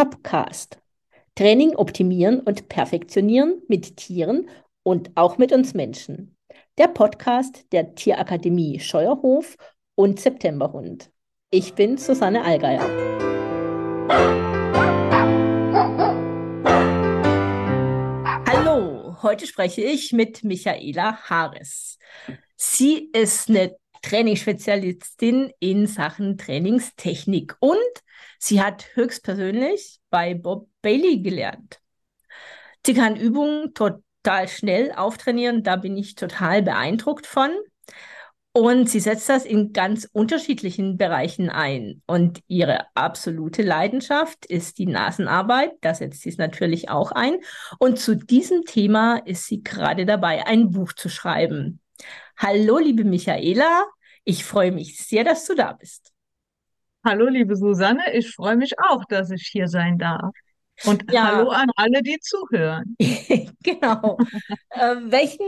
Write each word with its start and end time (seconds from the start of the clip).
Topcast. 0.00 0.80
Training 1.34 1.76
optimieren 1.76 2.40
und 2.40 2.70
perfektionieren 2.70 3.60
mit 3.68 3.98
Tieren 3.98 4.48
und 4.82 5.10
auch 5.14 5.36
mit 5.36 5.52
uns 5.52 5.74
Menschen. 5.74 6.34
Der 6.78 6.88
Podcast 6.88 7.70
der 7.70 7.94
Tierakademie 7.94 8.80
Scheuerhof 8.80 9.58
und 9.96 10.18
Septemberhund. 10.18 11.10
Ich 11.50 11.74
bin 11.74 11.98
Susanne 11.98 12.42
Allgeier. 12.42 12.80
Hallo, 18.48 19.22
heute 19.22 19.46
spreche 19.46 19.82
ich 19.82 20.14
mit 20.14 20.42
Michaela 20.44 21.28
Haares. 21.28 21.98
Sie 22.56 23.10
ist 23.12 23.50
eine 23.50 23.76
Trainingsspezialistin 24.00 25.52
in 25.60 25.86
Sachen 25.86 26.38
Trainingstechnik 26.38 27.54
und 27.60 27.76
sie 28.40 28.62
hat 28.62 28.86
höchstpersönlich 28.94 30.00
bei 30.10 30.34
Bob 30.34 30.68
Bailey 30.82 31.20
gelernt. 31.20 31.80
Sie 32.84 32.94
kann 32.94 33.14
Übungen 33.14 33.74
total 33.74 34.48
schnell 34.48 34.92
auftrainieren, 34.92 35.62
da 35.62 35.76
bin 35.76 35.96
ich 35.96 36.14
total 36.14 36.62
beeindruckt 36.62 37.26
von. 37.26 37.50
Und 38.52 38.90
sie 38.90 38.98
setzt 38.98 39.28
das 39.28 39.44
in 39.44 39.72
ganz 39.72 40.08
unterschiedlichen 40.10 40.96
Bereichen 40.96 41.50
ein. 41.50 42.02
Und 42.06 42.40
ihre 42.48 42.86
absolute 42.96 43.62
Leidenschaft 43.62 44.44
ist 44.44 44.78
die 44.78 44.86
Nasenarbeit. 44.86 45.72
Da 45.82 45.94
setzt 45.94 46.22
sie 46.22 46.30
es 46.30 46.38
natürlich 46.38 46.88
auch 46.88 47.12
ein. 47.12 47.36
Und 47.78 48.00
zu 48.00 48.16
diesem 48.16 48.64
Thema 48.64 49.18
ist 49.18 49.46
sie 49.46 49.62
gerade 49.62 50.04
dabei, 50.04 50.46
ein 50.46 50.70
Buch 50.70 50.92
zu 50.94 51.08
schreiben. 51.08 51.80
Hallo, 52.36 52.78
liebe 52.78 53.04
Michaela. 53.04 53.86
Ich 54.24 54.44
freue 54.44 54.72
mich 54.72 54.98
sehr, 54.98 55.22
dass 55.22 55.46
du 55.46 55.54
da 55.54 55.72
bist. 55.72 56.12
Hallo, 57.02 57.28
liebe 57.28 57.56
Susanne. 57.56 58.02
Ich 58.12 58.34
freue 58.34 58.56
mich 58.56 58.78
auch, 58.78 59.04
dass 59.06 59.30
ich 59.30 59.48
hier 59.50 59.68
sein 59.68 59.96
darf. 59.98 60.34
Und 60.84 61.10
ja. 61.10 61.28
hallo 61.28 61.48
an 61.48 61.68
alle, 61.76 62.02
die 62.02 62.18
zuhören. 62.20 62.94
genau. 63.62 64.18
äh, 64.70 64.96
welchen, 65.06 65.46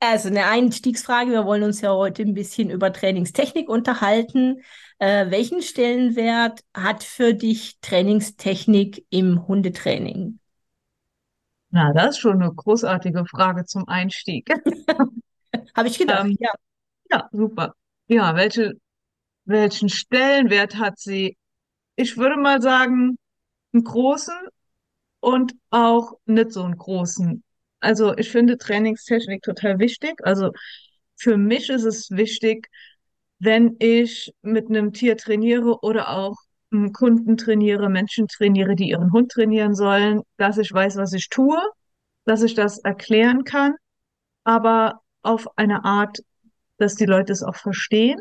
also 0.00 0.28
eine 0.28 0.44
Einstiegsfrage, 0.44 1.30
wir 1.30 1.46
wollen 1.46 1.62
uns 1.62 1.80
ja 1.80 1.92
heute 1.92 2.22
ein 2.22 2.34
bisschen 2.34 2.68
über 2.68 2.92
Trainingstechnik 2.92 3.68
unterhalten. 3.68 4.62
Äh, 4.98 5.30
welchen 5.30 5.62
Stellenwert 5.62 6.60
hat 6.74 7.02
für 7.02 7.32
dich 7.32 7.78
Trainingstechnik 7.80 9.06
im 9.08 9.46
Hundetraining? 9.46 10.38
Na, 11.70 11.92
das 11.94 12.10
ist 12.10 12.18
schon 12.18 12.42
eine 12.42 12.52
großartige 12.52 13.24
Frage 13.24 13.64
zum 13.64 13.88
Einstieg. 13.88 14.50
Habe 15.74 15.88
ich 15.88 15.98
gedacht, 15.98 16.26
ähm, 16.26 16.36
ja. 16.38 16.50
Ja, 17.10 17.28
super. 17.32 17.74
Ja, 18.06 18.36
welche, 18.36 18.74
welchen 19.44 19.88
Stellenwert 19.88 20.76
hat 20.76 20.98
sie? 20.98 21.36
Ich 21.96 22.16
würde 22.16 22.36
mal 22.36 22.60
sagen, 22.62 23.16
einen 23.72 23.84
großen 23.84 24.34
und 25.20 25.54
auch 25.70 26.14
nicht 26.26 26.52
so 26.52 26.62
einen 26.62 26.76
großen. 26.76 27.42
Also 27.80 28.16
ich 28.16 28.30
finde 28.30 28.58
Trainingstechnik 28.58 29.42
total 29.42 29.78
wichtig. 29.78 30.14
Also 30.22 30.52
für 31.16 31.36
mich 31.36 31.70
ist 31.70 31.84
es 31.84 32.10
wichtig, 32.10 32.68
wenn 33.38 33.76
ich 33.78 34.32
mit 34.42 34.68
einem 34.68 34.92
Tier 34.92 35.16
trainiere 35.16 35.80
oder 35.82 36.10
auch 36.10 36.36
Kunden 36.92 37.36
trainiere, 37.36 37.88
Menschen 37.88 38.26
trainiere, 38.26 38.74
die 38.74 38.88
ihren 38.88 39.12
Hund 39.12 39.30
trainieren 39.30 39.74
sollen, 39.74 40.22
dass 40.38 40.58
ich 40.58 40.72
weiß, 40.72 40.96
was 40.96 41.12
ich 41.12 41.28
tue, 41.28 41.58
dass 42.24 42.42
ich 42.42 42.54
das 42.54 42.78
erklären 42.78 43.44
kann, 43.44 43.74
aber 44.44 45.00
auf 45.22 45.46
eine 45.56 45.84
Art, 45.84 46.18
dass 46.78 46.96
die 46.96 47.06
Leute 47.06 47.32
es 47.32 47.42
auch 47.42 47.56
verstehen 47.56 48.18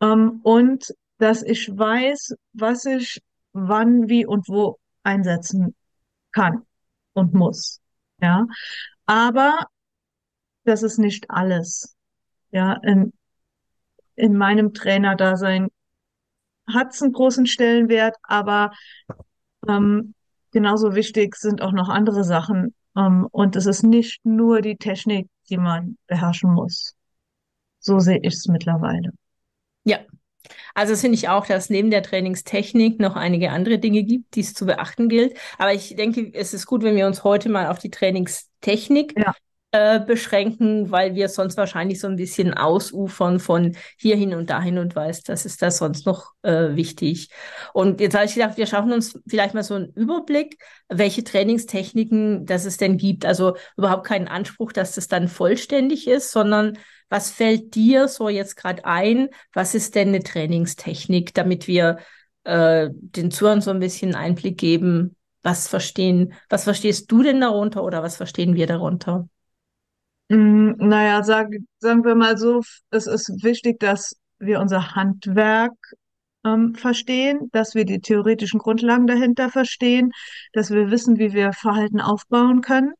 ähm, 0.00 0.40
und 0.42 0.94
dass 1.18 1.42
ich 1.42 1.76
weiß, 1.76 2.34
was 2.52 2.84
ich 2.84 3.20
wann, 3.52 4.08
wie 4.08 4.24
und 4.26 4.48
wo 4.48 4.78
einsetzen 5.02 5.74
kann 6.32 6.62
und 7.12 7.34
muss. 7.34 7.80
Ja, 8.20 8.46
aber 9.06 9.66
das 10.64 10.82
ist 10.82 10.98
nicht 10.98 11.30
alles. 11.30 11.96
Ja, 12.50 12.74
in, 12.82 13.12
in 14.14 14.36
meinem 14.36 14.74
Trainerdasein 14.74 15.68
hat 16.72 16.94
es 16.94 17.02
einen 17.02 17.12
großen 17.12 17.46
Stellenwert, 17.46 18.16
aber 18.22 18.72
ähm, 19.66 20.14
genauso 20.52 20.94
wichtig 20.94 21.36
sind 21.36 21.62
auch 21.62 21.72
noch 21.72 21.88
andere 21.88 22.24
Sachen. 22.24 22.74
Ähm, 22.96 23.26
und 23.30 23.56
es 23.56 23.66
ist 23.66 23.82
nicht 23.82 24.24
nur 24.24 24.60
die 24.60 24.76
Technik, 24.76 25.28
die 25.48 25.58
man 25.58 25.96
beherrschen 26.06 26.52
muss. 26.52 26.94
So 27.78 27.98
sehe 27.98 28.18
ich 28.18 28.34
es 28.34 28.46
mittlerweile. 28.46 29.12
Ja, 29.88 30.00
also 30.74 30.92
das 30.92 31.00
finde 31.00 31.16
ich 31.16 31.28
auch, 31.28 31.46
dass 31.46 31.70
neben 31.70 31.90
der 31.90 32.02
Trainingstechnik 32.02 33.00
noch 33.00 33.16
einige 33.16 33.50
andere 33.50 33.78
Dinge 33.78 34.02
gibt, 34.02 34.34
die 34.34 34.40
es 34.40 34.52
zu 34.52 34.66
beachten 34.66 35.08
gilt. 35.08 35.36
Aber 35.56 35.72
ich 35.72 35.96
denke, 35.96 36.30
es 36.34 36.52
ist 36.52 36.66
gut, 36.66 36.82
wenn 36.82 36.94
wir 36.94 37.06
uns 37.06 37.24
heute 37.24 37.48
mal 37.48 37.68
auf 37.68 37.78
die 37.78 37.90
Trainingstechnik 37.90 39.14
ja. 39.16 39.34
äh, 39.72 39.98
beschränken, 39.98 40.90
weil 40.90 41.14
wir 41.14 41.30
sonst 41.30 41.56
wahrscheinlich 41.56 42.00
so 42.00 42.06
ein 42.06 42.16
bisschen 42.16 42.52
ausufern 42.52 43.40
von 43.40 43.76
hierhin 43.96 44.34
und 44.34 44.50
dahin 44.50 44.76
und 44.76 44.94
weiß, 44.94 45.22
das 45.22 45.46
ist 45.46 45.62
da 45.62 45.70
sonst 45.70 46.04
noch 46.04 46.32
äh, 46.42 46.76
wichtig. 46.76 47.30
Und 47.72 48.00
jetzt 48.02 48.14
habe 48.14 48.26
ich 48.26 48.34
gedacht, 48.34 48.58
wir 48.58 48.66
schaffen 48.66 48.92
uns 48.92 49.18
vielleicht 49.26 49.54
mal 49.54 49.64
so 49.64 49.74
einen 49.74 49.92
Überblick, 49.94 50.58
welche 50.90 51.24
Trainingstechniken 51.24 52.44
das 52.44 52.66
es 52.66 52.76
denn 52.76 52.98
gibt. 52.98 53.24
Also 53.24 53.56
überhaupt 53.78 54.06
keinen 54.06 54.28
Anspruch, 54.28 54.72
dass 54.72 54.94
das 54.94 55.08
dann 55.08 55.28
vollständig 55.28 56.06
ist, 56.08 56.30
sondern 56.30 56.76
was 57.08 57.30
fällt 57.30 57.74
dir 57.74 58.08
so 58.08 58.28
jetzt 58.28 58.56
gerade 58.56 58.84
ein? 58.84 59.28
Was 59.52 59.74
ist 59.74 59.94
denn 59.94 60.08
eine 60.08 60.22
Trainingstechnik, 60.22 61.34
damit 61.34 61.66
wir 61.66 61.98
äh, 62.44 62.88
den 62.92 63.30
Zuhörern 63.30 63.60
so 63.60 63.70
ein 63.70 63.80
bisschen 63.80 64.14
Einblick 64.14 64.58
geben? 64.58 65.16
Was 65.42 65.68
verstehen, 65.68 66.34
was 66.48 66.64
verstehst 66.64 67.10
du 67.10 67.22
denn 67.22 67.40
darunter 67.40 67.82
oder 67.82 68.02
was 68.02 68.16
verstehen 68.16 68.54
wir 68.54 68.66
darunter? 68.66 69.28
Mm, 70.28 70.72
naja, 70.76 71.22
sag, 71.22 71.48
sagen 71.78 72.04
wir 72.04 72.14
mal 72.14 72.36
so, 72.36 72.62
es 72.90 73.06
ist 73.06 73.42
wichtig, 73.42 73.80
dass 73.80 74.16
wir 74.38 74.60
unser 74.60 74.94
Handwerk 74.94 75.74
ähm, 76.44 76.74
verstehen, 76.74 77.48
dass 77.52 77.74
wir 77.74 77.84
die 77.84 78.00
theoretischen 78.00 78.58
Grundlagen 78.58 79.06
dahinter 79.06 79.48
verstehen, 79.48 80.12
dass 80.52 80.70
wir 80.70 80.90
wissen, 80.90 81.18
wie 81.18 81.32
wir 81.32 81.52
Verhalten 81.52 82.00
aufbauen 82.00 82.60
können 82.60 82.92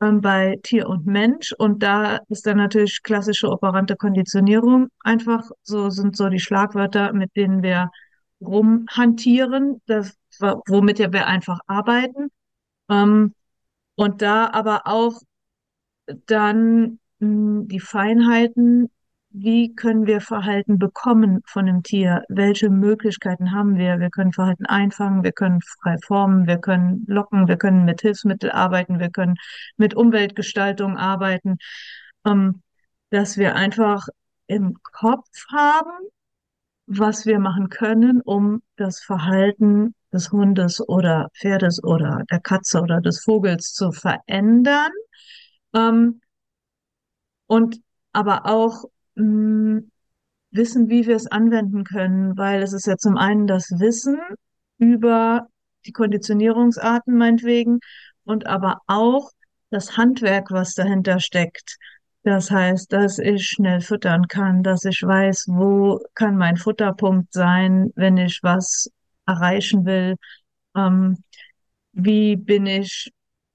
ähm, 0.00 0.20
bei 0.20 0.58
Tier 0.62 0.88
und 0.88 1.06
Mensch. 1.06 1.52
Und 1.58 1.82
da 1.82 2.20
ist 2.28 2.46
dann 2.46 2.58
natürlich 2.58 3.02
klassische 3.02 3.48
operante 3.50 3.96
Konditionierung 3.96 4.88
einfach 5.00 5.50
so, 5.62 5.90
sind 5.90 6.16
so 6.16 6.28
die 6.28 6.40
Schlagwörter, 6.40 7.12
mit 7.12 7.34
denen 7.36 7.62
wir 7.62 7.90
rumhantieren, 8.40 9.82
das, 9.86 10.16
womit 10.40 10.98
wir 10.98 11.26
einfach 11.26 11.60
arbeiten. 11.66 12.30
Ähm, 12.88 13.34
und 13.96 14.22
da 14.22 14.50
aber 14.52 14.82
auch 14.86 15.20
dann 16.26 17.00
hm, 17.20 17.68
die 17.68 17.80
Feinheiten 17.80 18.90
wie 19.30 19.74
können 19.74 20.06
wir 20.06 20.20
Verhalten 20.20 20.78
bekommen 20.78 21.40
von 21.46 21.66
dem 21.66 21.82
Tier? 21.82 22.22
Welche 22.28 22.70
Möglichkeiten 22.70 23.52
haben 23.52 23.76
wir? 23.76 24.00
Wir 24.00 24.10
können 24.10 24.32
Verhalten 24.32 24.66
einfangen, 24.66 25.22
wir 25.22 25.32
können 25.32 25.60
frei 25.60 25.96
formen, 26.04 26.46
wir 26.46 26.58
können 26.58 27.04
locken, 27.06 27.46
wir 27.46 27.56
können 27.56 27.84
mit 27.84 28.00
Hilfsmitteln 28.00 28.52
arbeiten, 28.52 28.98
wir 28.98 29.10
können 29.10 29.36
mit 29.76 29.94
Umweltgestaltung 29.94 30.96
arbeiten, 30.96 31.58
ähm, 32.26 32.62
dass 33.10 33.36
wir 33.36 33.54
einfach 33.54 34.08
im 34.46 34.74
Kopf 34.82 35.28
haben, 35.52 36.08
was 36.86 37.26
wir 37.26 37.38
machen 37.38 37.68
können, 37.68 38.22
um 38.22 38.62
das 38.76 39.00
Verhalten 39.00 39.94
des 40.12 40.32
Hundes 40.32 40.80
oder 40.88 41.28
Pferdes 41.38 41.84
oder 41.84 42.22
der 42.30 42.40
Katze 42.40 42.80
oder 42.80 43.00
des 43.02 43.22
Vogels 43.22 43.74
zu 43.74 43.92
verändern. 43.92 44.92
Ähm, 45.74 46.20
und 47.46 47.80
aber 48.12 48.46
auch 48.46 48.84
wissen, 49.18 50.88
wie 50.88 51.06
wir 51.06 51.16
es 51.16 51.26
anwenden 51.26 51.84
können, 51.84 52.36
weil 52.36 52.62
es 52.62 52.72
ist 52.72 52.86
ja 52.86 52.96
zum 52.96 53.16
einen 53.16 53.46
das 53.46 53.70
Wissen 53.78 54.18
über 54.78 55.46
die 55.86 55.92
Konditionierungsarten 55.92 57.16
meinetwegen 57.16 57.80
und 58.24 58.46
aber 58.46 58.80
auch 58.86 59.30
das 59.70 59.96
Handwerk, 59.96 60.50
was 60.50 60.74
dahinter 60.74 61.20
steckt. 61.20 61.76
Das 62.22 62.50
heißt, 62.50 62.92
dass 62.92 63.18
ich 63.18 63.46
schnell 63.46 63.80
füttern 63.80 64.28
kann, 64.28 64.62
dass 64.62 64.84
ich 64.84 65.02
weiß, 65.02 65.46
wo 65.48 66.00
kann 66.14 66.36
mein 66.36 66.56
Futterpunkt 66.56 67.32
sein, 67.32 67.90
wenn 67.94 68.16
ich 68.16 68.40
was 68.42 68.90
erreichen 69.26 69.84
will. 69.84 70.16
Ähm, 70.74 71.22
wie 71.92 72.36
bin 72.36 72.66
ich 72.66 73.10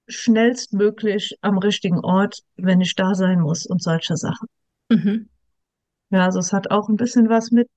schnellstmöglich 0.08 1.38
am 1.40 1.58
richtigen 1.58 2.00
Ort, 2.00 2.40
wenn 2.56 2.80
ich 2.80 2.94
da 2.94 3.14
sein 3.14 3.40
muss 3.40 3.66
und 3.66 3.82
solche 3.82 4.16
Sachen. 4.16 4.48
Mhm. 4.88 5.28
Ja, 6.14 6.26
also 6.26 6.38
es 6.38 6.52
hat 6.52 6.70
auch 6.70 6.88
ein 6.88 6.94
bisschen 6.94 7.28
was 7.28 7.50
mit 7.50 7.68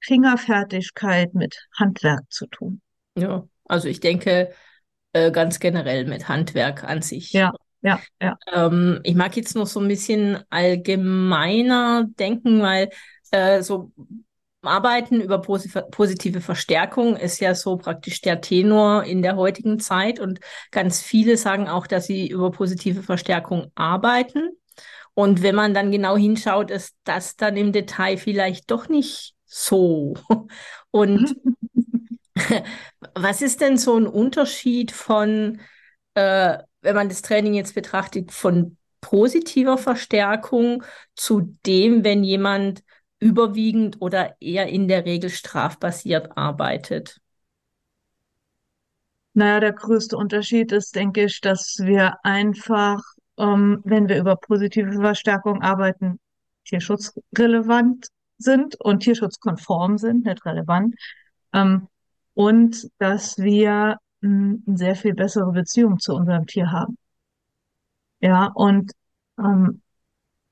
Fingerfertigkeit, 0.00 1.34
mit 1.34 1.56
Handwerk 1.78 2.22
zu 2.30 2.48
tun. 2.48 2.80
Ja, 3.16 3.46
also 3.64 3.86
ich 3.86 4.00
denke 4.00 4.52
äh, 5.12 5.30
ganz 5.30 5.60
generell 5.60 6.04
mit 6.04 6.28
Handwerk 6.28 6.82
an 6.82 7.00
sich. 7.00 7.32
Ja, 7.32 7.52
ja, 7.80 8.00
ja. 8.20 8.36
Ähm, 8.52 8.98
ich 9.04 9.14
mag 9.14 9.36
jetzt 9.36 9.54
noch 9.54 9.68
so 9.68 9.78
ein 9.78 9.86
bisschen 9.86 10.42
allgemeiner 10.50 12.08
denken, 12.18 12.60
weil 12.60 12.90
äh, 13.30 13.62
so 13.62 13.92
Arbeiten 14.62 15.20
über 15.20 15.40
positive 15.40 16.40
Verstärkung 16.40 17.14
ist 17.14 17.38
ja 17.38 17.54
so 17.54 17.76
praktisch 17.76 18.20
der 18.20 18.40
Tenor 18.40 19.04
in 19.04 19.22
der 19.22 19.36
heutigen 19.36 19.78
Zeit. 19.78 20.18
Und 20.18 20.40
ganz 20.72 21.00
viele 21.02 21.36
sagen 21.36 21.68
auch, 21.68 21.86
dass 21.86 22.08
sie 22.08 22.26
über 22.26 22.50
positive 22.50 23.04
Verstärkung 23.04 23.70
arbeiten. 23.76 24.50
Und 25.18 25.42
wenn 25.42 25.56
man 25.56 25.74
dann 25.74 25.90
genau 25.90 26.16
hinschaut, 26.16 26.70
ist 26.70 26.94
das 27.02 27.34
dann 27.34 27.56
im 27.56 27.72
Detail 27.72 28.18
vielleicht 28.18 28.70
doch 28.70 28.88
nicht 28.88 29.34
so. 29.46 30.14
Und 30.92 31.34
was 33.16 33.42
ist 33.42 33.60
denn 33.60 33.78
so 33.78 33.96
ein 33.98 34.06
Unterschied 34.06 34.92
von, 34.92 35.58
äh, 36.14 36.58
wenn 36.82 36.94
man 36.94 37.08
das 37.08 37.22
Training 37.22 37.54
jetzt 37.54 37.74
betrachtet, 37.74 38.30
von 38.30 38.76
positiver 39.00 39.76
Verstärkung 39.76 40.84
zu 41.16 41.58
dem, 41.66 42.04
wenn 42.04 42.22
jemand 42.22 42.84
überwiegend 43.18 43.96
oder 44.00 44.36
eher 44.38 44.68
in 44.68 44.86
der 44.86 45.04
Regel 45.04 45.30
strafbasiert 45.30 46.36
arbeitet? 46.36 47.20
Naja, 49.34 49.58
der 49.58 49.72
größte 49.72 50.16
Unterschied 50.16 50.70
ist, 50.70 50.94
denke 50.94 51.24
ich, 51.24 51.40
dass 51.40 51.78
wir 51.82 52.18
einfach, 52.22 53.02
ähm, 53.38 53.80
wenn 53.84 54.08
wir 54.08 54.18
über 54.18 54.36
positive 54.36 54.92
Verstärkung 54.92 55.62
arbeiten, 55.62 56.18
tierschutzrelevant 56.64 58.08
sind 58.38 58.76
und 58.80 59.00
tierschutzkonform 59.00 59.98
sind, 59.98 60.26
nicht 60.26 60.44
relevant. 60.44 60.94
Ähm, 61.52 61.88
und 62.34 62.88
dass 62.98 63.38
wir 63.38 63.96
mh, 64.20 64.58
eine 64.66 64.76
sehr 64.76 64.96
viel 64.96 65.14
bessere 65.14 65.52
Beziehung 65.52 65.98
zu 65.98 66.14
unserem 66.14 66.46
Tier 66.46 66.70
haben. 66.70 66.96
Ja, 68.20 68.46
und 68.54 68.92
ähm, 69.38 69.82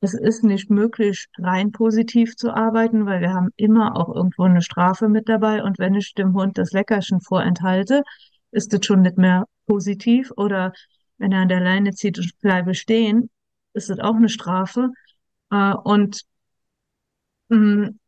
es 0.00 0.14
ist 0.14 0.44
nicht 0.44 0.70
möglich, 0.70 1.26
rein 1.38 1.72
positiv 1.72 2.36
zu 2.36 2.52
arbeiten, 2.54 3.06
weil 3.06 3.20
wir 3.20 3.32
haben 3.32 3.50
immer 3.56 3.96
auch 3.96 4.14
irgendwo 4.14 4.44
eine 4.44 4.62
Strafe 4.62 5.08
mit 5.08 5.28
dabei. 5.28 5.62
Und 5.62 5.78
wenn 5.78 5.94
ich 5.94 6.14
dem 6.14 6.34
Hund 6.34 6.58
das 6.58 6.72
Leckerchen 6.72 7.20
vorenthalte, 7.20 8.02
ist 8.52 8.72
das 8.72 8.84
schon 8.86 9.02
nicht 9.02 9.18
mehr 9.18 9.46
positiv. 9.66 10.32
Oder 10.36 10.72
wenn 11.18 11.32
er 11.32 11.42
an 11.42 11.48
der 11.48 11.60
Leine 11.60 11.92
zieht 11.92 12.18
und 12.18 12.38
bleibe 12.40 12.74
stehen, 12.74 13.30
ist 13.72 13.90
das 13.90 13.98
auch 13.98 14.16
eine 14.16 14.28
Strafe. 14.28 14.90
Äh, 15.50 15.74
und 15.74 16.22
mh, 17.48 17.58
mm, 17.58 17.98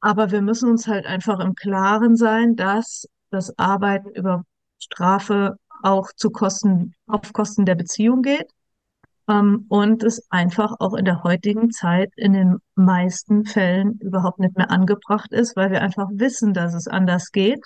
aber 0.00 0.32
wir 0.32 0.42
müssen 0.42 0.68
uns 0.68 0.88
halt 0.88 1.06
einfach 1.06 1.38
im 1.40 1.54
Klaren 1.54 2.16
sein, 2.16 2.56
dass 2.56 3.06
das 3.30 3.56
Arbeiten 3.58 4.10
über 4.10 4.44
Strafe 4.78 5.56
auch 5.82 6.10
zu 6.16 6.30
Kosten, 6.30 6.94
auf 7.06 7.32
Kosten 7.32 7.64
der 7.64 7.76
Beziehung 7.76 8.22
geht 8.22 8.50
ähm, 9.28 9.66
und 9.68 10.02
es 10.02 10.26
einfach 10.30 10.74
auch 10.80 10.94
in 10.94 11.04
der 11.04 11.22
heutigen 11.22 11.70
Zeit 11.70 12.12
in 12.16 12.32
den 12.32 12.58
meisten 12.74 13.44
Fällen 13.44 13.98
überhaupt 14.00 14.40
nicht 14.40 14.56
mehr 14.56 14.70
angebracht 14.70 15.32
ist, 15.32 15.56
weil 15.56 15.70
wir 15.70 15.82
einfach 15.82 16.08
wissen, 16.12 16.52
dass 16.52 16.74
es 16.74 16.88
anders 16.88 17.30
geht 17.30 17.64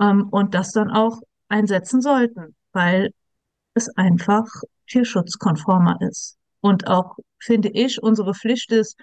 ähm, 0.00 0.28
und 0.30 0.54
das 0.54 0.72
dann 0.72 0.90
auch 0.90 1.20
einsetzen 1.48 2.00
sollten, 2.00 2.54
weil 2.72 3.12
es 3.74 3.88
einfach 3.96 4.46
tierschutzkonformer 4.88 5.98
ist. 6.00 6.36
Und 6.60 6.86
auch, 6.86 7.16
finde 7.38 7.70
ich, 7.70 8.02
unsere 8.02 8.34
Pflicht 8.34 8.70
ist, 8.72 8.96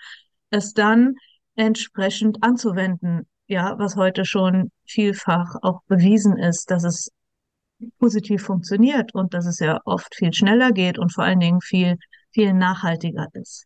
es 0.49 0.73
dann 0.73 1.15
entsprechend 1.55 2.43
anzuwenden. 2.43 3.27
Ja, 3.47 3.77
was 3.79 3.95
heute 3.95 4.25
schon 4.25 4.71
vielfach 4.85 5.55
auch 5.61 5.81
bewiesen 5.87 6.37
ist, 6.37 6.69
dass 6.71 6.83
es 6.83 7.11
positiv 7.97 8.43
funktioniert 8.43 9.13
und 9.13 9.33
dass 9.33 9.45
es 9.45 9.59
ja 9.59 9.79
oft 9.85 10.13
viel 10.15 10.33
schneller 10.33 10.71
geht 10.71 10.99
und 10.99 11.13
vor 11.13 11.23
allen 11.23 11.39
Dingen 11.39 11.61
viel, 11.61 11.97
viel 12.31 12.53
nachhaltiger 12.53 13.27
ist. 13.33 13.65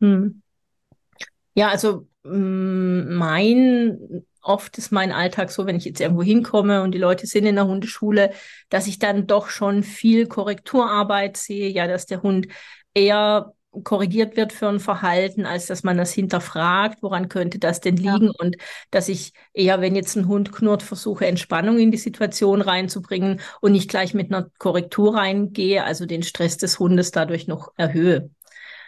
Hm. 0.00 0.42
Ja, 1.54 1.68
also 1.68 2.06
mm, 2.24 3.14
mein, 3.16 4.24
oft 4.44 4.78
ist 4.78 4.92
mein 4.92 5.12
Alltag 5.12 5.50
so, 5.50 5.66
wenn 5.66 5.76
ich 5.76 5.84
jetzt 5.84 6.00
irgendwo 6.00 6.22
hinkomme 6.22 6.82
und 6.82 6.92
die 6.92 6.98
Leute 6.98 7.26
sind 7.26 7.46
in 7.46 7.56
der 7.56 7.66
Hundeschule, 7.66 8.32
dass 8.68 8.86
ich 8.86 8.98
dann 8.98 9.26
doch 9.26 9.48
schon 9.48 9.82
viel 9.82 10.26
Korrekturarbeit 10.26 11.36
sehe, 11.36 11.68
ja, 11.70 11.86
dass 11.86 12.06
der 12.06 12.22
Hund 12.22 12.48
eher 12.94 13.52
korrigiert 13.82 14.36
wird 14.36 14.52
für 14.52 14.68
ein 14.68 14.78
Verhalten, 14.78 15.46
als 15.46 15.66
dass 15.66 15.82
man 15.82 15.96
das 15.96 16.12
hinterfragt, 16.12 17.02
woran 17.02 17.28
könnte 17.28 17.58
das 17.58 17.80
denn 17.80 17.96
liegen 17.96 18.26
ja. 18.26 18.32
und 18.38 18.56
dass 18.90 19.08
ich 19.08 19.32
eher, 19.52 19.80
wenn 19.80 19.96
jetzt 19.96 20.16
ein 20.16 20.28
Hund 20.28 20.52
knurrt, 20.52 20.82
versuche 20.82 21.26
Entspannung 21.26 21.78
in 21.78 21.90
die 21.90 21.98
Situation 21.98 22.60
reinzubringen 22.62 23.40
und 23.60 23.72
nicht 23.72 23.90
gleich 23.90 24.14
mit 24.14 24.32
einer 24.32 24.48
Korrektur 24.58 25.16
reingehe, 25.16 25.82
also 25.82 26.06
den 26.06 26.22
Stress 26.22 26.56
des 26.56 26.78
Hundes 26.78 27.10
dadurch 27.10 27.48
noch 27.48 27.72
erhöhe. 27.76 28.30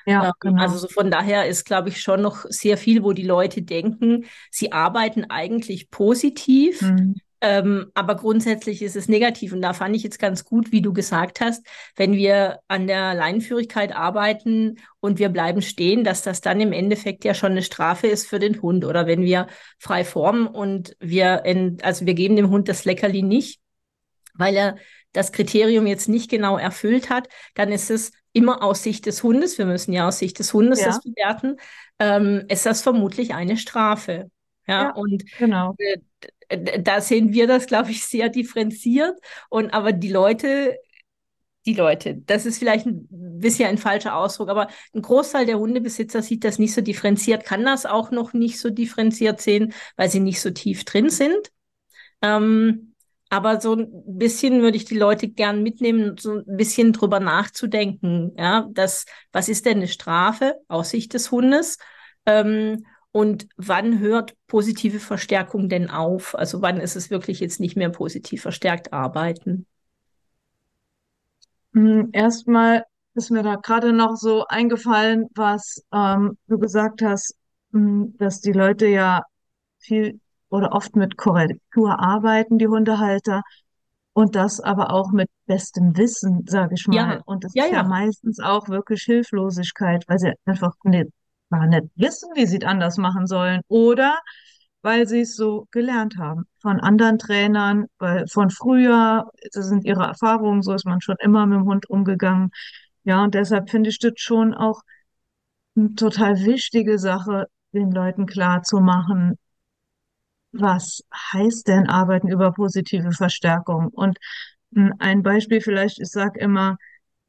Ja, 0.07 0.27
ähm, 0.27 0.33
genau. 0.41 0.63
Also 0.63 0.79
so 0.79 0.89
von 0.89 1.11
daher 1.11 1.47
ist, 1.47 1.65
glaube 1.65 1.89
ich, 1.89 2.01
schon 2.01 2.23
noch 2.23 2.45
sehr 2.49 2.79
viel, 2.79 3.03
wo 3.03 3.13
die 3.13 3.25
Leute 3.25 3.63
denken, 3.63 4.27
sie 4.51 4.73
arbeiten 4.73 5.25
eigentlich 5.29 5.91
positiv, 5.91 6.83
mhm. 6.83 7.17
Ähm, 7.43 7.91
aber 7.95 8.17
grundsätzlich 8.17 8.81
ist 8.83 8.97
es 8.97 9.09
negativ. 9.09 9.53
Und 9.53 9.61
da 9.61 9.75
fand 9.75 9.95
ich 9.95 10.03
jetzt 10.03 10.19
ganz 10.19 10.45
gut, 10.45 10.73
wie 10.73 10.81
du 10.81 10.93
gesagt 10.93 11.41
hast, 11.41 11.67
wenn 11.95 12.15
wir 12.15 12.61
an 12.67 12.87
der 12.87 13.15
Leinenführigkeit 13.15 13.95
arbeiten 13.95 14.79
und 15.01 15.19
wir 15.19 15.29
bleiben 15.29 15.61
stehen, 15.61 16.03
dass 16.03 16.23
das 16.23 16.41
dann 16.41 16.61
im 16.61 16.73
Endeffekt 16.73 17.25
ja 17.25 17.35
schon 17.35 17.53
eine 17.53 17.63
Strafe 17.63 18.07
ist 18.07 18.27
für 18.27 18.39
den 18.39 18.63
Hund. 18.63 18.85
Oder 18.85 19.07
wenn 19.07 19.21
wir 19.21 19.49
frei 19.79 20.05
formen 20.05 20.47
und 20.47 20.97
wir, 20.99 21.45
in, 21.45 21.79
also 21.83 22.07
wir 22.07 22.15
geben 22.15 22.37
dem 22.37 22.49
Hund 22.49 22.69
das 22.69 22.85
Leckerli 22.85 23.23
nicht, 23.23 23.61
weil 24.35 24.57
er 24.57 24.77
das 25.17 25.33
Kriterium 25.33 25.87
jetzt 25.87 26.09
nicht 26.09 26.31
genau 26.31 26.59
erfüllt 26.59 27.11
hat, 27.11 27.29
dann 27.55 27.73
ist 27.73 27.91
es 27.91 28.13
immer 28.33 28.63
aus 28.63 28.83
Sicht 28.83 29.07
des 29.07 29.23
Hundes, 29.23 29.57
wir 29.57 29.67
müssen 29.67 29.93
ja 29.93 30.07
aus 30.09 30.19
Sicht 30.19 30.39
des 30.39 30.53
Hundes 30.53 30.81
ja. 30.81 30.87
das 30.89 31.01
bewerten, 31.01 31.57
ähm, 31.99 32.45
ist 32.49 32.67
das 32.67 32.83
vermutlich 32.83 33.35
eine 33.35 33.57
Strafe. 33.57 34.31
Ja, 34.67 34.83
ja 34.83 34.95
und 34.95 35.25
genau. 35.39 35.75
Äh, 35.79 36.81
da 36.81 37.01
sehen 37.01 37.33
wir 37.33 37.47
das, 37.47 37.67
glaube 37.67 37.91
ich, 37.91 38.05
sehr 38.05 38.29
differenziert. 38.29 39.19
Und 39.49 39.73
aber 39.73 39.93
die 39.93 40.11
Leute, 40.11 40.77
die 41.65 41.75
Leute, 41.75 42.15
das 42.15 42.47
ist 42.47 42.59
vielleicht 42.59 42.87
ein 42.87 43.09
bisschen 43.11 43.69
ein 43.69 43.79
falscher 43.79 44.15
Ausdruck, 44.17 44.49
aber 44.49 44.69
ein 44.95 45.03
Großteil 45.03 45.47
der 45.47 45.59
Hundebesitzer 45.59 46.23
sieht 46.23 46.45
das 46.45 46.59
nicht 46.59 46.75
so 46.75 46.81
differenziert, 46.81 47.45
kann 47.45 47.65
das 47.65 47.87
auch 47.87 48.11
noch 48.11 48.33
nicht 48.33 48.61
so 48.61 48.71
differenziert 48.71 49.41
sehen, 49.41 49.73
weil 49.97 50.11
sie 50.11 50.21
nicht 50.21 50.41
so 50.41 50.51
tief 50.51 50.85
drin 50.85 51.11
sind. 51.11 51.51
Ähm, 52.23 52.95
aber 53.37 53.61
so 53.61 53.75
ein 53.75 53.89
bisschen 54.07 54.63
würde 54.63 54.77
ich 54.79 54.87
die 54.87 54.97
Leute 54.99 55.29
gern 55.29 55.63
mitnehmen, 55.63 56.17
so 56.19 56.39
ein 56.39 56.57
bisschen 56.57 56.93
drüber 56.95 57.21
nachzudenken. 57.21 58.33
Ja, 58.39 58.67
das, 58.73 59.05
was 59.33 59.49
ist 59.51 59.67
denn 59.67 59.77
eine 59.79 59.89
Strafe 59.89 60.57
aus 60.69 60.91
Sicht 60.91 61.13
des 61.15 61.31
Hundes? 61.31 61.79
Ähm, 62.25 62.87
und 63.13 63.47
wann 63.57 63.99
hört 63.99 64.35
positive 64.47 65.01
Verstärkung 65.01 65.69
denn 65.69 65.91
auf? 65.91 66.35
Also 66.35 66.63
wann 66.63 66.81
ist 66.81 66.97
es 66.97 67.11
wirklich 67.11 67.41
jetzt 67.41 67.61
nicht 67.61 67.77
mehr 67.77 67.91
positiv 67.91 68.43
verstärkt 68.43 68.93
arbeiten? 68.93 69.67
Hm, 71.75 72.09
erstmal 72.13 72.85
ist 73.15 73.31
mir 73.31 73.43
da 73.43 73.57
gerade 73.57 73.93
noch 73.93 74.17
so 74.17 74.47
eingefallen, 74.47 75.27
was 75.35 75.83
ähm, 75.93 76.39
du 76.49 76.59
gesagt 76.59 77.03
hast, 77.03 77.37
hm, 77.73 78.15
dass 78.19 78.41
die 78.41 78.53
Leute 78.53 78.87
ja 78.87 79.23
viel 79.79 80.21
oder 80.57 80.73
oft 80.73 80.97
mit 80.97 81.17
Korrektur 81.17 81.99
arbeiten, 81.99 82.59
die 82.59 82.69
Hundehalter, 82.69 83.43
und 84.17 84.35
das 84.35 84.61
aber 84.61 84.95
auch 84.95 85.13
mit 85.13 85.29
bestem 85.45 85.95
Wissen, 85.99 86.47
sage 86.49 86.75
ich 86.75 86.89
mal. 86.89 86.95
Ja. 87.17 87.23
Und 87.27 87.45
das 87.45 87.53
ja, 87.55 87.65
ist 87.65 87.73
ja, 87.73 87.83
ja 87.83 87.83
meistens 87.83 88.41
auch 88.41 88.71
wirklich 88.71 89.03
Hilflosigkeit, 89.03 90.05
weil 90.09 90.19
sie 90.19 90.33
einfach 90.47 90.73
nicht 90.85 91.11
gar 91.51 91.67
nicht 91.67 91.85
wissen, 91.97 92.31
wie 92.35 92.47
sie 92.47 92.57
es 92.57 92.65
anders 92.65 92.97
machen 92.97 93.27
sollen 93.27 93.61
oder 93.69 94.19
weil 94.81 95.07
sie 95.07 95.21
es 95.21 95.37
so 95.37 95.67
gelernt 95.71 96.17
haben 96.17 96.45
von 96.63 96.81
anderen 96.81 97.19
Trainern, 97.19 97.87
weil 97.99 98.27
von 98.27 98.49
früher, 98.49 99.31
das 99.53 99.67
sind 99.67 99.85
ihre 99.85 100.05
Erfahrungen, 100.05 100.63
so 100.63 100.73
ist 100.73 100.87
man 100.87 101.03
schon 101.03 101.17
immer 101.21 101.45
mit 101.45 101.59
dem 101.59 101.67
Hund 101.67 101.91
umgegangen. 101.91 102.53
Ja, 103.05 103.23
und 103.23 103.35
deshalb 103.35 103.69
finde 103.69 103.91
ich 103.91 103.99
das 103.99 104.13
schon 104.17 104.55
auch 104.55 104.81
eine 105.77 105.95
total 105.95 106.43
wichtige 106.47 106.99
Sache, 106.99 107.49
den 107.73 107.91
Leuten 107.91 108.25
klar 108.25 108.63
zu 108.63 108.81
machen, 108.81 109.37
was 110.61 111.03
heißt 111.33 111.69
denn 111.69 111.89
Arbeiten 111.89 112.29
über 112.29 112.53
positive 112.53 113.13
Verstärkung? 113.13 113.89
Und 113.89 114.19
ein 114.99 115.23
Beispiel 115.23 115.61
vielleicht, 115.61 116.01
ich 116.01 116.09
sage 116.09 116.41
immer 116.41 116.77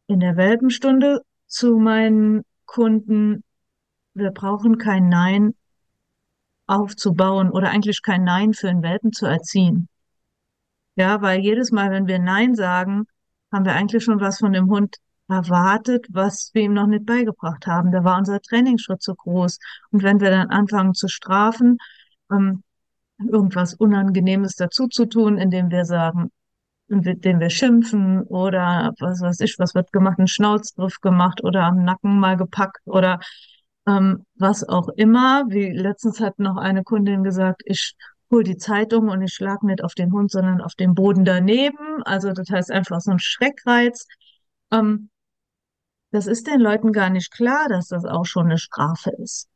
in 0.07 0.19
der 0.19 0.35
Welpenstunde 0.35 1.21
zu 1.47 1.77
meinen 1.77 2.43
Kunden, 2.65 3.43
wir 4.13 4.31
brauchen 4.31 4.77
kein 4.77 5.09
Nein 5.09 5.53
aufzubauen 6.65 7.49
oder 7.51 7.69
eigentlich 7.69 8.01
kein 8.01 8.23
Nein 8.23 8.53
für 8.53 8.69
einen 8.69 8.83
Welpen 8.83 9.13
zu 9.13 9.25
erziehen. 9.25 9.87
Ja, 10.95 11.21
weil 11.21 11.39
jedes 11.39 11.71
Mal, 11.71 11.91
wenn 11.91 12.07
wir 12.07 12.19
Nein 12.19 12.55
sagen, 12.55 13.05
haben 13.51 13.65
wir 13.65 13.73
eigentlich 13.73 14.03
schon 14.03 14.19
was 14.19 14.39
von 14.39 14.51
dem 14.51 14.69
Hund 14.69 14.97
erwartet, 15.29 16.07
was 16.09 16.51
wir 16.53 16.63
ihm 16.63 16.73
noch 16.73 16.87
nicht 16.87 17.05
beigebracht 17.05 17.67
haben. 17.67 17.91
Da 17.91 18.03
war 18.03 18.17
unser 18.17 18.41
Trainingsschritt 18.41 19.01
zu 19.01 19.15
groß. 19.15 19.59
Und 19.91 20.03
wenn 20.03 20.19
wir 20.19 20.31
dann 20.31 20.49
anfangen 20.49 20.93
zu 20.93 21.07
strafen, 21.07 21.77
ähm, 22.31 22.63
irgendwas 23.19 23.73
Unangenehmes 23.73 24.55
dazu 24.55 24.87
zu 24.87 25.05
tun, 25.05 25.37
indem 25.37 25.71
wir 25.71 25.85
sagen, 25.85 26.31
indem 26.89 27.39
wir 27.39 27.49
schimpfen 27.49 28.23
oder 28.23 28.93
was 28.99 29.21
weiß 29.21 29.39
ich, 29.41 29.57
was 29.59 29.75
wird 29.75 29.91
gemacht, 29.91 30.19
einen 30.19 30.27
Schnauzgriff 30.27 30.99
gemacht 31.01 31.43
oder 31.43 31.63
am 31.63 31.83
Nacken 31.83 32.19
mal 32.19 32.37
gepackt 32.37 32.79
oder 32.85 33.19
ähm, 33.87 34.25
was 34.35 34.67
auch 34.67 34.89
immer. 34.89 35.45
Wie 35.49 35.71
letztens 35.71 36.19
hat 36.19 36.39
noch 36.39 36.57
eine 36.57 36.83
Kundin 36.83 37.23
gesagt, 37.23 37.61
ich 37.65 37.95
hol 38.29 38.43
die 38.43 38.57
Zeitung 38.57 39.09
und 39.09 39.21
ich 39.21 39.33
schlag 39.33 39.63
nicht 39.63 39.83
auf 39.83 39.95
den 39.95 40.11
Hund, 40.11 40.31
sondern 40.31 40.61
auf 40.61 40.75
den 40.75 40.93
Boden 40.93 41.25
daneben. 41.25 42.03
Also 42.03 42.31
das 42.31 42.49
heißt 42.49 42.71
einfach 42.71 42.99
so 43.01 43.11
ein 43.11 43.19
Schreckreiz. 43.19 44.05
Ähm, 44.71 45.09
das 46.11 46.27
ist 46.27 46.47
den 46.47 46.59
Leuten 46.59 46.93
gar 46.93 47.09
nicht 47.09 47.31
klar, 47.31 47.67
dass 47.69 47.87
das 47.87 48.05
auch 48.05 48.25
schon 48.25 48.45
eine 48.45 48.57
Strafe 48.57 49.11
ist. 49.17 49.49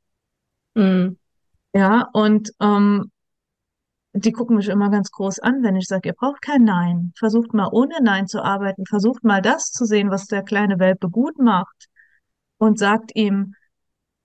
Mhm. 0.74 1.18
Ja, 1.74 2.10
und 2.14 2.52
ähm, 2.60 3.12
die 4.14 4.32
gucken 4.32 4.58
mich 4.58 4.68
immer 4.68 4.90
ganz 4.90 5.12
groß 5.12 5.40
an, 5.40 5.64
wenn 5.64 5.76
ich 5.76 5.88
sage, 5.88 6.10
ihr 6.10 6.16
braucht 6.16 6.42
kein 6.42 6.64
Nein. 6.64 7.14
Versucht 7.18 7.54
mal 7.54 7.70
ohne 7.72 7.96
Nein 8.02 8.28
zu 8.28 8.44
arbeiten. 8.44 8.86
Versucht 8.86 9.24
mal 9.24 9.42
das 9.42 9.72
zu 9.72 9.86
sehen, 9.86 10.10
was 10.10 10.28
der 10.28 10.44
kleine 10.44 10.80
Welpe 10.80 11.10
gut 11.10 11.40
macht 11.40 11.88
und 12.58 12.78
sagt 12.78 13.12
ihm, 13.16 13.56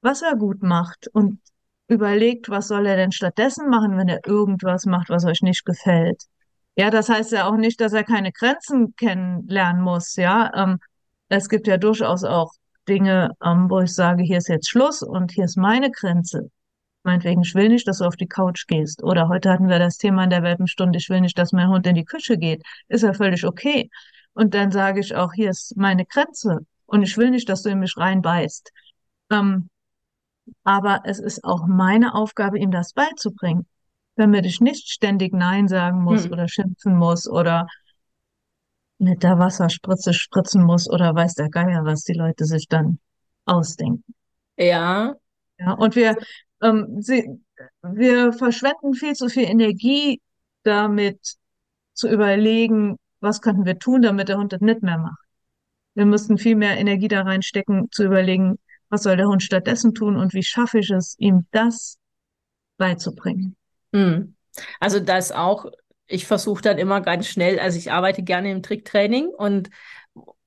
was 0.02 0.23
er 0.23 0.37
gut 0.37 0.62
macht 0.62 1.09
und 1.12 1.40
überlegt, 1.88 2.49
was 2.49 2.69
soll 2.69 2.87
er 2.87 2.97
denn 2.97 3.12
stattdessen 3.12 3.69
machen, 3.69 3.97
wenn 3.97 4.09
er 4.09 4.26
irgendwas 4.26 4.87
macht, 4.87 5.09
was 5.09 5.25
euch 5.25 5.43
nicht 5.43 5.64
gefällt. 5.64 6.25
Ja, 6.76 6.90
das 6.90 7.09
heißt 7.09 7.33
ja 7.33 7.49
auch 7.49 7.57
nicht, 7.57 7.81
dass 7.81 7.93
er 7.93 8.05
keine 8.05 8.33
Grenzen 8.33 8.95
kennenlernen 8.97 9.83
muss. 9.83 10.16
Ja, 10.16 10.50
ähm, 10.55 10.78
es 11.28 11.49
gibt 11.49 11.66
ja 11.66 11.78
durchaus 11.78 12.25
auch 12.25 12.52
Dinge, 12.88 13.31
ähm, 13.43 13.71
wo 13.71 13.81
ich 13.81 13.95
sage, 13.95 14.23
hier 14.23 14.38
ist 14.38 14.49
jetzt 14.49 14.69
Schluss 14.69 15.02
und 15.02 15.33
hier 15.33 15.45
ist 15.45 15.57
meine 15.57 15.90
Grenze. 15.90 16.50
Meinetwegen, 17.06 17.42
ich 17.42 17.54
will 17.54 17.68
nicht, 17.68 17.86
dass 17.86 17.98
du 17.98 18.04
auf 18.04 18.16
die 18.16 18.26
Couch 18.26 18.66
gehst. 18.66 19.02
Oder 19.02 19.28
heute 19.28 19.50
hatten 19.50 19.68
wir 19.68 19.78
das 19.78 19.96
Thema 19.96 20.25
in 20.25 20.30
der 20.30 20.42
Welpenstunde, 20.42 20.98
ich 20.98 21.08
will 21.08 21.20
nicht, 21.20 21.38
dass 21.38 21.52
mein 21.52 21.68
Hund 21.68 21.86
in 21.86 21.94
die 21.94 22.04
Küche 22.04 22.36
geht. 22.36 22.64
Ist 22.88 23.02
ja 23.02 23.12
völlig 23.12 23.46
okay. 23.46 23.88
Und 24.34 24.54
dann 24.54 24.72
sage 24.72 25.00
ich 25.00 25.14
auch, 25.14 25.32
hier 25.32 25.50
ist 25.50 25.76
meine 25.76 26.04
Grenze. 26.04 26.58
Und 26.84 27.02
ich 27.02 27.16
will 27.16 27.30
nicht, 27.30 27.48
dass 27.48 27.62
du 27.62 27.70
in 27.70 27.78
mich 27.78 27.96
reinbeißt. 27.96 28.72
Ähm, 29.30 29.70
aber 30.64 31.02
es 31.04 31.20
ist 31.20 31.44
auch 31.44 31.66
meine 31.68 32.14
Aufgabe, 32.14 32.58
ihm 32.58 32.72
das 32.72 32.92
beizubringen, 32.92 33.66
damit 34.16 34.44
ich 34.44 34.60
nicht 34.60 34.88
ständig 34.88 35.32
Nein 35.32 35.68
sagen 35.68 36.02
muss 36.02 36.25
Hm. 36.25 36.32
oder 36.32 36.48
schimpfen 36.48 36.96
muss 36.96 37.28
oder 37.28 37.68
mit 38.98 39.22
der 39.22 39.38
Wasserspritze 39.38 40.12
spritzen 40.12 40.64
muss 40.64 40.90
oder 40.90 41.14
weiß 41.14 41.34
der 41.34 41.50
Geier, 41.50 41.84
was 41.84 42.02
die 42.02 42.14
Leute 42.14 42.46
sich 42.46 42.66
dann 42.66 42.98
ausdenken. 43.44 44.14
Ja, 44.56 45.14
Ja, 45.58 45.72
und 45.72 45.96
wir, 45.96 46.16
ähm, 46.66 47.00
sie, 47.00 47.40
wir 47.82 48.32
verschwenden 48.32 48.94
viel 48.94 49.14
zu 49.14 49.28
viel 49.28 49.44
Energie 49.44 50.20
damit 50.62 51.37
zu 51.94 52.08
überlegen, 52.08 52.96
was 53.20 53.40
könnten 53.40 53.64
wir 53.64 53.78
tun, 53.78 54.02
damit 54.02 54.28
der 54.28 54.38
Hund 54.38 54.52
das 54.52 54.61
nicht 54.61 54.82
mehr 54.82 54.99
macht. 54.99 55.18
Wir 55.94 56.04
müssten 56.04 56.38
viel 56.38 56.56
mehr 56.56 56.76
Energie 56.76 57.08
da 57.08 57.23
reinstecken, 57.23 57.90
zu 57.90 58.04
überlegen, 58.04 58.58
was 58.88 59.02
soll 59.02 59.16
der 59.16 59.28
Hund 59.28 59.42
stattdessen 59.42 59.94
tun 59.94 60.16
und 60.16 60.35
wie 60.35 60.42
schaffe 60.42 60.78
ich 60.78 60.90
es, 60.90 61.16
ihm 61.18 61.46
das 61.52 61.99
beizubringen. 62.76 63.56
hm. 63.92 64.35
Also 64.80 65.00
das 65.00 65.32
auch, 65.32 65.66
ich 66.06 66.26
versuche 66.26 66.62
dann 66.62 66.78
immer 66.78 67.00
ganz 67.00 67.26
schnell, 67.26 67.58
also 67.58 67.78
ich 67.78 67.92
arbeite 67.92 68.23
gerne 68.23 68.50
im 68.50 68.62
Tricktraining 68.62 69.26
und 69.26 69.70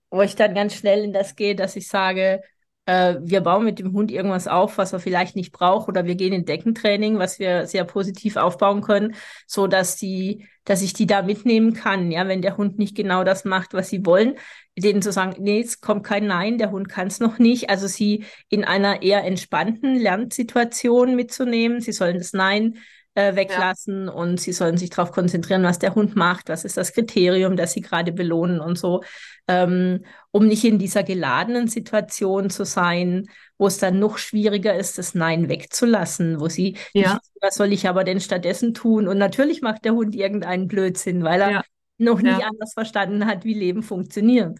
wo 0.09 0.21
ich 0.21 0.35
dann 0.35 0.55
ganz 0.55 0.75
schnell 0.75 1.03
in 1.03 1.13
das 1.13 1.35
gehe, 1.35 1.55
dass 1.55 1.75
ich 1.75 1.87
sage, 1.87 2.41
äh, 2.89 3.19
wir 3.21 3.41
bauen 3.41 3.65
mit 3.65 3.77
dem 3.77 3.93
Hund 3.93 4.09
irgendwas 4.09 4.47
auf, 4.47 4.79
was 4.79 4.93
er 4.93 4.99
vielleicht 4.99 5.35
nicht 5.35 5.51
braucht, 5.51 5.87
oder 5.87 6.05
wir 6.05 6.15
gehen 6.15 6.33
in 6.33 6.45
Deckentraining, 6.45 7.19
was 7.19 7.37
wir 7.37 7.67
sehr 7.67 7.83
positiv 7.83 8.35
aufbauen 8.35 8.81
können, 8.81 9.13
so 9.45 9.67
dass 9.67 9.95
die, 9.95 10.47
dass 10.65 10.81
ich 10.81 10.93
die 10.93 11.05
da 11.05 11.21
mitnehmen 11.21 11.73
kann. 11.73 12.11
Ja, 12.11 12.27
wenn 12.27 12.41
der 12.41 12.57
Hund 12.57 12.79
nicht 12.79 12.95
genau 12.95 13.23
das 13.23 13.45
macht, 13.45 13.75
was 13.75 13.89
sie 13.89 14.05
wollen, 14.07 14.35
denen 14.75 15.03
zu 15.03 15.11
sagen, 15.11 15.35
nee, 15.39 15.61
es 15.61 15.81
kommt 15.81 16.03
kein 16.03 16.25
Nein, 16.25 16.57
der 16.57 16.71
Hund 16.71 16.89
kann 16.89 17.07
es 17.07 17.19
noch 17.19 17.37
nicht. 17.37 17.69
Also 17.69 17.85
sie 17.85 18.25
in 18.49 18.63
einer 18.63 19.03
eher 19.03 19.23
entspannten 19.23 19.95
Lernsituation 19.95 21.15
mitzunehmen. 21.15 21.81
Sie 21.81 21.91
sollen 21.91 22.17
das 22.17 22.33
Nein 22.33 22.79
äh, 23.19 23.35
weglassen 23.35 24.05
ja. 24.05 24.11
und 24.13 24.39
sie 24.39 24.53
sollen 24.53 24.77
sich 24.77 24.89
darauf 24.89 25.11
konzentrieren, 25.11 25.63
was 25.63 25.77
der 25.77 25.93
Hund 25.93 26.15
macht, 26.15 26.47
was 26.47 26.63
ist 26.63 26.77
das 26.77 26.93
Kriterium, 26.93 27.57
das 27.57 27.73
sie 27.73 27.81
gerade 27.81 28.13
belohnen 28.13 28.61
und 28.61 28.77
so, 28.77 29.03
ähm, 29.47 30.05
um 30.31 30.47
nicht 30.47 30.63
in 30.63 30.79
dieser 30.79 31.03
geladenen 31.03 31.67
Situation 31.67 32.49
zu 32.49 32.63
sein, 32.63 33.27
wo 33.57 33.67
es 33.67 33.77
dann 33.77 33.99
noch 33.99 34.17
schwieriger 34.17 34.73
ist, 34.73 34.97
das 34.97 35.15
Nein 35.15 35.49
wegzulassen, 35.49 36.39
wo 36.39 36.47
sie, 36.47 36.77
ja. 36.93 37.15
nicht, 37.15 37.25
was 37.41 37.55
soll 37.55 37.73
ich 37.73 37.89
aber 37.89 38.05
denn 38.05 38.21
stattdessen 38.21 38.73
tun? 38.73 39.07
Und 39.07 39.17
natürlich 39.17 39.61
macht 39.61 39.83
der 39.83 39.93
Hund 39.93 40.15
irgendeinen 40.15 40.67
Blödsinn, 40.69 41.23
weil 41.23 41.41
er 41.41 41.51
ja. 41.51 41.63
noch 41.97 42.21
nie 42.21 42.29
anders 42.29 42.73
verstanden 42.73 43.25
hat, 43.25 43.43
wie 43.43 43.53
Leben 43.53 43.83
funktioniert. 43.83 44.57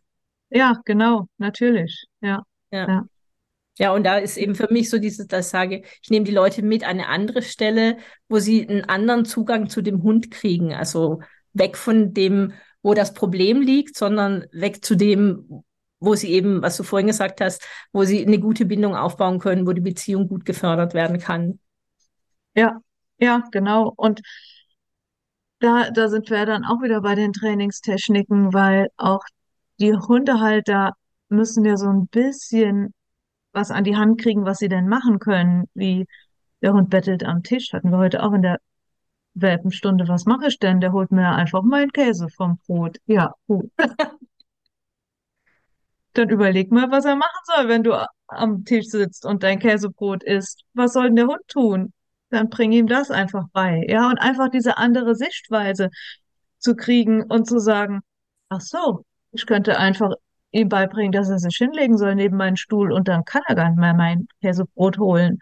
Ja, 0.50 0.82
genau, 0.84 1.28
natürlich, 1.38 2.08
ja. 2.20 2.44
ja. 2.72 3.06
Ja, 3.80 3.94
und 3.94 4.04
da 4.04 4.18
ist 4.18 4.36
eben 4.36 4.56
für 4.56 4.68
mich 4.72 4.90
so 4.90 5.00
dieses, 5.00 5.26
dass 5.28 5.46
ich 5.48 5.52
sage, 5.52 5.84
ich 6.02 6.10
nehme 6.10 6.26
die 6.26 6.34
Leute 6.34 6.62
mit 6.62 6.84
an 6.84 7.00
eine 7.00 7.08
andere 7.08 7.42
Stelle, 7.42 7.98
wo 8.28 8.38
sie 8.38 8.68
einen 8.68 8.84
anderen 8.84 9.24
Zugang 9.24 9.70
zu 9.70 9.82
dem 9.82 10.04
Hund 10.04 10.32
kriegen. 10.32 10.74
Also 10.74 11.22
weg 11.54 11.78
von 11.78 12.14
dem, 12.14 12.52
wo 12.84 12.94
das 12.94 13.14
Problem 13.14 13.62
liegt, 13.62 13.96
sondern 13.96 14.46
weg 14.52 14.84
zu 14.84 14.96
dem, 14.96 15.64
wo 16.02 16.14
sie 16.16 16.30
eben, 16.32 16.62
was 16.62 16.76
du 16.76 16.84
vorhin 16.84 17.08
gesagt 17.08 17.40
hast, 17.40 17.66
wo 17.94 18.04
sie 18.04 18.26
eine 18.26 18.40
gute 18.40 18.66
Bindung 18.66 18.98
aufbauen 18.98 19.40
können, 19.40 19.66
wo 19.66 19.72
die 19.72 19.80
Beziehung 19.82 20.28
gut 20.28 20.44
gefördert 20.44 20.94
werden 20.94 21.18
kann. 21.18 21.60
Ja, 22.56 22.82
ja, 23.18 23.44
genau. 23.50 23.94
Und 23.96 24.22
da, 25.60 25.90
da 25.90 26.10
sind 26.10 26.30
wir 26.30 26.46
dann 26.46 26.66
auch 26.66 26.82
wieder 26.82 27.00
bei 27.02 27.16
den 27.16 27.32
Trainingstechniken, 27.32 28.54
weil 28.54 28.90
auch 28.98 29.24
die 29.80 29.94
Hundehalter 29.94 30.94
müssen 31.30 31.64
ja 31.64 31.78
so 31.78 31.88
ein 31.88 32.08
bisschen 32.08 32.94
was 33.52 33.72
an 33.72 33.84
die 33.84 33.96
Hand 33.96 34.22
kriegen, 34.22 34.46
was 34.46 34.60
sie 34.60 34.70
denn 34.70 34.88
machen 34.88 35.20
können, 35.20 35.66
wie 35.74 36.06
der 36.62 36.74
Hund 36.74 36.90
bettelt 36.90 37.24
am 37.24 37.44
Tisch, 37.44 37.74
hatten 37.74 37.92
wir 37.92 37.98
heute 37.98 38.24
auch 38.24 38.34
in 38.34 38.42
der 38.42 38.60
Welpenstunde. 39.34 40.08
Was 40.08 40.26
mache 40.26 40.48
ich 40.48 40.60
denn? 40.60 40.82
Der 40.82 40.92
holt 40.92 41.12
mir 41.12 41.30
einfach 41.30 41.64
meinen 41.64 41.92
Käse 41.92 42.28
vom 42.30 42.60
Brot. 42.66 42.98
Ja, 43.06 43.34
gut. 43.48 43.72
Dann 46.14 46.30
überleg 46.30 46.72
mal, 46.72 46.92
was 46.92 47.06
er 47.06 47.16
machen 47.16 47.40
soll, 47.44 47.68
wenn 47.70 47.84
du 47.84 47.94
am 48.28 48.66
Tisch 48.66 48.88
sitzt 48.88 49.26
und 49.26 49.44
dein 49.44 49.60
Käsebrot 49.60 50.24
isst. 50.24 50.64
Was 50.74 50.94
soll 50.94 51.06
denn 51.06 51.16
der 51.16 51.28
Hund 51.28 51.48
tun? 51.48 51.94
Dann 52.30 52.50
bring 52.50 52.72
ihm 52.72 52.88
das 52.88 53.12
einfach 53.12 53.46
bei. 53.54 53.86
Ja, 53.88 54.10
und 54.10 54.18
einfach 54.18 54.50
diese 54.50 54.78
andere 54.78 55.16
Sichtweise 55.16 55.90
zu 56.58 56.76
kriegen 56.76 57.24
und 57.24 57.48
zu 57.48 57.60
sagen, 57.60 58.02
ach 58.50 58.62
so, 58.62 59.06
ich 59.32 59.46
könnte 59.46 59.78
einfach 59.78 60.14
ihm 60.52 60.70
beibringen, 60.70 61.12
dass 61.12 61.30
er 61.30 61.40
sich 61.40 61.56
hinlegen 61.58 61.98
soll 61.98 62.16
neben 62.16 62.38
meinen 62.38 62.58
Stuhl 62.58 62.92
und 62.92 63.08
dann 63.08 63.26
kann 63.26 63.44
er 63.48 63.56
gar 63.56 63.70
nicht 63.70 63.80
mehr 63.80 63.94
mein 63.94 64.28
Käsebrot 64.42 64.98
holen. 64.98 65.40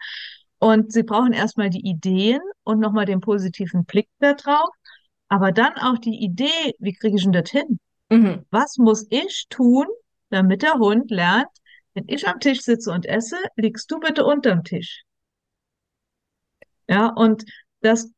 Und 0.58 0.92
sie 0.92 1.02
brauchen 1.02 1.32
erstmal 1.32 1.70
die 1.70 1.86
Ideen 1.86 2.40
und 2.64 2.80
nochmal 2.80 3.06
den 3.06 3.20
positiven 3.20 3.84
Blick 3.84 4.08
da 4.18 4.34
drauf, 4.34 4.68
aber 5.28 5.52
dann 5.52 5.74
auch 5.74 5.98
die 5.98 6.22
Idee, 6.22 6.74
wie 6.78 6.92
kriege 6.92 7.16
ich 7.16 7.22
denn 7.22 7.32
das 7.32 7.50
hin? 7.50 7.78
Mhm. 8.10 8.44
Was 8.50 8.76
muss 8.78 9.06
ich 9.10 9.46
tun, 9.50 9.86
damit 10.30 10.62
der 10.62 10.74
Hund 10.74 11.10
lernt, 11.10 11.48
wenn 11.94 12.04
ich 12.08 12.26
am 12.26 12.40
Tisch 12.40 12.60
sitze 12.60 12.90
und 12.90 13.06
esse, 13.06 13.36
liegst 13.56 13.90
du 13.90 13.98
bitte 13.98 14.24
unterm 14.24 14.64
Tisch. 14.64 15.02
Ja, 16.88 17.08
und 17.08 17.44
das 17.80 18.10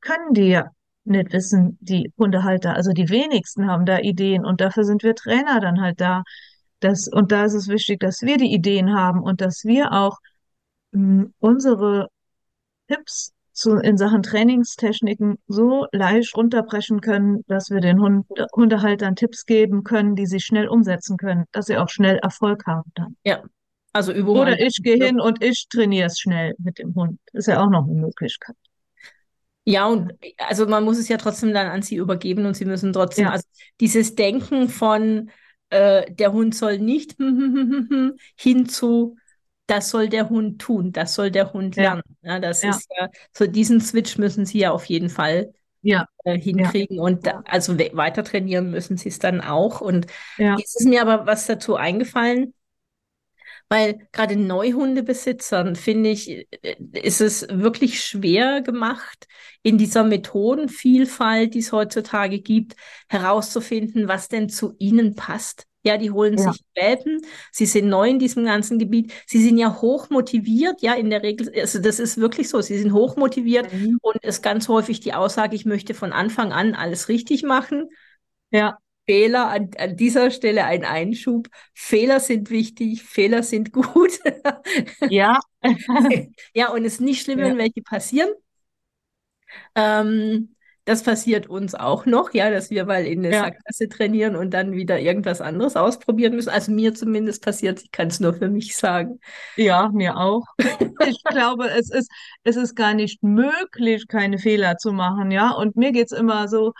können 0.00 0.32
die 0.34 0.48
ja 0.48 0.70
nicht 1.08 1.32
wissen, 1.32 1.78
die 1.80 2.12
Hundehalter. 2.18 2.74
Also 2.74 2.92
die 2.92 3.08
wenigsten 3.08 3.66
haben 3.66 3.86
da 3.86 3.98
Ideen 3.98 4.44
und 4.44 4.60
dafür 4.60 4.84
sind 4.84 5.02
wir 5.02 5.14
Trainer 5.14 5.60
dann 5.60 5.80
halt 5.80 6.00
da. 6.00 6.22
Das, 6.80 7.08
und 7.08 7.32
da 7.32 7.44
ist 7.44 7.54
es 7.54 7.68
wichtig, 7.68 8.00
dass 8.00 8.22
wir 8.22 8.36
die 8.36 8.52
Ideen 8.52 8.94
haben 8.94 9.22
und 9.22 9.40
dass 9.40 9.64
wir 9.64 9.92
auch 9.92 10.18
mh, 10.92 11.26
unsere 11.40 12.08
Tipps 12.88 13.32
zu, 13.52 13.76
in 13.76 13.96
Sachen 13.96 14.22
Trainingstechniken 14.22 15.38
so 15.48 15.86
leicht 15.92 16.36
runterbrechen 16.36 17.00
können, 17.00 17.42
dass 17.48 17.70
wir 17.70 17.80
den 17.80 18.00
Hund, 18.00 18.26
Hundehaltern 18.54 19.16
Tipps 19.16 19.46
geben 19.46 19.82
können, 19.82 20.14
die 20.14 20.26
sie 20.26 20.40
schnell 20.40 20.68
umsetzen 20.68 21.16
können, 21.16 21.44
dass 21.50 21.66
sie 21.66 21.76
auch 21.76 21.88
schnell 21.88 22.18
Erfolg 22.18 22.66
haben 22.66 22.90
dann. 22.94 23.16
Ja, 23.24 23.42
also 23.92 24.12
Übungen. 24.12 24.40
Oder 24.40 24.60
ich 24.60 24.80
gehe 24.82 25.04
hin 25.04 25.20
und 25.20 25.42
ich 25.42 25.66
trainiere 25.68 26.06
es 26.06 26.20
schnell 26.20 26.54
mit 26.58 26.78
dem 26.78 26.94
Hund. 26.94 27.18
Ist 27.32 27.48
ja 27.48 27.60
auch 27.60 27.70
noch 27.70 27.84
eine 27.84 28.00
Möglichkeit. 28.00 28.54
Ja, 29.70 29.86
und 29.86 30.12
also 30.38 30.66
man 30.66 30.82
muss 30.84 30.96
es 30.98 31.08
ja 31.08 31.18
trotzdem 31.18 31.52
dann 31.52 31.66
an 31.66 31.82
sie 31.82 31.96
übergeben 31.96 32.46
und 32.46 32.54
sie 32.54 32.64
müssen 32.64 32.92
trotzdem, 32.94 33.26
Ja. 33.26 33.32
also 33.32 33.44
dieses 33.80 34.14
Denken 34.14 34.68
von 34.70 35.30
äh, 35.68 36.10
der 36.10 36.32
Hund 36.32 36.54
soll 36.54 36.78
nicht 36.78 37.16
hin 38.36 38.66
zu 38.68 39.16
das 39.66 39.90
soll 39.90 40.08
der 40.08 40.30
Hund 40.30 40.58
tun, 40.62 40.92
das 40.92 41.14
soll 41.14 41.30
der 41.30 41.52
Hund 41.52 41.76
Ja. 41.76 41.82
lernen. 41.82 42.02
Ja, 42.22 42.40
das 42.40 42.64
Ja. 42.64 42.70
ist 42.70 42.88
ja, 42.98 43.10
so 43.36 43.46
diesen 43.46 43.82
Switch 43.82 44.16
müssen 44.16 44.46
sie 44.46 44.60
ja 44.60 44.70
auf 44.70 44.86
jeden 44.86 45.10
Fall 45.10 45.52
Ja, 45.82 46.06
äh, 46.24 46.38
hinkriegen 46.38 46.98
und 47.00 47.26
da, 47.26 47.42
also 47.46 47.78
we 47.78 47.90
weiter 47.94 48.24
trainieren 48.24 48.70
müssen 48.70 48.96
sie 48.96 49.08
es 49.10 49.18
dann 49.18 49.40
auch. 49.40 49.80
Und 49.80 50.06
ja, 50.36 50.56
jetzt 50.56 50.76
ist 50.80 50.86
mir 50.88 51.02
aber 51.02 51.26
was 51.26 51.46
dazu 51.46 51.76
eingefallen, 51.76 52.54
weil 53.68 54.08
gerade 54.12 54.36
Neuhundebesitzern, 54.36 55.76
finde 55.76 56.10
ich, 56.10 56.48
ist 56.92 57.20
es 57.20 57.46
wirklich 57.50 58.02
schwer 58.02 58.62
gemacht, 58.62 59.26
in 59.62 59.78
dieser 59.78 60.04
Methodenvielfalt, 60.04 61.54
die 61.54 61.58
es 61.58 61.72
heutzutage 61.72 62.40
gibt, 62.40 62.76
herauszufinden, 63.08 64.08
was 64.08 64.28
denn 64.28 64.48
zu 64.48 64.74
ihnen 64.78 65.14
passt. 65.14 65.66
Ja, 65.84 65.96
die 65.96 66.10
holen 66.10 66.36
ja. 66.36 66.52
sich 66.52 66.62
Welpen. 66.74 67.20
Sie 67.52 67.66
sind 67.66 67.88
neu 67.88 68.10
in 68.10 68.18
diesem 68.18 68.44
ganzen 68.44 68.78
Gebiet. 68.78 69.12
Sie 69.26 69.42
sind 69.42 69.58
ja 69.58 69.80
hoch 69.80 70.10
motiviert. 70.10 70.82
Ja, 70.82 70.94
in 70.94 71.08
der 71.08 71.22
Regel, 71.22 71.50
also 71.58 71.78
das 71.78 72.00
ist 72.00 72.18
wirklich 72.18 72.48
so. 72.48 72.60
Sie 72.60 72.78
sind 72.78 72.92
hoch 72.92 73.16
motiviert 73.16 73.72
mhm. 73.72 73.98
und 74.02 74.16
ist 74.24 74.42
ganz 74.42 74.68
häufig 74.68 75.00
die 75.00 75.14
Aussage, 75.14 75.54
ich 75.54 75.64
möchte 75.64 75.94
von 75.94 76.12
Anfang 76.12 76.52
an 76.52 76.74
alles 76.74 77.08
richtig 77.08 77.42
machen. 77.42 77.88
Ja. 78.50 78.78
Fehler 79.08 79.48
an, 79.48 79.70
an 79.78 79.96
dieser 79.96 80.30
Stelle 80.30 80.66
ein 80.66 80.84
Einschub. 80.84 81.48
Fehler 81.72 82.20
sind 82.20 82.50
wichtig, 82.50 83.02
Fehler 83.02 83.42
sind 83.42 83.72
gut. 83.72 84.18
ja. 85.08 85.40
ja, 86.54 86.70
und 86.70 86.84
es 86.84 86.94
ist 86.94 87.00
nicht 87.00 87.22
schlimm, 87.22 87.38
ja. 87.38 87.46
wenn 87.46 87.56
welche 87.56 87.80
passieren. 87.80 88.28
Ähm, 89.74 90.54
das 90.84 91.02
passiert 91.02 91.46
uns 91.46 91.74
auch 91.74 92.04
noch, 92.04 92.34
ja, 92.34 92.50
dass 92.50 92.68
wir 92.68 92.84
mal 92.84 93.06
in 93.06 93.20
eine 93.20 93.34
ja. 93.34 93.44
Sackgasse 93.44 93.88
trainieren 93.88 94.36
und 94.36 94.52
dann 94.52 94.72
wieder 94.72 94.98
irgendwas 94.98 95.40
anderes 95.40 95.76
ausprobieren 95.76 96.34
müssen. 96.34 96.50
Also 96.50 96.70
mir 96.70 96.92
zumindest 96.94 97.42
passiert, 97.42 97.82
ich 97.82 97.90
kann 97.90 98.08
es 98.08 98.20
nur 98.20 98.34
für 98.34 98.48
mich 98.48 98.76
sagen. 98.76 99.20
Ja, 99.56 99.88
mir 99.88 100.18
auch. 100.18 100.44
ich 101.06 101.22
glaube, 101.24 101.70
es 101.70 101.90
ist, 101.90 102.10
es 102.44 102.56
ist 102.56 102.74
gar 102.74 102.92
nicht 102.92 103.22
möglich, 103.22 104.06
keine 104.06 104.38
Fehler 104.38 104.76
zu 104.76 104.92
machen, 104.92 105.30
ja. 105.30 105.50
Und 105.52 105.76
mir 105.76 105.92
geht 105.92 106.12
es 106.12 106.18
immer 106.18 106.48
so, 106.48 106.74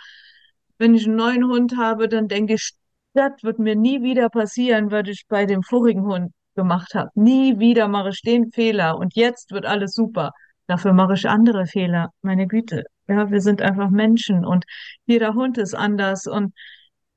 wenn 0.79 0.95
ich 0.95 1.05
einen 1.05 1.17
neuen 1.17 1.45
Hund 1.45 1.77
habe, 1.77 2.07
dann 2.07 2.27
denke 2.27 2.55
ich, 2.55 2.73
das 3.13 3.31
wird 3.43 3.59
mir 3.59 3.75
nie 3.75 4.01
wieder 4.01 4.29
passieren, 4.29 4.91
was 4.91 5.07
ich 5.07 5.25
bei 5.27 5.45
dem 5.45 5.61
vorigen 5.61 6.05
Hund 6.05 6.31
gemacht 6.55 6.95
habe. 6.95 7.09
Nie 7.15 7.59
wieder 7.59 7.87
mache 7.87 8.09
ich 8.09 8.21
den 8.21 8.51
Fehler 8.51 8.97
und 8.97 9.15
jetzt 9.15 9.51
wird 9.51 9.65
alles 9.65 9.93
super. 9.93 10.31
Dafür 10.67 10.93
mache 10.93 11.13
ich 11.13 11.27
andere 11.27 11.65
Fehler. 11.65 12.09
Meine 12.21 12.47
Güte. 12.47 12.83
Ja, 13.07 13.29
wir 13.31 13.41
sind 13.41 13.61
einfach 13.61 13.89
Menschen 13.89 14.45
und 14.45 14.65
jeder 15.05 15.33
Hund 15.33 15.57
ist 15.57 15.73
anders 15.73 16.27
und 16.27 16.53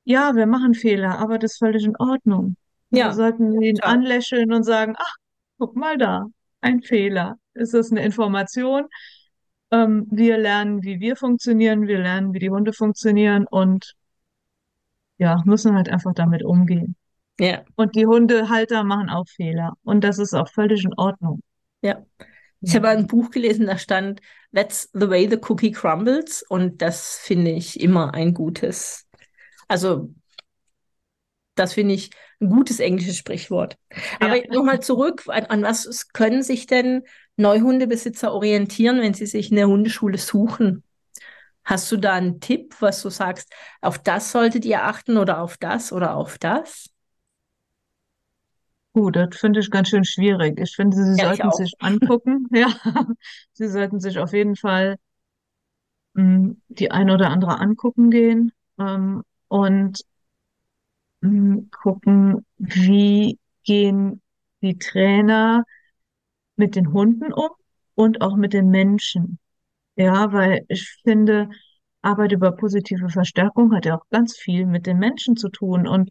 ja, 0.05 0.35
wir 0.35 0.47
machen 0.47 0.73
Fehler, 0.73 1.19
aber 1.19 1.37
das 1.37 1.53
ist 1.53 1.59
völlig 1.59 1.85
in 1.85 1.95
Ordnung. 1.97 2.55
Ja. 2.89 3.07
Wir 3.07 3.13
sollten 3.13 3.61
ihn 3.61 3.77
ja. 3.77 3.83
anlächeln 3.83 4.51
und 4.51 4.63
sagen, 4.63 4.95
ach, 4.97 5.15
guck 5.57 5.75
mal 5.75 5.97
da, 5.97 6.25
ein 6.61 6.81
Fehler. 6.81 7.37
Ist 7.53 7.75
eine 7.91 8.03
Information. 8.03 8.87
Ähm, 9.73 10.05
wir 10.11 10.37
lernen, 10.37 10.83
wie 10.83 10.99
wir 10.99 11.15
funktionieren, 11.15 11.87
wir 11.87 11.97
lernen, 11.97 12.31
wie 12.33 12.39
die 12.39 12.51
Hunde 12.51 12.73
funktionieren 12.73 13.47
und 13.49 13.95
ja, 15.17 15.41
müssen 15.45 15.75
halt 15.75 15.89
einfach 15.89 16.13
damit 16.13 16.43
umgehen. 16.43 16.95
Ja. 17.39 17.63
Und 17.75 17.95
die 17.95 18.05
Hundehalter 18.05 18.83
machen 18.83 19.09
auch 19.09 19.27
Fehler 19.27 19.73
und 19.83 20.03
das 20.03 20.19
ist 20.19 20.35
auch 20.35 20.47
völlig 20.47 20.83
in 20.85 20.93
Ordnung. 20.95 21.41
Ja. 21.81 22.05
Ich 22.61 22.75
habe 22.75 22.87
ein 22.89 23.07
Buch 23.07 23.31
gelesen, 23.31 23.65
da 23.65 23.77
stand 23.79 24.21
That's 24.53 24.89
the 24.93 25.09
way 25.09 25.27
the 25.27 25.39
cookie 25.49 25.71
crumbles 25.71 26.43
und 26.47 26.83
das 26.83 27.17
finde 27.17 27.51
ich 27.51 27.79
immer 27.79 28.13
ein 28.13 28.35
gutes. 28.35 29.07
Also 29.67 30.13
das 31.55 31.73
finde 31.73 31.95
ich 31.95 32.11
ein 32.39 32.49
gutes 32.49 32.79
englisches 32.79 33.17
Sprichwort. 33.17 33.77
Aber 34.19 34.35
ja. 34.35 34.53
nochmal 34.53 34.81
zurück, 34.81 35.23
an, 35.27 35.45
an, 35.45 35.63
was 35.63 36.09
können 36.09 36.43
sich 36.43 36.67
denn 36.67 37.03
Neuhundebesitzer 37.37 38.33
orientieren, 38.33 39.01
wenn 39.01 39.13
sie 39.13 39.25
sich 39.25 39.51
eine 39.51 39.67
Hundeschule 39.67 40.17
suchen? 40.17 40.83
Hast 41.65 41.91
du 41.91 41.97
da 41.97 42.13
einen 42.15 42.41
Tipp, 42.41 42.75
was 42.81 43.01
du 43.03 43.09
sagst, 43.09 43.53
auf 43.81 43.99
das 43.99 44.31
solltet 44.31 44.65
ihr 44.65 44.83
achten 44.83 45.17
oder 45.17 45.41
auf 45.41 45.57
das 45.57 45.93
oder 45.93 46.15
auf 46.15 46.37
das? 46.39 46.89
Gut, 48.93 49.15
das 49.15 49.37
finde 49.37 49.59
ich 49.59 49.69
ganz 49.71 49.89
schön 49.89 50.03
schwierig. 50.03 50.59
Ich 50.59 50.75
finde, 50.75 50.95
Sie 50.97 51.15
Ja, 51.15 51.25
sollten 51.27 51.51
sich 51.51 51.73
angucken. 51.79 52.47
Ja, 52.51 52.67
Sie 53.53 53.67
sollten 53.67 53.99
sich 53.99 54.19
auf 54.19 54.33
jeden 54.33 54.55
Fall 54.55 54.97
mh, 56.13 56.23
hm, 56.23 56.61
die 56.69 56.91
ein 56.91 57.09
oder 57.09 57.29
andere 57.29 57.59
angucken 57.59 58.09
gehen 58.11 58.51
ähm, 58.79 59.23
und 59.47 60.03
mh, 61.21 61.29
hm, 61.29 61.69
gucken, 61.71 62.45
wie 62.57 63.39
gehen 63.63 64.21
die 64.61 64.77
Trainer 64.77 65.63
mit 66.55 66.75
den 66.75 66.93
Hunden 66.93 67.33
um 67.33 67.49
und 67.95 68.21
auch 68.21 68.35
mit 68.35 68.53
den 68.53 68.69
Menschen. 68.69 69.39
Ja, 69.95 70.31
weil 70.33 70.65
ich 70.69 70.97
finde, 71.03 71.49
Arbeit 72.01 72.31
über 72.31 72.51
positive 72.51 73.09
Verstärkung 73.09 73.73
hat 73.73 73.85
ja 73.85 73.97
auch 73.97 74.09
ganz 74.09 74.35
viel 74.35 74.65
mit 74.65 74.85
den 74.85 74.97
Menschen 74.97 75.37
zu 75.37 75.49
tun 75.49 75.87
und 75.87 76.09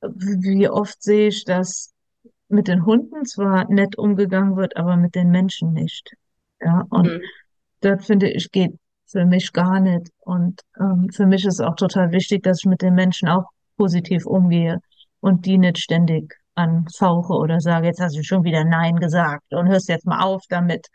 wie 0.00 0.68
oft 0.68 1.02
sehe 1.02 1.28
ich, 1.28 1.44
dass 1.44 1.92
mit 2.48 2.68
den 2.68 2.84
Hunden 2.84 3.24
zwar 3.24 3.70
nett 3.70 3.96
umgegangen 3.96 4.56
wird, 4.56 4.76
aber 4.76 4.96
mit 4.96 5.14
den 5.14 5.30
Menschen 5.30 5.72
nicht. 5.72 6.14
Ja, 6.60 6.86
und 6.90 7.06
mhm. 7.06 7.20
das 7.80 8.06
finde 8.06 8.30
ich 8.30 8.50
geht 8.50 8.78
für 9.06 9.24
mich 9.24 9.52
gar 9.52 9.80
nicht. 9.80 10.10
Und 10.20 10.60
ähm, 10.78 11.08
für 11.12 11.26
mich 11.26 11.44
ist 11.44 11.60
auch 11.60 11.76
total 11.76 12.12
wichtig, 12.12 12.42
dass 12.42 12.58
ich 12.58 12.66
mit 12.66 12.82
den 12.82 12.94
Menschen 12.94 13.28
auch 13.28 13.50
positiv 13.76 14.26
umgehe 14.26 14.80
und 15.20 15.46
die 15.46 15.58
nicht 15.58 15.78
ständig 15.78 16.34
anfauche 16.56 17.34
oder 17.34 17.60
sage, 17.60 17.86
jetzt 17.86 18.00
hast 18.00 18.16
du 18.16 18.22
schon 18.24 18.44
wieder 18.44 18.64
Nein 18.64 18.96
gesagt 18.96 19.52
und 19.54 19.68
hörst 19.68 19.88
jetzt 19.88 20.06
mal 20.06 20.22
auf 20.24 20.42
damit. 20.48 20.88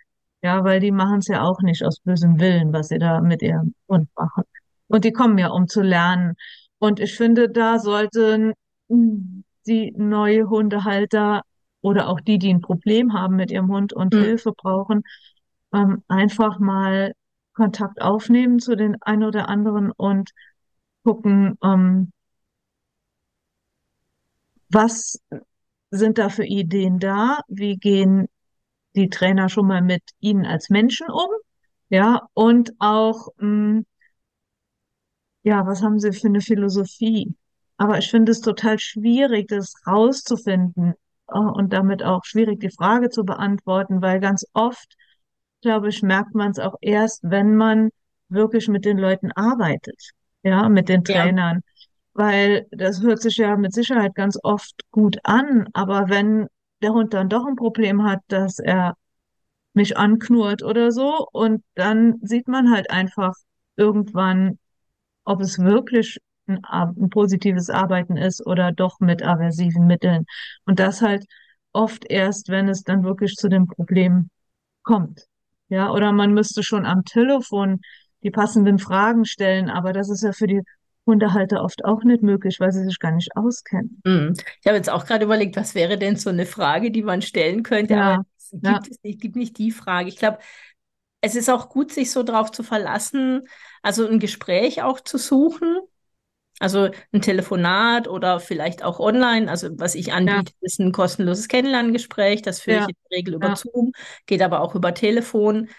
Ja, 0.44 0.64
weil 0.64 0.80
die 0.80 0.92
machen 0.92 1.20
es 1.20 1.28
ja 1.28 1.44
auch 1.44 1.62
nicht 1.62 1.84
aus 1.86 2.00
bösem 2.00 2.40
Willen, 2.40 2.74
was 2.74 2.88
sie 2.88 2.98
da 2.98 3.22
mit 3.22 3.42
ihrem 3.44 3.76
Hund 3.88 4.10
machen. 4.16 4.44
Und 4.88 5.06
die 5.06 5.12
kommen 5.12 5.38
ja, 5.38 5.50
um 5.50 5.68
zu 5.68 5.82
lernen. 5.82 6.34
Und 6.80 7.00
ich 7.00 7.16
finde, 7.16 7.50
da 7.50 7.78
sollten 7.80 8.54
die 9.68 9.94
neue 9.96 10.50
Hundehalter 10.50 11.44
oder 11.82 12.10
auch 12.10 12.20
die, 12.22 12.40
die 12.40 12.54
ein 12.54 12.62
Problem 12.62 13.14
haben 13.14 13.36
mit 13.36 13.52
ihrem 13.52 13.72
Hund 13.72 13.94
und 13.94 14.14
mhm. 14.14 14.20
Hilfe 14.20 14.52
brauchen, 14.54 15.04
ähm, 15.74 16.04
einfach 16.08 16.60
mal 16.60 17.14
Kontakt 17.54 18.02
aufnehmen 18.02 18.60
zu 18.60 18.76
den 18.76 19.02
ein 19.02 19.24
oder 19.24 19.50
anderen 19.50 19.92
und 19.92 20.32
gucken, 21.04 21.58
ähm, 21.64 22.12
was 24.70 25.20
sind 25.92 26.18
da 26.18 26.30
für 26.30 26.46
Ideen 26.46 27.00
da? 27.00 27.42
Wie 27.48 27.78
gehen 27.78 28.28
die 28.96 29.10
Trainer 29.10 29.50
schon 29.50 29.68
mal 29.68 29.82
mit 29.82 30.04
ihnen 30.20 30.46
als 30.46 30.70
Menschen 30.70 31.08
um? 31.10 31.30
Ja, 31.90 32.28
und 32.34 32.74
auch, 32.80 33.28
mh, 33.38 33.48
hm, 33.80 33.86
ja, 35.44 35.66
was 35.66 35.82
haben 35.82 36.00
sie 36.00 36.14
für 36.14 36.28
eine 36.28 36.42
Philosophie? 36.42 37.36
Aber 37.78 37.98
ich 37.98 38.10
finde 38.10 38.32
es 38.32 38.42
total 38.42 38.80
schwierig, 38.80 39.48
das 39.48 39.74
rauszufinden 39.88 40.94
äh, 41.28 41.38
und 41.38 41.74
damit 41.74 42.04
auch 42.04 42.24
schwierig, 42.24 42.60
die 42.60 42.70
Frage 42.70 43.10
zu 43.10 43.24
beantworten, 43.24 44.02
weil 44.02 44.20
ganz 44.20 44.46
oft, 44.54 44.96
glaube 45.62 45.90
ich, 45.90 46.04
merkt 46.04 46.36
man 46.36 46.52
es 46.52 46.60
auch 46.60 46.76
erst, 46.82 47.24
wenn 47.24 47.56
man 47.56 47.90
wirklich 48.30 48.68
mit 48.68 48.86
den 48.86 48.98
Leuten 48.98 49.32
arbeitet, 49.32 50.12
ja, 50.44 50.70
mit 50.70 50.90
den 50.90 51.04
Trainern. 51.04 51.62
Ja. 51.66 51.71
Weil 52.14 52.68
das 52.72 53.02
hört 53.02 53.22
sich 53.22 53.38
ja 53.38 53.56
mit 53.58 53.74
Sicherheit 53.74 54.16
ganz 54.16 54.38
oft 54.44 54.74
gut 54.92 55.18
an, 55.24 55.68
aber 55.74 56.10
wenn 56.10 56.48
der 56.82 56.92
Hund 56.94 57.14
dann 57.14 57.30
doch 57.30 57.46
ein 57.46 57.56
Problem 57.56 58.04
hat, 58.04 58.20
dass 58.28 58.60
er 58.60 58.96
mich 59.74 59.98
anknurrt 59.98 60.64
oder 60.64 60.92
so, 60.92 61.28
und 61.32 61.64
dann 61.76 62.20
sieht 62.22 62.48
man 62.48 62.72
halt 62.72 62.92
einfach 62.92 63.34
irgendwann, 63.78 64.60
ob 65.26 65.42
es 65.42 65.60
wirklich 65.60 66.20
ein, 66.48 66.64
ein 66.66 67.10
positives 67.10 67.70
Arbeiten 67.70 68.18
ist 68.18 68.46
oder 68.46 68.72
doch 68.72 69.00
mit 69.00 69.24
aversiven 69.24 69.88
Mitteln. 69.88 70.26
Und 70.66 70.80
das 70.80 71.02
halt 71.02 71.26
oft 71.74 72.06
erst, 72.10 72.50
wenn 72.50 72.68
es 72.70 72.84
dann 72.84 73.04
wirklich 73.04 73.36
zu 73.36 73.50
dem 73.50 73.68
Problem 73.68 74.30
kommt. 74.84 75.26
Ja, 75.70 75.92
oder 75.92 76.12
man 76.12 76.34
müsste 76.34 76.64
schon 76.64 76.86
am 76.86 77.06
Telefon 77.06 77.82
die 78.24 78.32
passenden 78.32 78.80
Fragen 78.80 79.26
stellen, 79.26 79.70
aber 79.70 79.94
das 79.94 80.10
ist 80.10 80.24
ja 80.24 80.34
für 80.34 80.48
die 80.48 80.62
Hundehalter 81.06 81.64
oft 81.64 81.84
auch 81.84 82.04
nicht 82.04 82.22
möglich, 82.22 82.60
weil 82.60 82.72
sie 82.72 82.84
sich 82.84 83.00
gar 83.00 83.12
nicht 83.12 83.36
auskennen. 83.36 84.02
Mm. 84.06 84.34
Ich 84.60 84.68
habe 84.68 84.78
jetzt 84.78 84.90
auch 84.90 85.06
gerade 85.06 85.26
überlegt, 85.26 85.56
was 85.56 85.76
wäre 85.76 85.98
denn 85.98 86.16
so 86.16 86.30
eine 86.30 86.46
Frage, 86.46 86.92
die 86.92 87.02
man 87.02 87.22
stellen 87.22 87.64
könnte, 87.64 87.96
ja, 87.96 88.14
aber 88.14 88.26
es 88.38 88.52
gibt 88.52 88.66
ja. 88.66 88.80
es 88.90 89.04
nicht, 89.04 89.22
gibt 89.22 89.36
nicht 89.36 89.58
die 89.58 89.72
Frage. 89.72 90.10
Ich 90.10 90.18
glaube, 90.18 90.38
es 91.22 91.36
ist 91.36 91.50
auch 91.50 91.70
gut, 91.70 91.92
sich 91.92 92.12
so 92.12 92.24
darauf 92.24 92.52
zu 92.52 92.64
verlassen, 92.64 93.48
also 93.82 94.08
ein 94.08 94.20
Gespräch 94.20 94.82
auch 94.84 95.00
zu 95.00 95.18
suchen, 95.18 95.80
also 96.60 96.90
ein 97.12 97.22
Telefonat 97.22 98.08
oder 98.08 98.40
vielleicht 98.40 98.84
auch 98.84 99.00
online. 99.00 99.50
Also 99.50 99.70
was 99.80 99.96
ich 99.96 100.14
anbiete, 100.14 100.52
ja. 100.52 100.58
ist 100.62 100.80
ein 100.80 100.92
kostenloses 100.92 101.48
Kennenlerngespräch. 101.48 102.44
Das 102.44 102.60
führe 102.60 102.78
ja. 102.78 102.84
ich 102.84 102.90
in 102.90 102.96
der 103.10 103.18
Regel 103.18 103.34
über 103.36 103.48
ja. 103.50 103.56
Zoom, 103.56 103.94
geht 104.28 104.42
aber 104.42 104.62
auch 104.62 104.76
über 104.76 104.94
Telefon. 104.94 105.70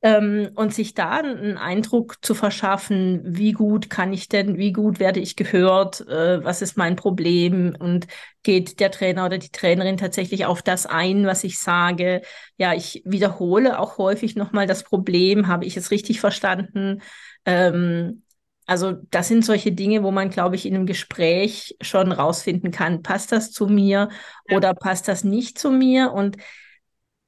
Ähm, 0.00 0.50
und 0.54 0.72
sich 0.72 0.94
da 0.94 1.16
einen 1.16 1.58
Eindruck 1.58 2.18
zu 2.22 2.34
verschaffen, 2.36 3.20
wie 3.24 3.50
gut 3.50 3.90
kann 3.90 4.12
ich 4.12 4.28
denn, 4.28 4.56
wie 4.56 4.72
gut 4.72 5.00
werde 5.00 5.18
ich 5.18 5.34
gehört, 5.34 6.06
äh, 6.06 6.44
was 6.44 6.62
ist 6.62 6.76
mein 6.76 6.94
Problem 6.94 7.74
und 7.76 8.06
geht 8.44 8.78
der 8.78 8.92
Trainer 8.92 9.26
oder 9.26 9.38
die 9.38 9.50
Trainerin 9.50 9.96
tatsächlich 9.96 10.46
auf 10.46 10.62
das 10.62 10.86
ein, 10.86 11.26
was 11.26 11.42
ich 11.42 11.58
sage. 11.58 12.22
Ja, 12.56 12.74
ich 12.74 13.02
wiederhole 13.04 13.80
auch 13.80 13.98
häufig 13.98 14.36
nochmal 14.36 14.68
das 14.68 14.84
Problem, 14.84 15.48
habe 15.48 15.64
ich 15.64 15.76
es 15.76 15.90
richtig 15.90 16.20
verstanden? 16.20 17.02
Ähm, 17.44 18.22
also 18.66 18.92
das 19.10 19.28
sind 19.28 19.44
solche 19.44 19.72
Dinge, 19.72 20.02
wo 20.02 20.10
man, 20.10 20.28
glaube 20.28 20.54
ich, 20.54 20.66
in 20.66 20.74
einem 20.74 20.86
Gespräch 20.86 21.76
schon 21.80 22.12
rausfinden 22.12 22.70
kann, 22.70 23.02
passt 23.02 23.32
das 23.32 23.50
zu 23.50 23.66
mir 23.66 24.10
ja. 24.46 24.56
oder 24.56 24.74
passt 24.74 25.08
das 25.08 25.24
nicht 25.24 25.58
zu 25.58 25.70
mir? 25.70 26.12
Und 26.12 26.36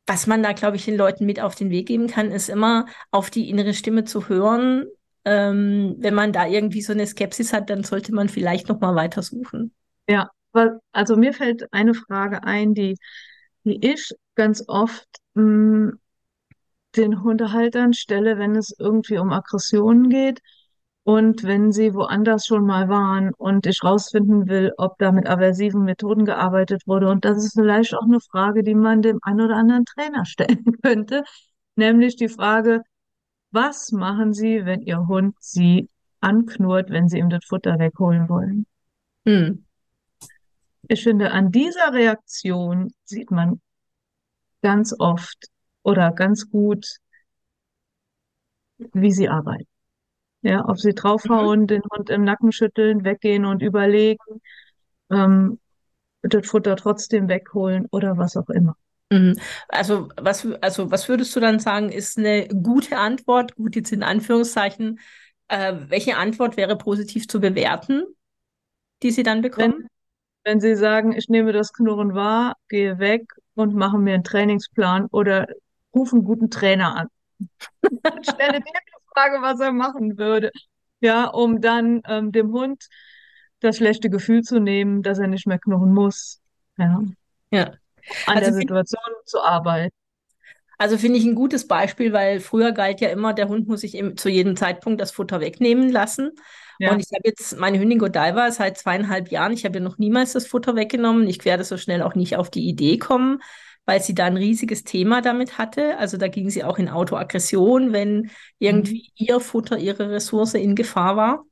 was 0.07 0.27
man 0.27 0.43
da, 0.43 0.53
glaube 0.53 0.77
ich, 0.77 0.85
den 0.85 0.97
Leuten 0.97 1.27
mit 1.27 1.41
auf 1.41 1.55
den 1.55 1.71
Weg 1.71 1.87
geben 1.87 2.07
kann, 2.07 2.31
ist 2.31 2.49
immer 2.49 2.87
auf 3.11 3.31
die 3.31 3.49
innere 3.49 3.75
Stimme 3.75 4.05
zu 4.05 4.29
hören. 4.29 4.87
Ähm, 5.25 5.97
wenn 5.99 6.15
man 6.15 6.33
da 6.33 6.47
irgendwie 6.47 6.83
so 6.83 6.93
eine 6.93 7.07
Skepsis 7.07 7.53
hat, 7.53 7.71
dann 7.71 7.85
sollte 7.85 8.15
man 8.15 8.29
vielleicht 8.29 8.69
noch 8.69 8.81
mal 8.81 8.95
weiter 8.95 9.23
suchen. 9.23 9.73
Ja, 10.09 10.31
also 10.93 11.17
mir 11.17 11.33
fällt 11.33 11.73
eine 11.73 11.95
Frage 11.95 12.43
ein, 12.43 12.75
die, 12.75 12.97
die 13.65 13.87
ich 13.87 14.13
ganz 14.35 14.65
oft 14.67 15.07
mh, 15.35 15.43
mm, 15.45 15.99
den 16.97 17.23
Hundehaltern 17.23 17.93
stelle, 17.93 18.39
wenn 18.39 18.57
es 18.57 18.75
irgendwie 18.77 19.19
um 19.19 19.31
Aggressionen 19.31 20.09
geht 20.09 20.41
und 21.11 21.43
wenn 21.43 21.73
sie 21.73 21.93
woanders 21.93 22.47
schon 22.47 22.65
mal 22.65 22.89
waren 22.89 23.35
und 23.35 23.67
ich 23.67 23.83
rausfinden 23.83 24.47
will, 24.47 24.73
ob 24.79 24.97
da 24.99 25.11
mit 25.11 25.27
aversiven 25.27 25.83
Methoden 25.83 26.25
gearbeitet 26.25 26.87
wurde. 26.87 27.09
Und 27.09 27.25
das 27.25 27.45
ist 27.45 27.55
vielleicht 27.55 27.97
auch 27.97 28.05
eine 28.05 28.21
Frage, 28.21 28.63
die 28.63 28.77
man 28.77 29.03
dem 29.03 29.19
einen 29.23 29.41
oder 29.41 29.57
anderen 29.57 29.85
Trainer 29.87 30.25
stellen 30.25 30.77
könnte, 30.83 31.25
nämlich 31.75 32.15
die 32.15 32.29
Frage, 32.29 32.83
was 33.51 33.91
machen 33.91 34.33
Sie, 34.33 34.65
wenn 34.65 34.83
Ihr 34.83 35.09
Hund 35.09 35.35
Sie 35.41 35.89
anknurrt, 36.21 36.91
wenn 36.91 37.09
Sie 37.09 37.19
ihm 37.19 37.29
das 37.29 37.45
Futter 37.45 37.81
wegholen 37.81 38.29
wollen? 38.29 38.67
Hm. 39.27 39.65
Ich 40.87 41.03
finde, 41.03 41.33
an 41.33 41.51
dieser 41.51 41.93
Reaktion 41.93 42.93
sieht 43.03 43.33
man 43.33 43.61
ganz 44.63 44.95
oft 44.97 45.47
oder 45.83 46.13
ganz 46.13 46.49
gut, 46.49 46.87
wie 48.79 49.11
sie 49.11 49.29
arbeiten. 49.29 49.70
Ja, 50.43 50.67
ob 50.67 50.79
sie 50.79 50.95
draufhauen, 50.95 51.61
mhm. 51.61 51.67
den 51.67 51.83
Hund 51.95 52.09
im 52.09 52.25
Nacken 52.25 52.53
schütteln, 52.53 53.05
weggehen 53.05 53.45
und 53.45 53.63
überlegen, 53.63 54.41
ähm, 55.11 55.59
das 56.23 56.47
Futter 56.47 56.77
trotzdem 56.77 57.29
wegholen 57.29 57.87
oder 57.91 58.17
was 58.17 58.37
auch 58.37 58.49
immer. 58.49 58.77
Mhm. 59.11 59.39
Also 59.69 60.09
was, 60.17 60.47
also 60.61 60.91
was 60.91 61.09
würdest 61.09 61.35
du 61.35 61.41
dann 61.41 61.59
sagen, 61.59 61.91
ist 61.91 62.17
eine 62.17 62.49
gute 62.49 62.97
Antwort, 62.97 63.57
gut 63.57 63.77
jetzt 63.77 63.93
in 63.93 64.03
Anführungszeichen, 64.03 65.01
äh, 65.49 65.75
welche 65.89 66.17
Antwort 66.17 66.57
wäre 66.57 66.79
positiv 66.79 67.27
zu 67.27 67.41
bewerten, 67.41 68.05
die 69.03 69.11
sie 69.11 69.23
dann 69.23 69.43
bekommen? 69.43 69.89
Wenn, 70.45 70.55
wenn 70.55 70.61
sie 70.61 70.77
sagen, 70.77 71.13
ich 71.13 71.29
nehme 71.29 71.53
das 71.53 71.73
Knurren 71.73 72.15
wahr, 72.15 72.57
gehe 72.69 72.99
weg 72.99 73.27
und 73.55 73.75
mache 73.75 73.99
mir 73.99 74.15
einen 74.15 74.25
Trainingsplan 74.25 75.07
oder 75.07 75.49
rufe 75.95 76.17
einen 76.17 76.25
guten 76.25 76.51
Trainer 76.51 76.97
an. 76.97 77.09
stelle 78.23 78.61
dir 78.61 78.73
Frage, 79.15 79.43
was 79.43 79.61
er 79.61 79.73
machen 79.73 80.19
würde. 80.19 80.51
Ja, 81.01 81.27
um 81.27 81.61
dann 81.61 82.03
ähm, 82.07 82.33
dem 82.33 82.53
Hund 82.53 82.89
das 83.61 83.77
schlechte 83.77 84.11
Gefühl 84.11 84.43
zu 84.43 84.61
nehmen, 84.61 85.03
dass 85.03 85.19
er 85.19 85.27
nicht 85.27 85.47
mehr 85.47 85.59
knurren 85.59 85.93
muss. 85.93 86.41
Ja. 86.77 87.01
Ja. 87.51 87.65
An 88.27 88.39
also 88.39 88.51
der 88.51 88.53
Situation 88.55 89.13
zu 89.25 89.41
arbeiten. 89.41 89.95
Also 90.79 90.97
finde 90.97 91.19
ich 91.19 91.27
ein 91.27 91.35
gutes 91.35 91.69
Beispiel, 91.69 92.15
weil 92.15 92.41
früher 92.41 92.73
galt 92.73 93.03
ja 93.03 93.11
immer, 93.11 93.35
der 93.35 93.49
Hund 93.49 93.69
muss 93.69 93.83
sich 93.83 93.95
im, 93.95 94.17
zu 94.17 94.31
jedem 94.31 94.57
Zeitpunkt 94.57 95.01
das 95.01 95.11
Futter 95.11 95.41
wegnehmen 95.41 95.91
lassen. 95.91 96.31
Ja. 96.79 96.93
Und 96.93 97.01
ich 97.01 97.09
habe 97.15 97.29
jetzt 97.29 97.59
meine 97.59 97.79
Hündin 97.79 97.99
Godiva 97.99 98.51
seit 98.51 98.79
zweieinhalb 98.79 99.31
Jahren. 99.31 99.53
Ich 99.53 99.67
habe 99.67 99.77
ihr 99.77 99.83
noch 99.83 99.99
niemals 99.99 100.33
das 100.33 100.47
Futter 100.47 100.77
weggenommen. 100.77 101.29
Ich 101.29 101.45
werde 101.45 101.65
so 101.65 101.77
schnell 101.77 102.01
auch 102.01 102.15
nicht 102.15 102.37
auf 102.37 102.49
die 102.49 102.67
Idee 102.67 102.97
kommen 102.97 103.43
weil 103.87 104.03
sie 104.03 104.15
da 104.15 104.27
ein 104.27 104.37
riesiges 104.37 104.85
Thema 104.85 105.21
damit 105.21 105.59
hatte. 105.59 105.99
Also 105.99 106.17
da 106.17 106.29
ging 106.29 106.51
sie 106.51 106.65
auch 106.65 106.79
in 106.79 106.89
Autoaggression, 106.89 107.93
wenn 107.93 108.31
irgendwie 108.59 109.11
mhm. 109.19 109.27
ihr 109.27 109.41
Futter, 109.41 109.79
ihre 109.79 110.11
Ressource 110.11 110.55
in 110.55 110.75
Gefahr 110.75 111.17
war. 111.17 111.45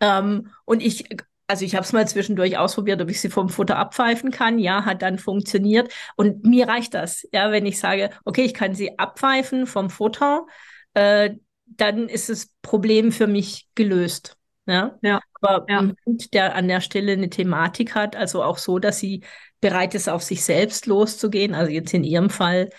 Ähm, 0.00 0.50
und 0.64 0.82
ich, 0.82 1.06
also 1.46 1.64
ich 1.64 1.74
habe 1.74 1.84
es 1.84 1.92
mal 1.92 2.06
zwischendurch 2.08 2.58
ausprobiert, 2.58 3.00
ob 3.00 3.10
ich 3.10 3.20
sie 3.20 3.30
vom 3.30 3.48
Futter 3.48 3.76
abpfeifen 3.76 4.30
kann. 4.30 4.58
Ja, 4.58 4.84
hat 4.84 5.02
dann 5.02 5.18
funktioniert. 5.18 5.92
Und 6.16 6.44
mir 6.44 6.68
reicht 6.68 6.94
das, 6.94 7.26
ja, 7.32 7.50
wenn 7.50 7.66
ich 7.66 7.78
sage, 7.78 8.10
okay, 8.24 8.42
ich 8.42 8.54
kann 8.54 8.74
sie 8.74 8.98
abpfeifen 8.98 9.66
vom 9.66 9.90
Futter, 9.90 10.46
äh, 10.94 11.30
dann 11.66 12.08
ist 12.08 12.28
das 12.28 12.50
Problem 12.62 13.12
für 13.12 13.26
mich 13.26 13.68
gelöst. 13.74 14.35
Ja, 14.66 14.98
ja. 15.02 15.20
Aber 15.40 15.64
ja. 15.68 15.78
ein 15.78 15.96
Hund, 16.04 16.34
der 16.34 16.54
an 16.54 16.68
der 16.68 16.80
Stelle 16.80 17.12
eine 17.12 17.30
Thematik 17.30 17.94
hat, 17.94 18.16
also 18.16 18.42
auch 18.42 18.58
so, 18.58 18.78
dass 18.78 18.98
sie 18.98 19.22
bereit 19.60 19.94
ist, 19.94 20.08
auf 20.08 20.22
sich 20.22 20.44
selbst 20.44 20.86
loszugehen. 20.86 21.54
Also 21.54 21.70
jetzt 21.70 21.94
in 21.94 22.04
Ihrem 22.04 22.30
Fall, 22.30 22.70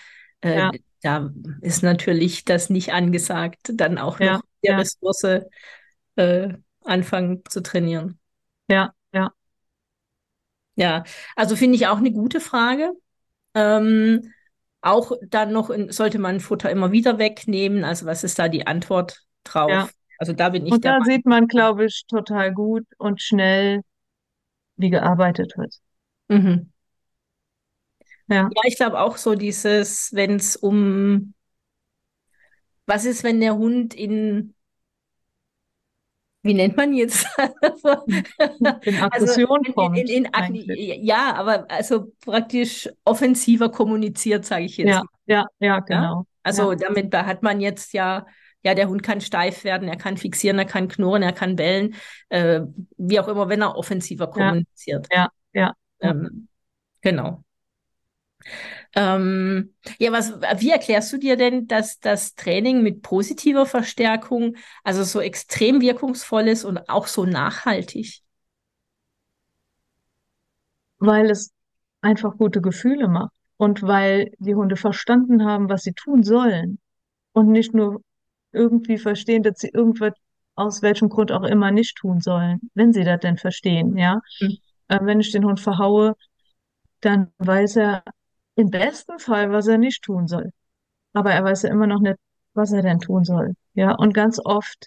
äh, 0.42 0.58
ja. 0.58 0.70
da 1.02 1.30
ist 1.62 1.82
natürlich 1.82 2.44
das 2.44 2.70
nicht 2.70 2.92
angesagt, 2.92 3.72
dann 3.72 3.98
auch 3.98 4.18
noch 4.18 4.40
die 4.62 4.68
Ressource 4.68 5.46
äh, 6.16 6.48
anfangen 6.84 7.42
zu 7.48 7.62
trainieren. 7.62 8.18
Ja, 8.68 8.92
ja. 9.12 9.32
Ja, 10.76 11.02
also 11.34 11.56
finde 11.56 11.76
ich 11.76 11.88
auch 11.88 11.96
eine 11.96 12.12
gute 12.12 12.40
Frage. 12.40 12.92
Ähm, 13.54 14.32
auch 14.80 15.12
dann 15.26 15.52
noch 15.52 15.70
in, 15.70 15.90
sollte 15.90 16.18
man 16.18 16.38
Futter 16.38 16.70
immer 16.70 16.92
wieder 16.92 17.18
wegnehmen. 17.18 17.82
Also 17.82 18.06
was 18.06 18.22
ist 18.22 18.38
da 18.38 18.48
die 18.48 18.66
Antwort 18.66 19.24
drauf? 19.42 19.70
Ja. 19.70 19.88
Also 20.18 20.32
da 20.32 20.48
bin 20.50 20.66
ich 20.66 20.72
Und 20.72 20.84
da 20.84 21.00
sieht 21.04 21.26
man, 21.26 21.46
glaube 21.46 21.86
ich, 21.86 22.04
total 22.08 22.52
gut 22.52 22.84
und 22.98 23.22
schnell, 23.22 23.82
wie 24.76 24.90
gearbeitet 24.90 25.56
wird. 25.56 25.74
Mhm. 26.28 26.72
Ja. 28.28 28.42
ja, 28.42 28.62
ich 28.64 28.76
glaube 28.76 29.00
auch 29.00 29.16
so 29.16 29.34
dieses, 29.34 30.10
wenn 30.12 30.36
es 30.36 30.56
um, 30.56 31.32
was 32.84 33.04
ist, 33.06 33.24
wenn 33.24 33.40
der 33.40 33.56
Hund 33.56 33.94
in, 33.94 34.54
wie 36.42 36.54
nennt 36.54 36.76
man 36.76 36.92
jetzt? 36.92 37.26
in 38.82 38.96
Aggression 38.96 39.60
also 39.60 39.72
kommt. 39.72 39.98
In, 39.98 40.08
in, 40.08 40.54
in, 40.54 41.04
ja, 41.04 41.34
aber 41.34 41.70
also 41.70 42.12
praktisch 42.20 42.88
offensiver 43.04 43.70
kommuniziert, 43.70 44.44
sage 44.44 44.64
ich 44.64 44.76
jetzt. 44.76 44.88
Ja, 44.88 45.04
ja, 45.26 45.46
ja, 45.58 45.80
genau. 45.80 46.26
Also 46.42 46.72
ja. 46.72 46.76
damit 46.76 47.14
hat 47.14 47.42
man 47.42 47.60
jetzt 47.60 47.92
ja, 47.92 48.26
ja, 48.62 48.74
der 48.74 48.88
Hund 48.88 49.02
kann 49.02 49.20
steif 49.20 49.64
werden, 49.64 49.88
er 49.88 49.96
kann 49.96 50.16
fixieren, 50.16 50.58
er 50.58 50.64
kann 50.64 50.88
knurren, 50.88 51.22
er 51.22 51.32
kann 51.32 51.56
bellen, 51.56 51.94
äh, 52.28 52.60
wie 52.96 53.20
auch 53.20 53.28
immer, 53.28 53.48
wenn 53.48 53.62
er 53.62 53.76
offensiver 53.76 54.28
kommuniziert. 54.28 55.06
Ja, 55.12 55.28
ja. 55.52 55.74
ja. 56.00 56.10
Ähm, 56.10 56.48
genau. 57.00 57.44
Ähm, 58.94 59.74
ja, 59.98 60.12
was, 60.12 60.32
wie 60.60 60.70
erklärst 60.70 61.12
du 61.12 61.18
dir 61.18 61.36
denn, 61.36 61.66
dass 61.66 62.00
das 62.00 62.34
Training 62.34 62.82
mit 62.82 63.02
positiver 63.02 63.66
Verstärkung, 63.66 64.56
also 64.82 65.02
so 65.04 65.20
extrem 65.20 65.80
wirkungsvoll 65.80 66.48
ist 66.48 66.64
und 66.64 66.88
auch 66.88 67.06
so 67.06 67.24
nachhaltig? 67.24 68.22
Weil 70.98 71.30
es 71.30 71.52
einfach 72.00 72.36
gute 72.36 72.60
Gefühle 72.60 73.08
macht 73.08 73.32
und 73.56 73.82
weil 73.82 74.32
die 74.38 74.54
Hunde 74.54 74.76
verstanden 74.76 75.44
haben, 75.44 75.68
was 75.68 75.82
sie 75.82 75.92
tun 75.92 76.22
sollen 76.22 76.78
und 77.32 77.50
nicht 77.50 77.74
nur 77.74 78.02
irgendwie 78.58 78.98
verstehen, 78.98 79.42
dass 79.42 79.60
sie 79.60 79.70
irgendwas 79.70 80.12
aus 80.54 80.82
welchem 80.82 81.08
Grund 81.08 81.32
auch 81.32 81.44
immer 81.44 81.70
nicht 81.70 81.96
tun 81.96 82.20
sollen, 82.20 82.60
wenn 82.74 82.92
sie 82.92 83.04
das 83.04 83.20
denn 83.20 83.36
verstehen, 83.38 83.96
ja. 83.96 84.20
Mhm. 84.40 84.58
Äh, 84.88 84.98
wenn 85.02 85.20
ich 85.20 85.30
den 85.30 85.44
Hund 85.44 85.60
verhaue, 85.60 86.16
dann 87.00 87.32
weiß 87.38 87.76
er, 87.76 88.02
im 88.56 88.70
besten 88.70 89.20
Fall, 89.20 89.52
was 89.52 89.68
er 89.68 89.78
nicht 89.78 90.02
tun 90.02 90.26
soll. 90.26 90.50
Aber 91.12 91.32
er 91.32 91.44
weiß 91.44 91.62
ja 91.62 91.70
immer 91.70 91.86
noch 91.86 92.00
nicht, 92.00 92.16
was 92.54 92.72
er 92.72 92.82
denn 92.82 92.98
tun 92.98 93.24
soll. 93.24 93.54
Ja, 93.74 93.94
und 93.94 94.14
ganz 94.14 94.40
oft 94.44 94.86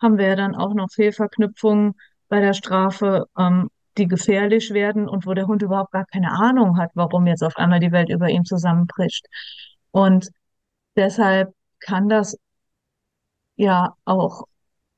haben 0.00 0.16
wir 0.16 0.28
ja 0.28 0.36
dann 0.36 0.54
auch 0.54 0.72
noch 0.72 0.90
Fehlverknüpfungen 0.90 1.94
bei 2.28 2.40
der 2.40 2.54
Strafe, 2.54 3.26
ähm, 3.38 3.68
die 3.98 4.06
gefährlich 4.06 4.72
werden 4.72 5.08
und 5.08 5.26
wo 5.26 5.34
der 5.34 5.46
Hund 5.46 5.62
überhaupt 5.62 5.92
gar 5.92 6.06
keine 6.06 6.32
Ahnung 6.32 6.78
hat, 6.78 6.92
warum 6.94 7.26
jetzt 7.26 7.42
auf 7.42 7.56
einmal 7.56 7.80
die 7.80 7.92
Welt 7.92 8.08
über 8.08 8.30
ihm 8.30 8.44
zusammenbricht. 8.46 9.26
Und 9.90 10.30
deshalb 10.96 11.52
kann 11.80 12.08
das 12.08 12.38
ja 13.60 13.94
auch 14.04 14.44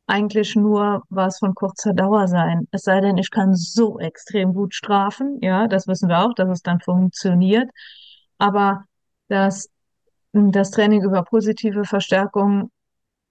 eigentlich 0.07 0.57
nur 0.57 1.03
was 1.09 1.38
von 1.38 1.55
kurzer 1.55 1.94
Dauer 1.94 2.29
sein. 2.29 2.68
Es 2.70 2.83
sei 2.83 3.01
denn, 3.01 3.16
ich 3.18 3.31
kann 3.31 3.55
so 3.55 3.98
extrem 3.98 4.53
gut 4.55 4.75
strafen. 4.75 5.38
Ja, 5.40 5.68
das 5.68 5.87
wissen 5.87 6.09
wir 6.09 6.20
auch, 6.20 6.35
dass 6.35 6.48
es 6.48 6.62
dann 6.62 6.81
funktioniert. 6.81 7.70
Aber 8.38 8.85
das, 9.29 9.68
das 10.33 10.70
Training 10.70 11.03
über 11.03 11.22
positive 11.22 11.85
Verstärkung 11.85 12.70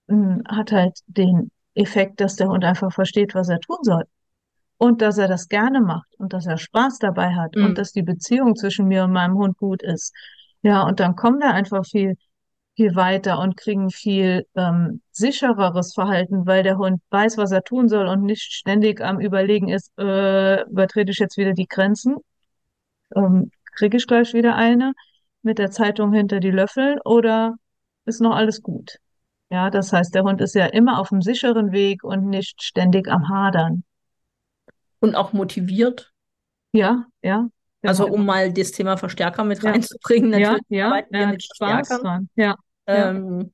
hm, 0.07 0.43
hat 0.47 0.71
halt 0.71 0.99
den 1.07 1.51
Effekt, 1.75 2.19
dass 2.21 2.35
der 2.35 2.47
Hund 2.47 2.63
einfach 2.65 2.91
versteht, 2.91 3.35
was 3.35 3.49
er 3.49 3.59
tun 3.59 3.79
soll. 3.81 4.03
Und 4.77 5.01
dass 5.01 5.17
er 5.17 5.27
das 5.27 5.47
gerne 5.47 5.81
macht 5.81 6.07
und 6.17 6.33
dass 6.33 6.47
er 6.47 6.57
Spaß 6.57 6.97
dabei 6.99 7.35
hat 7.35 7.55
mhm. 7.55 7.65
und 7.65 7.77
dass 7.77 7.91
die 7.91 8.01
Beziehung 8.01 8.55
zwischen 8.55 8.87
mir 8.87 9.03
und 9.03 9.11
meinem 9.11 9.35
Hund 9.35 9.57
gut 9.57 9.83
ist. 9.83 10.13
Ja, 10.63 10.83
und 10.83 10.99
dann 10.99 11.15
kommen 11.15 11.39
wir 11.39 11.53
einfach 11.53 11.85
viel, 11.85 12.15
viel 12.75 12.95
weiter 12.95 13.39
und 13.39 13.57
kriegen 13.57 13.89
viel 13.89 14.45
ähm, 14.55 15.01
sichereres 15.11 15.93
Verhalten, 15.93 16.45
weil 16.45 16.63
der 16.63 16.77
Hund 16.77 17.01
weiß, 17.09 17.37
was 17.37 17.51
er 17.51 17.63
tun 17.63 17.89
soll 17.89 18.07
und 18.07 18.23
nicht 18.23 18.53
ständig 18.53 19.01
am 19.01 19.19
Überlegen 19.19 19.69
ist, 19.69 19.91
äh, 19.97 20.63
übertrete 20.63 21.11
ich 21.11 21.19
jetzt 21.19 21.37
wieder 21.37 21.53
die 21.53 21.67
Grenzen. 21.67 22.17
Ähm, 23.15 23.51
kriege 23.75 23.97
ich 23.97 24.07
gleich 24.07 24.33
wieder 24.33 24.55
eine 24.55 24.93
mit 25.41 25.57
der 25.57 25.71
Zeitung 25.71 26.13
hinter 26.13 26.39
die 26.39 26.51
Löffel 26.51 26.99
oder 27.03 27.55
ist 28.05 28.21
noch 28.21 28.35
alles 28.35 28.61
gut? 28.61 28.97
Ja, 29.49 29.69
das 29.69 29.91
heißt, 29.91 30.15
der 30.15 30.23
Hund 30.23 30.39
ist 30.39 30.55
ja 30.55 30.65
immer 30.67 30.99
auf 30.99 31.09
dem 31.09 31.21
sicheren 31.21 31.71
Weg 31.73 32.03
und 32.03 32.29
nicht 32.29 32.63
ständig 32.63 33.09
am 33.09 33.27
Hadern. 33.27 33.83
Und 34.99 35.15
auch 35.15 35.33
motiviert. 35.33 36.13
Ja, 36.71 37.05
ja. 37.21 37.49
Also 37.83 38.07
um 38.07 38.25
mal 38.25 38.53
das 38.53 38.71
Thema 38.71 38.97
Verstärker 38.97 39.43
mit 39.43 39.61
ja. 39.63 39.71
reinzubringen, 39.71 40.29
natürlich 40.31 40.61
ja, 40.69 40.99
ja, 40.99 41.03
er 41.11 41.27
hat 41.29 41.43
Spaß 41.43 41.89
dran. 41.89 42.29
Ja, 42.35 42.55
ähm, 42.87 43.51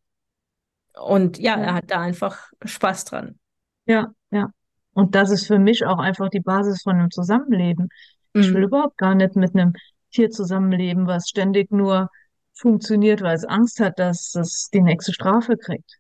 Und 1.00 1.38
ja, 1.40 1.56
er 1.56 1.74
hat 1.76 1.92
da 1.92 2.02
einfach 2.02 2.50
Spaß 2.64 3.06
dran. 3.06 3.40
Ja, 3.86 4.12
ja. 4.32 4.50
Und 4.94 5.16
das 5.16 5.30
ist 5.30 5.46
für 5.48 5.60
mich 5.60 5.86
auch 5.86 6.00
einfach 6.00 6.30
die 6.30 6.40
Basis 6.40 6.82
von 6.82 6.96
einem 6.96 7.12
Zusammenleben. 7.12 7.90
Ich 8.34 8.54
will 8.54 8.62
Mhm. 8.62 8.68
überhaupt 8.68 8.98
gar 8.98 9.16
nicht 9.16 9.36
mit 9.36 9.54
einem 9.56 9.74
Tier 10.12 10.30
zusammenleben, 10.32 11.08
was 11.08 11.30
ständig 11.30 11.72
nur 11.72 12.10
funktioniert, 12.54 13.22
weil 13.22 13.36
es 13.36 13.46
Angst 13.46 13.80
hat, 13.80 14.00
dass 14.00 14.34
es 14.36 14.70
die 14.74 14.82
nächste 14.82 15.14
Strafe 15.14 15.58
kriegt. 15.58 16.00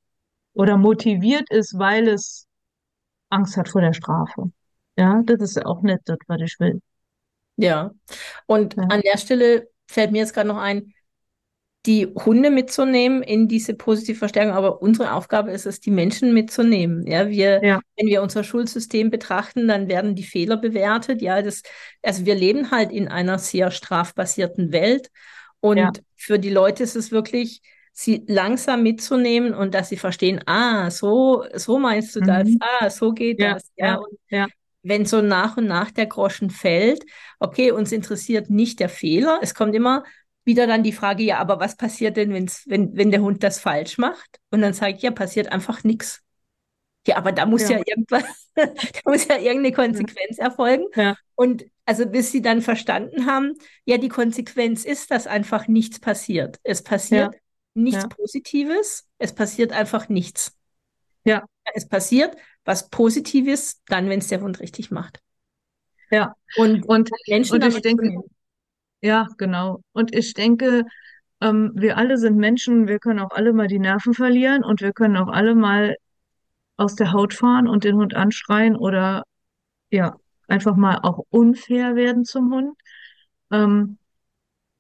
Oder 0.54 0.78
motiviert 0.78 1.50
ist, 1.52 1.78
weil 1.78 2.08
es 2.08 2.48
Angst 3.30 3.58
hat 3.58 3.70
vor 3.70 3.82
der 3.82 3.94
Strafe. 3.94 4.52
Ja, 4.98 5.22
das 5.24 5.42
ist 5.42 5.58
ja 5.58 5.66
auch 5.66 5.82
nicht 5.84 6.02
das, 6.06 6.18
was 6.28 6.42
ich 6.42 6.60
will. 6.60 6.82
Ja. 7.58 7.92
Und 8.48 8.76
Ja, 8.76 8.84
an 8.88 9.02
der 9.02 9.18
Stelle 9.18 9.70
fällt 9.88 10.12
mir 10.12 10.20
jetzt 10.20 10.34
gerade 10.34 10.48
noch 10.50 10.58
ein, 10.58 10.94
die 11.86 12.06
Hunde 12.08 12.52
mitzunehmen 12.52 13.24
in 13.24 13.48
diese 13.48 13.74
positive 13.74 14.18
Verstärkung, 14.18 14.54
aber 14.56 14.82
unsere 14.82 15.14
Aufgabe 15.14 15.52
ist 15.52 15.66
es, 15.66 15.80
die 15.80 15.92
Menschen 15.92 16.34
mitzunehmen. 16.34 17.08
Ja, 17.08 17.30
wir, 17.30 17.62
ja, 17.62 17.82
wenn 17.96 18.08
wir 18.08 18.22
unser 18.22 18.44
Schulsystem 18.44 19.10
betrachten, 19.10 19.68
dann 19.70 19.88
werden 19.88 20.14
die 20.16 20.24
Fehler 20.24 20.58
bewertet. 20.58 21.22
Ja, 21.22 21.42
das, 21.42 21.64
also 22.04 22.26
wir 22.26 22.36
leben 22.36 22.72
halt 22.72 22.92
in 22.92 23.08
einer 23.08 23.40
sehr 23.40 23.72
strafbasierten 23.72 24.72
Welt 24.74 25.10
ja. 25.74 25.92
und 25.92 26.04
für 26.16 26.40
die 26.40 26.50
Leute 26.50 26.84
ist 26.84 26.96
es 26.96 27.12
wirklich, 27.12 27.62
sie 27.94 28.24
langsam 28.28 28.84
mitzunehmen 28.84 29.54
und 29.54 29.74
dass 29.74 29.90
sie 29.90 29.98
verstehen, 29.98 30.42
ah, 30.46 30.92
so, 30.92 31.46
so 31.56 31.80
meinst 31.80 32.16
du 32.16 32.22
das, 32.22 32.50
Mhm. 32.50 32.60
ah, 32.60 32.90
so 32.90 33.14
geht 33.14 33.40
Ja, 33.40 33.56
das. 33.56 33.72
Ja, 33.78 33.88
ja, 33.88 33.96
und 33.96 34.20
ja, 34.30 34.48
wenn 34.88 35.06
so 35.06 35.22
nach 35.22 35.58
und 35.58 35.66
nach 35.66 35.92
der 35.92 36.06
Groschen 36.06 36.50
fällt, 36.50 37.04
okay, 37.40 37.72
uns 37.72 37.92
interessiert 37.92 38.50
nicht 38.50 38.80
der 38.80 38.90
Fehler. 38.90 39.40
Es 39.42 39.54
kommt 39.54 39.76
immer 39.76 40.04
wieder 40.44 40.66
dann 40.66 40.84
die 40.84 40.94
Frage, 40.94 41.24
ja, 41.24 41.40
aber 41.40 41.60
was 41.60 41.76
passiert 41.76 42.18
denn, 42.18 42.34
wenn's, 42.34 42.64
wenn, 42.68 42.96
wenn 42.96 43.12
der 43.12 43.22
Hund 43.22 43.44
das 43.44 43.60
falsch 43.60 43.98
macht? 43.98 44.40
Und 44.50 44.62
dann 44.62 44.74
sage 44.74 44.96
ich, 44.96 45.02
ja, 45.02 45.12
passiert 45.12 45.52
einfach 45.52 45.84
nichts. 45.84 46.24
Ja, 47.06 47.18
aber 47.18 47.32
da 47.32 47.46
muss 47.46 47.64
ja, 47.64 47.78
ja 47.78 47.84
irgendwas, 47.86 48.24
da 48.56 48.66
muss 49.06 49.28
ja 49.28 49.38
irgendeine 49.38 49.70
ja, 49.70 49.76
Konsequenz 49.76 50.38
erfolgen. 50.38 50.86
ja, 50.96 51.16
Und 51.36 51.66
also 51.86 52.06
bis 52.06 52.32
sie 52.32 52.42
dann 52.42 52.62
verstanden 52.62 53.26
haben, 53.26 53.54
ja, 53.86 53.98
die 53.98 54.10
Konsequenz 54.10 54.84
ist, 54.84 55.10
dass 55.12 55.26
einfach 55.26 55.68
nichts 55.68 56.00
passiert. 56.00 56.60
Es 56.64 56.80
ja, 56.80 56.84
passiert 56.84 57.36
nichts 57.74 58.04
ja, 58.04 58.10
Positives, 58.10 59.08
es 59.20 59.34
passiert 59.34 59.72
einfach 59.72 60.10
nichts. 60.10 60.54
ja, 61.24 61.46
Es 61.74 61.88
passiert 61.88 62.36
was 62.66 62.90
Positives, 62.90 63.82
dann, 63.86 64.10
wenn 64.10 64.20
es 64.20 64.28
der 64.28 64.42
Hund 64.42 64.60
richtig 64.60 64.92
macht. 64.92 65.20
ja. 66.12 66.36
Und 66.56 66.88
Und, 66.88 67.10
Menschen 67.28 67.56
und 67.56 67.64
ich 67.66 67.82
denke, 67.82 68.24
ja, 69.02 69.28
genau. 69.38 69.82
Und 69.94 70.16
ich 70.16 70.34
denke, 70.34 70.84
ähm, 71.42 71.72
wir 71.76 71.98
alle 71.98 72.18
sind 72.18 72.38
Menschen, 72.38 72.88
wir 72.88 73.00
können 73.00 73.20
auch 73.20 73.32
alle 73.32 73.54
mal 73.54 73.68
die 73.68 73.80
Nerven 73.80 74.14
verlieren 74.14 74.64
und 74.64 74.82
wir 74.82 74.94
können 74.94 75.18
auch 75.18 75.28
alle 75.30 75.56
mal 75.56 75.96
aus 76.78 76.96
der 76.96 77.12
Haut 77.14 77.34
fahren 77.34 77.68
und 77.68 77.84
den 77.84 77.96
Hund 77.96 78.16
anschreien 78.16 78.76
oder 78.76 79.24
ja, 79.92 80.16
einfach 80.48 80.76
mal 80.76 81.00
auch 81.04 81.24
unfair 81.30 81.96
werden 81.96 82.26
zum 82.26 82.54
Hund. 82.54 82.78
Ähm, 83.52 83.98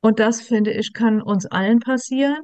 und 0.01 0.19
das, 0.19 0.41
finde 0.41 0.71
ich, 0.73 0.93
kann 0.93 1.21
uns 1.21 1.47
allen 1.47 1.79
passieren. 1.79 2.43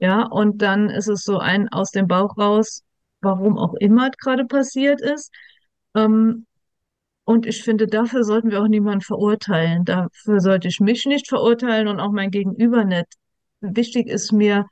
Ja, 0.00 0.24
und 0.24 0.62
dann 0.62 0.90
ist 0.90 1.08
es 1.08 1.24
so 1.24 1.38
ein 1.40 1.70
aus 1.70 1.92
dem 1.92 2.08
Bauch 2.08 2.38
raus, 2.38 2.83
warum 3.24 3.58
auch 3.58 3.74
immer 3.74 4.10
gerade 4.10 4.44
passiert 4.44 5.00
ist. 5.00 5.32
Ähm, 5.94 6.46
und 7.24 7.46
ich 7.46 7.62
finde, 7.62 7.86
dafür 7.86 8.22
sollten 8.24 8.50
wir 8.50 8.62
auch 8.62 8.68
niemanden 8.68 9.00
verurteilen. 9.00 9.84
Dafür 9.84 10.40
sollte 10.40 10.68
ich 10.68 10.80
mich 10.80 11.06
nicht 11.06 11.28
verurteilen 11.28 11.88
und 11.88 12.00
auch 12.00 12.12
mein 12.12 12.30
Gegenüber 12.30 12.84
nicht. 12.84 13.06
Wichtig 13.60 14.08
ist 14.08 14.32
mir, 14.32 14.66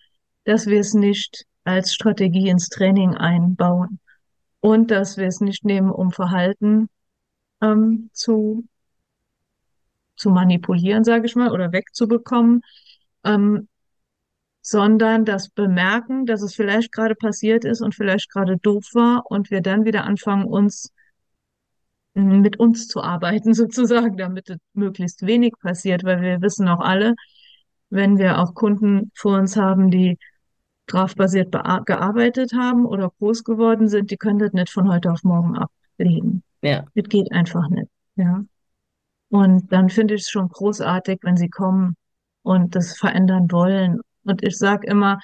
dass 0.45 0.67
wir 0.67 0.81
es 0.81 0.93
nicht 0.93 1.47
als 1.65 1.95
Strategie 1.95 2.49
ins 2.49 2.69
Training 2.69 3.17
einbauen 3.17 4.01
und 4.61 4.91
dass 4.91 5.17
wir 5.17 5.27
es 5.27 5.41
nicht 5.41 5.65
nehmen, 5.65 5.91
um 5.91 6.11
Verhalten 6.11 6.89
ähm, 7.63 8.11
zu, 8.13 8.65
zu 10.17 10.31
manipulieren, 10.31 11.05
sage 11.05 11.27
ich 11.27 11.37
mal, 11.37 11.53
oder 11.53 11.73
wegzubekommen, 11.73 12.63
ähm, 13.25 13.69
sondern 14.63 15.25
das 15.25 15.51
Bemerken, 15.51 16.25
dass 16.25 16.41
es 16.41 16.55
vielleicht 16.55 16.93
gerade 16.93 17.17
passiert 17.17 17.65
ist 17.65 17.83
und 17.83 17.95
vielleicht 17.95 18.31
gerade 18.31 18.57
doof 18.57 18.85
war 18.95 19.25
und 19.29 19.51
wir 19.51 19.61
dann 19.61 19.85
wieder 19.85 20.05
anfangen, 20.05 20.45
uns 20.45 20.93
mit 22.15 22.59
uns 22.59 22.89
zu 22.89 23.03
arbeiten, 23.03 23.55
sozusagen, 23.55 24.17
damit 24.17 24.51
es 24.51 24.59
möglichst 24.73 25.27
wenig 25.27 25.55
passiert, 25.61 26.05
weil 26.05 26.21
wir 26.23 26.41
wissen 26.41 26.69
auch 26.69 26.81
alle, 26.81 27.15
wenn 27.91 28.19
wir 28.19 28.39
auch 28.39 28.55
Kunden 28.55 29.11
vor 29.15 29.39
uns 29.39 29.57
haben, 29.57 29.91
die 29.91 30.19
strafbasiert 30.89 31.53
gearbeitet 31.53 32.53
haben 32.55 32.87
oder 32.87 33.11
groß 33.19 33.45
geworden 33.45 33.89
sind, 33.89 34.11
die 34.11 34.17
können 34.17 34.39
das 34.39 34.53
nicht 34.53 34.71
von 34.71 34.91
heute 34.91 35.11
auf 35.11 35.23
morgen 35.25 35.57
ablegen. 35.57 36.43
Ja, 36.63 36.85
Das 36.95 37.09
geht 37.09 37.33
einfach 37.33 37.69
nicht. 37.69 37.89
Ja. 38.17 38.45
Und 39.29 39.73
dann 39.73 39.89
finde 39.89 40.15
ich 40.15 40.23
es 40.23 40.31
schon 40.31 40.49
großartig, 40.49 41.21
wenn 41.23 41.37
sie 41.37 41.49
kommen 41.49 41.97
und 42.43 42.75
das 42.77 42.97
verändern 42.99 43.51
wollen. 43.51 44.01
Und 44.25 44.43
ich 44.43 44.57
sage 44.57 44.87
immer, 44.87 45.19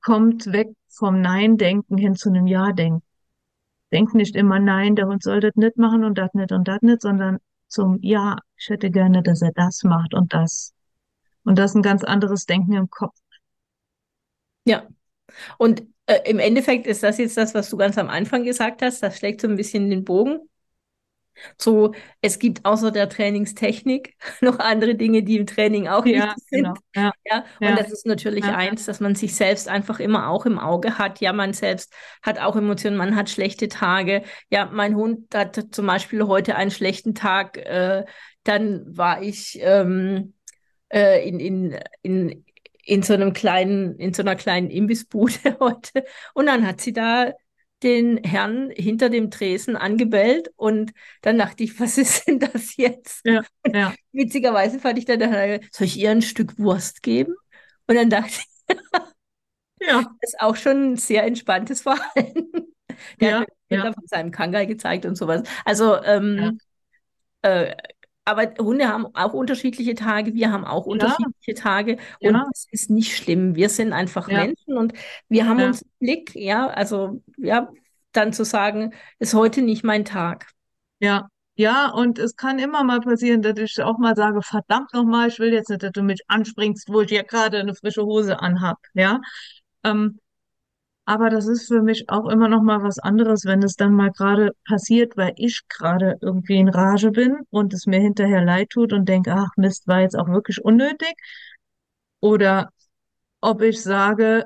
kommt 0.00 0.52
weg 0.52 0.68
vom 0.88 1.20
Nein-Denken 1.20 1.98
hin 1.98 2.14
zu 2.14 2.28
einem 2.28 2.46
Ja-Denken. 2.46 3.02
Denk 3.92 4.14
nicht 4.14 4.36
immer 4.36 4.58
Nein, 4.58 4.96
der 4.96 5.06
Hund 5.06 5.22
soll 5.22 5.40
das 5.40 5.54
nicht 5.54 5.76
machen 5.76 6.04
und 6.04 6.18
das 6.18 6.32
nicht 6.34 6.52
und 6.52 6.66
das 6.66 6.82
nicht, 6.82 7.02
sondern 7.02 7.38
zum 7.68 7.98
Ja, 8.02 8.38
ich 8.56 8.68
hätte 8.68 8.90
gerne, 8.90 9.22
dass 9.22 9.42
er 9.42 9.52
das 9.52 9.82
macht 9.84 10.14
und 10.14 10.32
das. 10.32 10.72
Und 11.44 11.58
das 11.58 11.72
ist 11.72 11.76
ein 11.76 11.82
ganz 11.82 12.02
anderes 12.04 12.46
Denken 12.46 12.72
im 12.74 12.90
Kopf. 12.90 13.16
ja. 14.64 14.86
Und 15.58 15.82
äh, 16.06 16.20
im 16.30 16.38
Endeffekt 16.38 16.86
ist 16.86 17.02
das 17.02 17.18
jetzt 17.18 17.36
das, 17.36 17.54
was 17.54 17.70
du 17.70 17.76
ganz 17.76 17.98
am 17.98 18.08
Anfang 18.08 18.44
gesagt 18.44 18.82
hast. 18.82 19.02
Das 19.02 19.18
schlägt 19.18 19.40
so 19.40 19.48
ein 19.48 19.56
bisschen 19.56 19.90
den 19.90 20.04
Bogen. 20.04 20.48
So, 21.58 21.94
es 22.20 22.38
gibt 22.38 22.64
außer 22.64 22.90
der 22.90 23.08
Trainingstechnik 23.08 24.14
noch 24.40 24.58
andere 24.58 24.94
Dinge, 24.94 25.22
die 25.22 25.36
im 25.36 25.46
Training 25.46 25.88
auch 25.88 26.10
Ja, 26.10 26.12
wichtig 26.12 26.44
genau. 26.50 26.74
sind. 26.74 26.80
Ja, 26.94 27.12
Ja, 27.28 27.44
und 27.62 27.76
ja, 27.76 27.76
das 27.76 27.90
ist 27.90 28.06
natürlich 28.06 28.52
eins, 28.52 28.86
dass 28.86 29.00
man 29.00 29.14
sich 29.16 29.34
selbst 29.34 29.68
einfach 29.68 29.98
immer 30.00 30.28
auch 30.28 30.46
im 30.46 30.58
Auge 30.58 30.98
hat. 30.98 31.20
Ja, 31.20 31.32
man 31.32 31.52
selbst 31.52 31.92
hat 32.22 32.38
auch 32.38 32.54
Emotionen, 32.56 32.96
man 32.96 33.16
hat 33.16 33.30
schlechte 33.30 33.68
Tage. 33.68 34.22
Ja, 34.50 34.66
mein 34.72 34.94
Hund 34.94 35.34
hatte 35.34 35.70
zum 35.70 35.86
Beispiel 35.86 36.24
heute 36.26 36.54
einen 36.56 36.70
schlechten 36.70 37.14
Tag. 37.14 37.56
Äh, 37.58 38.04
dann 38.44 38.96
war 38.96 39.22
ich 39.22 39.58
ähm, 39.60 40.34
äh, 40.92 41.28
in, 41.28 41.40
in, 41.40 41.78
in, 42.02 42.44
in 42.84 43.02
so 43.02 43.14
einem 43.14 43.32
kleinen, 43.32 43.98
in 43.98 44.14
so 44.14 44.22
einer 44.22 44.36
kleinen 44.36 44.70
Imbissbude 44.70 45.56
heute. 45.60 46.04
Und 46.34 46.46
dann 46.46 46.66
hat 46.66 46.80
sie 46.80 46.92
da 46.92 47.32
den 47.82 48.18
Herrn 48.24 48.70
hinter 48.70 49.10
dem 49.10 49.30
Tresen 49.30 49.76
angebellt 49.76 50.50
und 50.56 50.92
dann 51.22 51.38
dachte 51.38 51.64
ich, 51.64 51.78
was 51.80 51.98
ist 51.98 52.26
denn 52.26 52.38
das 52.38 52.76
jetzt? 52.76 53.24
ja, 53.24 53.42
ja, 53.66 53.94
Witzigerweise 54.12 54.78
fand 54.78 54.98
ich 54.98 55.04
dann, 55.04 55.20
soll 55.70 55.86
ich 55.86 55.96
ihr 55.98 56.10
ein 56.10 56.22
Stück 56.22 56.58
Wurst 56.58 57.02
geben? 57.02 57.34
Und 57.86 57.96
dann 57.96 58.10
dachte 58.10 58.30
ich, 58.68 58.76
ja, 59.80 60.02
das 60.20 60.32
ist 60.32 60.40
auch 60.40 60.56
schon 60.56 60.92
ein 60.92 60.96
sehr 60.96 61.24
entspanntes 61.24 61.82
Verhalten. 61.82 62.50
Der 63.20 63.30
ja, 63.30 63.40
hat 63.40 63.48
mir 63.68 63.76
ja, 63.78 63.92
von 63.92 64.06
seinem 64.06 64.30
Kangal 64.30 64.66
gezeigt 64.66 65.04
und 65.06 65.16
sowas. 65.16 65.42
Also, 65.64 66.02
ähm, 66.02 66.58
äh, 67.42 67.74
aber 68.26 68.52
Hunde 68.58 68.88
haben 68.88 69.06
auch 69.14 69.32
unterschiedliche 69.32 69.94
Tage, 69.94 70.34
wir 70.34 70.52
haben 70.52 70.64
auch 70.64 70.84
ja, 70.86 70.92
unterschiedliche 70.92 71.54
Tage 71.54 71.96
und 72.20 72.34
ja, 72.34 72.44
es 72.52 72.66
ist 72.70 72.90
nicht 72.90 73.16
schlimm. 73.16 73.54
Wir 73.54 73.68
sind 73.68 73.92
einfach 73.92 74.28
ja, 74.28 74.44
Menschen 74.44 74.76
und 74.76 74.92
wir 75.28 75.48
haben 75.48 75.60
ja, 75.60 75.66
uns 75.68 75.84
Blick, 76.00 76.34
ja, 76.34 76.66
also 76.66 77.22
ja, 77.38 77.68
dann 78.12 78.32
zu 78.32 78.44
sagen, 78.44 78.92
ist 79.20 79.32
heute 79.32 79.62
nicht 79.62 79.84
mein 79.84 80.04
Tag. 80.04 80.48
ja. 81.00 81.28
Ja, 81.58 81.88
und 81.88 82.18
es 82.18 82.36
kann 82.36 82.58
immer 82.58 82.84
mal 82.84 83.00
passieren, 83.00 83.40
dass 83.40 83.58
ich 83.58 83.82
auch 83.82 83.96
mal 83.96 84.14
sage, 84.14 84.42
verdammt 84.42 84.92
nochmal, 84.92 85.28
ich 85.28 85.38
will 85.38 85.54
jetzt 85.54 85.70
nicht, 85.70 85.82
dass 85.82 85.92
du 85.92 86.02
mich 86.02 86.20
anspringst, 86.26 86.90
wo 86.90 87.00
ich 87.00 87.10
ja 87.10 87.22
gerade 87.22 87.58
eine 87.58 87.74
frische 87.74 88.04
Hose 88.04 88.40
anhab, 88.40 88.76
ja. 88.92 89.22
Ähm, 89.82 90.20
Aber 91.06 91.30
das 91.30 91.46
ist 91.46 91.68
für 91.68 91.82
mich 91.82 92.10
auch 92.10 92.28
immer 92.28 92.48
noch 92.48 92.62
mal 92.62 92.82
was 92.82 92.98
anderes, 92.98 93.44
wenn 93.46 93.62
es 93.62 93.76
dann 93.76 93.92
mal 93.94 94.10
gerade 94.12 94.52
passiert, 94.66 95.16
weil 95.16 95.32
ich 95.36 95.62
gerade 95.68 96.18
irgendwie 96.20 96.58
in 96.58 96.68
Rage 96.68 97.12
bin 97.12 97.38
und 97.50 97.72
es 97.74 97.86
mir 97.86 98.00
hinterher 98.00 98.44
leid 98.44 98.70
tut 98.70 98.92
und 98.92 99.08
denke, 99.08 99.32
ach 99.34 99.50
Mist, 99.56 99.86
war 99.88 100.00
jetzt 100.02 100.16
auch 100.18 100.28
wirklich 100.28 100.64
unnötig. 100.64 101.14
Oder 102.20 102.70
ob 103.42 103.62
ich 103.62 103.82
sage, 103.82 104.44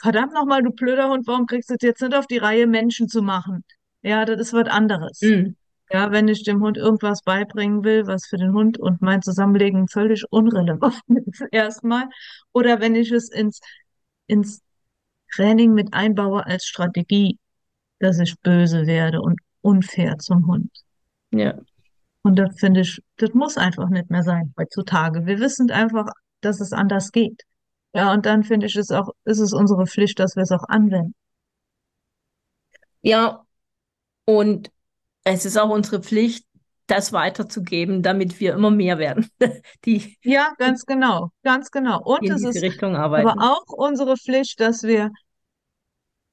verdammt 0.00 0.32
noch 0.34 0.44
mal, 0.46 0.62
du 0.62 0.70
blöder 0.70 1.08
Hund, 1.08 1.26
warum 1.26 1.46
kriegst 1.46 1.70
du 1.70 1.74
es 1.74 1.82
jetzt 1.82 2.02
nicht 2.02 2.14
auf 2.14 2.26
die 2.26 2.38
Reihe, 2.38 2.66
Menschen 2.66 3.08
zu 3.08 3.22
machen? 3.22 3.64
Ja, 4.02 4.24
das 4.24 4.40
ist 4.40 4.52
was 4.52 4.68
anderes. 4.68 5.20
Mm, 5.22 5.54
Ja, 5.90 6.10
wenn 6.10 6.28
ich 6.28 6.42
dem 6.44 6.62
Hund 6.62 6.76
irgendwas 6.76 7.22
beibringen 7.22 7.84
will, 7.84 8.06
was 8.06 8.26
für 8.26 8.36
den 8.36 8.52
Hund 8.52 8.78
und 8.78 9.02
mein 9.02 9.22
Zusammenleben 9.22 9.88
völlig 9.88 10.24
unrelevant 10.30 11.00
ist 11.26 11.44
erstmal. 11.52 12.08
Oder 12.52 12.80
wenn 12.80 12.94
ich 12.94 13.10
es 13.12 13.28
ins, 13.30 13.60
ins 14.26 14.62
Training 15.34 15.74
mit 15.74 15.94
einbaue 15.94 16.46
als 16.46 16.64
Strategie, 16.66 17.38
dass 17.98 18.18
ich 18.18 18.38
böse 18.40 18.86
werde 18.86 19.20
und 19.20 19.40
unfair 19.62 20.18
zum 20.18 20.46
Hund. 20.46 20.70
ja. 21.32 21.54
Und 22.24 22.36
das 22.36 22.58
finde 22.58 22.80
ich, 22.82 23.00
das 23.16 23.34
muss 23.34 23.56
einfach 23.56 23.88
nicht 23.88 24.10
mehr 24.10 24.22
sein 24.22 24.54
heutzutage. 24.58 25.26
Wir 25.26 25.40
wissen 25.40 25.70
einfach, 25.70 26.06
dass 26.40 26.60
es 26.60 26.72
anders 26.72 27.10
geht. 27.12 27.42
Ja, 27.94 28.12
und 28.12 28.26
dann 28.26 28.44
finde 28.44 28.66
ich 28.66 28.76
es 28.76 28.90
auch, 28.90 29.10
ist 29.24 29.40
es 29.40 29.52
unsere 29.52 29.86
Pflicht, 29.86 30.18
dass 30.20 30.36
wir 30.36 30.44
es 30.44 30.52
auch 30.52 30.64
anwenden. 30.68 31.14
Ja, 33.02 33.44
Und 34.26 34.70
es 35.24 35.44
ist 35.46 35.58
auch 35.58 35.70
unsere 35.70 36.02
Pflicht, 36.02 36.46
das 36.92 37.12
weiterzugeben, 37.12 38.02
damit 38.02 38.38
wir 38.38 38.52
immer 38.54 38.70
mehr 38.70 38.98
werden. 38.98 39.28
Die, 39.84 40.18
ja, 40.22 40.52
ganz 40.58 40.84
genau, 40.84 41.30
ganz 41.42 41.70
genau. 41.70 42.02
Und 42.02 42.28
es 42.28 42.44
ist 42.44 42.62
Richtung 42.62 42.96
arbeiten. 42.96 43.28
aber 43.28 43.42
auch 43.42 43.72
unsere 43.72 44.16
Pflicht, 44.16 44.60
dass 44.60 44.82
wir, 44.82 45.10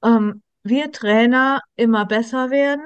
ähm, 0.04 0.42
wir 0.62 0.92
Trainer 0.92 1.60
immer 1.76 2.04
besser 2.04 2.50
werden 2.50 2.84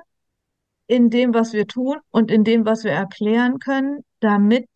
in 0.86 1.10
dem, 1.10 1.34
was 1.34 1.52
wir 1.52 1.66
tun 1.66 1.98
und 2.10 2.30
in 2.30 2.44
dem, 2.44 2.64
was 2.64 2.84
wir 2.84 2.92
erklären 2.92 3.58
können, 3.58 4.04
damit 4.20 4.68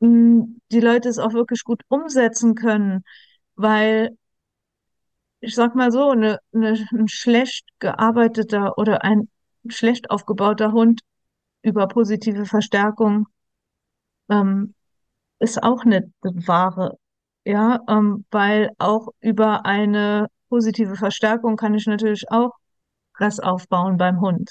mh, 0.00 0.08
hm, 0.08 0.60
die 0.72 0.80
Leute 0.80 1.08
es 1.08 1.18
auch 1.18 1.34
wirklich 1.34 1.64
gut 1.64 1.82
umsetzen 1.88 2.54
können. 2.54 3.02
Weil 3.56 4.16
ich 5.40 5.54
sag 5.54 5.74
mal 5.74 5.90
so, 5.92 6.10
eine, 6.10 6.38
eine, 6.54 6.78
ein 6.92 7.08
schlecht 7.08 7.66
gearbeiteter 7.78 8.78
oder 8.78 9.04
ein 9.04 9.28
schlecht 9.68 10.10
aufgebauter 10.10 10.72
Hund 10.72 11.00
über 11.62 11.88
positive 11.88 12.46
Verstärkung 12.46 13.26
ähm, 14.30 14.74
ist 15.38 15.62
auch 15.62 15.84
nicht 15.84 16.04
Wahre. 16.22 16.96
Ja, 17.44 17.80
ähm, 17.88 18.24
weil 18.30 18.70
auch 18.78 19.08
über 19.20 19.64
eine 19.66 20.28
positive 20.48 20.96
Verstärkung 20.96 21.56
kann 21.56 21.74
ich 21.74 21.86
natürlich 21.86 22.30
auch 22.30 22.52
Stress 23.14 23.40
aufbauen 23.40 23.96
beim 23.96 24.20
Hund. 24.20 24.50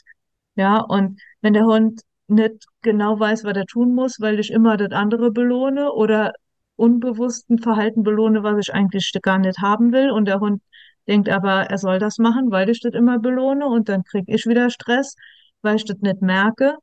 Ja, 0.56 0.80
und 0.80 1.22
wenn 1.42 1.54
der 1.54 1.66
Hund 1.66 2.02
nicht 2.28 2.66
genau 2.82 3.20
weiß, 3.20 3.44
was 3.44 3.58
er 3.58 3.66
tun 3.66 3.96
muss, 3.96 4.20
weil 4.20 4.40
ich 4.40 4.52
immer 4.52 4.78
das 4.78 4.92
andere 4.92 5.32
belohne 5.32 5.92
oder 5.94 6.34
unbewussten 6.76 7.60
Verhalten 7.60 8.04
belohne, 8.04 8.44
was 8.44 8.58
ich 8.68 8.74
eigentlich 8.74 9.12
gar 9.22 9.40
nicht 9.40 9.60
haben 9.60 9.92
will 9.92 10.12
und 10.12 10.26
der 10.26 10.40
Hund 10.40 10.62
denkt 11.08 11.30
aber, 11.30 11.64
er 11.70 11.78
soll 11.78 12.00
das 12.00 12.18
machen, 12.20 12.52
weil 12.52 12.70
ich 12.70 12.82
das 12.82 12.94
immer 12.94 13.20
belohne 13.20 13.66
und 13.68 13.90
dann 13.90 14.04
kriege 14.04 14.34
ich 14.34 14.46
wieder 14.46 14.70
Stress, 14.70 15.16
weil 15.62 15.76
ich 15.78 15.86
das 15.86 15.98
nicht 16.00 16.22
merke, 16.22 16.78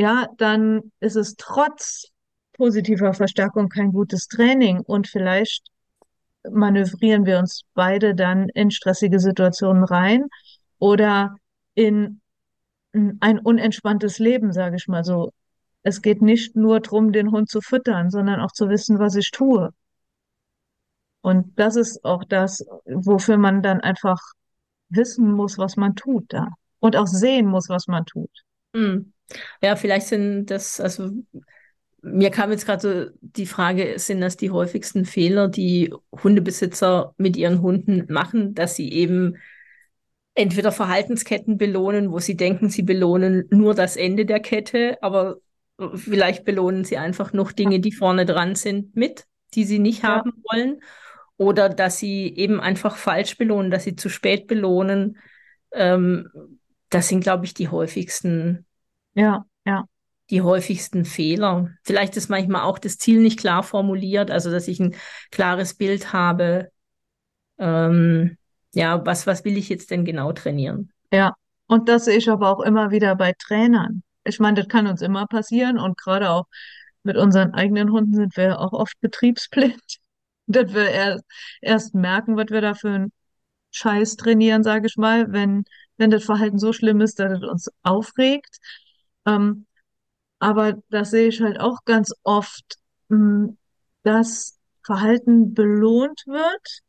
ja, 0.00 0.28
dann 0.38 0.92
ist 1.00 1.16
es 1.16 1.34
trotz 1.36 2.06
positiver 2.54 3.12
Verstärkung 3.12 3.68
kein 3.68 3.92
gutes 3.92 4.28
Training 4.28 4.80
und 4.80 5.08
vielleicht 5.08 5.68
manövrieren 6.50 7.26
wir 7.26 7.38
uns 7.38 7.64
beide 7.74 8.14
dann 8.14 8.48
in 8.48 8.70
stressige 8.70 9.20
Situationen 9.20 9.84
rein 9.84 10.24
oder 10.78 11.36
in 11.74 12.22
ein 12.92 13.38
unentspanntes 13.38 14.18
Leben, 14.18 14.54
sage 14.54 14.76
ich 14.76 14.88
mal 14.88 15.04
so. 15.04 15.32
Es 15.82 16.00
geht 16.00 16.22
nicht 16.22 16.56
nur 16.56 16.80
darum, 16.80 17.12
den 17.12 17.30
Hund 17.30 17.50
zu 17.50 17.60
füttern, 17.60 18.10
sondern 18.10 18.40
auch 18.40 18.52
zu 18.52 18.70
wissen, 18.70 18.98
was 18.98 19.16
ich 19.16 19.30
tue. 19.30 19.70
Und 21.20 21.58
das 21.58 21.76
ist 21.76 22.04
auch 22.04 22.24
das, 22.24 22.64
wofür 22.86 23.36
man 23.36 23.62
dann 23.62 23.80
einfach 23.80 24.18
wissen 24.88 25.30
muss, 25.30 25.58
was 25.58 25.76
man 25.76 25.94
tut 25.94 26.24
da. 26.32 26.48
Und 26.78 26.96
auch 26.96 27.06
sehen 27.06 27.46
muss, 27.46 27.68
was 27.68 27.86
man 27.86 28.06
tut. 28.06 28.30
Hm. 28.74 29.12
Ja, 29.62 29.76
vielleicht 29.76 30.06
sind 30.06 30.46
das, 30.46 30.80
also 30.80 31.10
mir 32.02 32.30
kam 32.30 32.50
jetzt 32.50 32.66
gerade 32.66 32.80
so 32.80 33.18
die 33.20 33.46
Frage, 33.46 33.98
sind 33.98 34.20
das 34.20 34.36
die 34.36 34.50
häufigsten 34.50 35.04
Fehler, 35.04 35.48
die 35.48 35.92
Hundebesitzer 36.12 37.14
mit 37.18 37.36
ihren 37.36 37.60
Hunden 37.60 38.06
machen, 38.12 38.54
dass 38.54 38.76
sie 38.76 38.90
eben 38.92 39.36
entweder 40.34 40.72
Verhaltensketten 40.72 41.58
belohnen, 41.58 42.10
wo 42.10 42.18
sie 42.18 42.36
denken, 42.36 42.70
sie 42.70 42.82
belohnen 42.82 43.46
nur 43.50 43.74
das 43.74 43.96
Ende 43.96 44.24
der 44.24 44.40
Kette, 44.40 44.98
aber 45.02 45.36
vielleicht 45.94 46.44
belohnen 46.44 46.84
sie 46.84 46.96
einfach 46.96 47.32
noch 47.32 47.52
Dinge, 47.52 47.80
die 47.80 47.92
vorne 47.92 48.26
dran 48.26 48.54
sind, 48.54 48.96
mit, 48.96 49.26
die 49.54 49.64
sie 49.64 49.78
nicht 49.78 50.02
ja. 50.02 50.16
haben 50.16 50.32
wollen. 50.50 50.80
Oder 51.36 51.68
dass 51.70 51.98
sie 51.98 52.34
eben 52.36 52.60
einfach 52.60 52.96
falsch 52.96 53.38
belohnen, 53.38 53.70
dass 53.70 53.84
sie 53.84 53.96
zu 53.96 54.08
spät 54.10 54.46
belohnen. 54.46 55.16
Ähm, 55.72 56.28
das 56.90 57.08
sind, 57.08 57.20
glaube 57.22 57.46
ich, 57.46 57.54
die 57.54 57.68
häufigsten. 57.68 58.66
Ja, 59.14 59.44
ja. 59.64 59.84
Die 60.30 60.42
häufigsten 60.42 61.04
Fehler. 61.04 61.70
Vielleicht 61.82 62.16
ist 62.16 62.28
manchmal 62.28 62.62
auch 62.62 62.78
das 62.78 62.98
Ziel 62.98 63.20
nicht 63.20 63.38
klar 63.38 63.62
formuliert, 63.62 64.30
also 64.30 64.50
dass 64.50 64.68
ich 64.68 64.78
ein 64.78 64.94
klares 65.30 65.74
Bild 65.74 66.12
habe. 66.12 66.70
Ähm, 67.58 68.36
ja, 68.72 69.04
was, 69.04 69.26
was 69.26 69.44
will 69.44 69.56
ich 69.56 69.68
jetzt 69.68 69.90
denn 69.90 70.04
genau 70.04 70.32
trainieren? 70.32 70.92
Ja, 71.12 71.34
und 71.66 71.88
das 71.88 72.04
sehe 72.04 72.16
ich 72.16 72.30
aber 72.30 72.50
auch 72.50 72.60
immer 72.60 72.90
wieder 72.90 73.16
bei 73.16 73.32
Trainern. 73.38 74.02
Ich 74.24 74.38
meine, 74.38 74.60
das 74.60 74.68
kann 74.68 74.86
uns 74.86 75.02
immer 75.02 75.26
passieren 75.26 75.78
und 75.78 75.98
gerade 75.98 76.30
auch 76.30 76.46
mit 77.02 77.16
unseren 77.16 77.54
eigenen 77.54 77.90
Hunden 77.90 78.14
sind 78.14 78.36
wir 78.36 78.60
auch 78.60 78.72
oft 78.72 79.00
betriebsblind 79.00 79.80
dass 80.46 80.72
wir 80.74 80.88
erst, 80.90 81.24
erst 81.60 81.94
merken, 81.94 82.36
was 82.36 82.46
wir 82.50 82.60
da 82.60 82.74
für 82.74 82.90
einen 82.90 83.12
Scheiß 83.72 84.16
trainieren, 84.16 84.62
sage 84.64 84.86
ich 84.86 84.96
mal, 84.96 85.32
wenn, 85.32 85.64
wenn 85.96 86.10
das 86.10 86.24
Verhalten 86.24 86.58
so 86.58 86.72
schlimm 86.72 87.00
ist, 87.00 87.20
dass 87.20 87.32
es 87.38 87.44
uns 87.48 87.70
aufregt. 87.82 88.58
Ähm, 89.26 89.66
aber 90.38 90.74
das 90.90 91.10
sehe 91.10 91.28
ich 91.28 91.40
halt 91.40 91.60
auch 91.60 91.84
ganz 91.84 92.12
oft, 92.24 92.78
mh, 93.08 93.18
hm, 93.18 93.58
dass 94.02 94.58
Verhalten 94.84 95.54
belohnt 95.54 96.22
wird, 96.26 96.82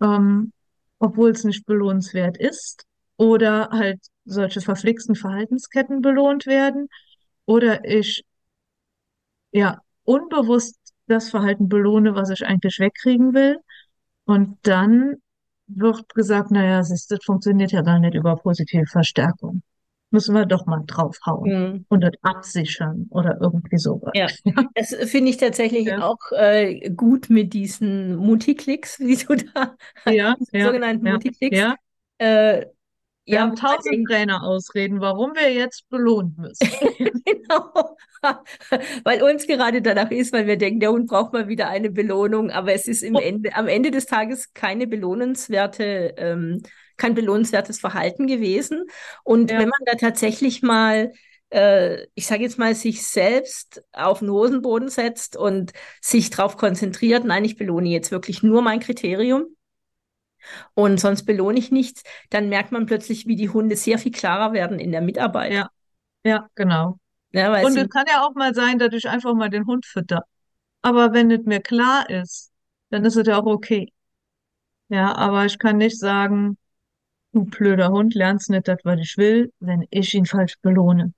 ähm, 0.00 0.52
obwohl 0.98 1.30
es 1.30 1.44
nicht 1.44 1.66
belohnenswert 1.66 2.36
ist, 2.38 2.84
oder 3.16 3.70
halt 3.70 4.00
solche 4.24 4.60
verflixten 4.60 5.16
Verhaltensketten 5.16 6.00
belohnt 6.02 6.46
werden, 6.46 6.88
oder 7.46 7.84
ich 7.84 8.24
ja 9.52 9.80
unbewusst 10.04 10.76
das 11.06 11.30
Verhalten 11.30 11.68
belohne, 11.68 12.14
was 12.14 12.30
ich 12.30 12.46
eigentlich 12.46 12.78
wegkriegen 12.78 13.34
will. 13.34 13.58
Und 14.24 14.58
dann 14.62 15.16
wird 15.66 16.14
gesagt, 16.14 16.50
naja, 16.50 16.78
das 16.78 17.08
funktioniert 17.24 17.72
ja 17.72 17.82
gar 17.82 17.98
nicht 17.98 18.14
über 18.14 18.36
positive 18.36 18.86
Verstärkung. 18.86 19.62
Müssen 20.10 20.34
wir 20.34 20.46
doch 20.46 20.64
mal 20.64 20.82
draufhauen 20.86 21.50
mhm. 21.50 21.84
und 21.88 22.00
das 22.00 22.12
absichern 22.22 23.06
oder 23.10 23.38
irgendwie 23.40 23.76
sowas. 23.76 24.12
Ja, 24.14 24.26
das 24.74 24.94
finde 25.10 25.30
ich 25.30 25.36
tatsächlich 25.36 25.86
ja. 25.86 26.02
auch 26.02 26.32
äh, 26.32 26.90
gut 26.90 27.28
mit 27.28 27.52
diesen 27.52 28.16
Multiklicks, 28.16 28.98
wie 29.00 29.16
du 29.16 29.36
da, 29.36 29.76
ja, 30.10 30.34
ja, 30.52 30.66
sogenannten 30.66 31.06
ja, 31.06 31.12
Multiklicks. 31.12 31.58
Ja. 31.58 31.74
Äh, 32.18 32.66
wir 33.26 33.34
ja, 33.34 33.40
haben 33.42 33.56
tausend 33.56 34.08
Trainer 34.08 34.42
ausreden, 34.42 35.02
warum 35.02 35.34
wir 35.34 35.52
jetzt 35.52 35.86
belohnen 35.90 36.34
müssen. 36.38 36.66
genau, 37.26 37.96
weil 39.04 39.22
uns 39.22 39.46
gerade 39.46 39.82
danach 39.82 40.10
ist, 40.10 40.32
weil 40.32 40.46
wir 40.46 40.56
denken, 40.56 40.80
der 40.80 40.92
Hund 40.92 41.08
braucht 41.08 41.34
mal 41.34 41.46
wieder 41.46 41.68
eine 41.68 41.90
Belohnung, 41.90 42.50
aber 42.50 42.72
es 42.72 42.88
ist 42.88 43.02
im 43.02 43.16
oh. 43.16 43.20
Ende, 43.20 43.54
am 43.54 43.68
Ende 43.68 43.90
des 43.90 44.06
Tages 44.06 44.54
keine 44.54 44.86
belohnenswerte, 44.86 46.14
ähm, 46.16 46.62
kein 46.98 47.14
belohnenswertes 47.14 47.80
Verhalten 47.80 48.26
gewesen. 48.26 48.84
Und 49.24 49.50
ja. 49.50 49.58
wenn 49.58 49.68
man 49.68 49.80
da 49.86 49.94
tatsächlich 49.94 50.62
mal 50.62 51.12
äh, 51.50 52.06
ich 52.14 52.26
sage 52.26 52.42
jetzt 52.42 52.58
mal, 52.58 52.74
sich 52.74 53.06
selbst 53.06 53.82
auf 53.92 54.18
den 54.18 54.30
Hosenboden 54.30 54.88
setzt 54.88 55.36
und 55.36 55.72
sich 56.00 56.30
darauf 56.30 56.56
konzentriert, 56.56 57.24
nein, 57.24 57.44
ich 57.44 57.56
belohne 57.56 57.88
jetzt 57.88 58.10
wirklich 58.10 58.42
nur 58.42 58.62
mein 58.62 58.80
Kriterium 58.80 59.46
und 60.74 61.00
sonst 61.00 61.24
belohne 61.24 61.58
ich 61.58 61.70
nichts, 61.70 62.02
dann 62.30 62.48
merkt 62.48 62.72
man 62.72 62.86
plötzlich, 62.86 63.26
wie 63.26 63.36
die 63.36 63.50
Hunde 63.50 63.76
sehr 63.76 63.98
viel 63.98 64.12
klarer 64.12 64.52
werden 64.52 64.78
in 64.78 64.92
der 64.92 65.00
Mitarbeit. 65.00 65.52
Ja, 65.52 65.68
ja 66.24 66.48
genau. 66.54 66.98
Ja, 67.32 67.52
und 67.62 67.76
es 67.76 67.90
kann 67.90 68.06
ja 68.08 68.24
auch 68.24 68.34
mal 68.34 68.54
sein, 68.54 68.78
dass 68.78 68.92
ich 68.94 69.08
einfach 69.08 69.34
mal 69.34 69.50
den 69.50 69.66
Hund 69.66 69.84
fütter. 69.84 70.24
Aber 70.80 71.12
wenn 71.12 71.30
es 71.30 71.44
mir 71.44 71.60
klar 71.60 72.08
ist, 72.08 72.50
dann 72.90 73.04
ist 73.04 73.16
es 73.16 73.26
ja 73.26 73.38
auch 73.38 73.46
okay. 73.46 73.92
Ja, 74.88 75.14
aber 75.14 75.44
ich 75.44 75.58
kann 75.58 75.76
nicht 75.76 75.98
sagen, 75.98 76.56
du 77.32 77.44
blöder 77.44 77.90
Hund, 77.90 78.14
lernst 78.14 78.50
nicht 78.50 78.68
das, 78.68 78.78
was 78.84 79.00
ich 79.00 79.16
will, 79.16 79.52
wenn 79.60 79.86
ich 79.90 80.14
ihn 80.14 80.26
falsch 80.26 80.56
belohne. 80.62 81.12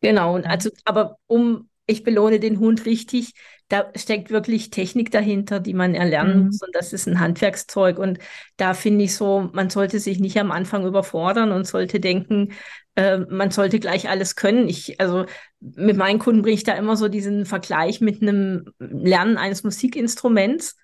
Genau, 0.00 0.36
also, 0.36 0.70
aber 0.84 1.18
um 1.26 1.68
ich 1.90 2.04
belohne 2.04 2.38
den 2.38 2.60
Hund 2.60 2.86
richtig, 2.86 3.32
da 3.68 3.90
steckt 3.96 4.30
wirklich 4.30 4.70
Technik 4.70 5.10
dahinter, 5.10 5.60
die 5.60 5.74
man 5.74 5.94
erlernen 5.94 6.38
mhm. 6.38 6.46
muss. 6.46 6.62
Und 6.62 6.74
das 6.74 6.92
ist 6.92 7.06
ein 7.06 7.20
Handwerkszeug. 7.20 7.98
Und 7.98 8.18
da 8.56 8.74
finde 8.74 9.04
ich 9.04 9.16
so, 9.16 9.50
man 9.52 9.70
sollte 9.70 9.98
sich 9.98 10.20
nicht 10.20 10.38
am 10.38 10.52
Anfang 10.52 10.86
überfordern 10.86 11.52
und 11.52 11.66
sollte 11.66 12.00
denken, 12.00 12.52
äh, 12.94 13.18
man 13.18 13.50
sollte 13.50 13.80
gleich 13.80 14.08
alles 14.08 14.36
können. 14.36 14.68
Ich, 14.68 15.00
also 15.00 15.26
mit 15.60 15.96
meinen 15.96 16.20
Kunden 16.20 16.42
bringe 16.42 16.54
ich 16.54 16.64
da 16.64 16.74
immer 16.74 16.96
so 16.96 17.08
diesen 17.08 17.44
Vergleich 17.44 18.00
mit 18.00 18.22
einem 18.22 18.66
Lernen 18.78 19.36
eines 19.36 19.64
Musikinstruments. 19.64 20.76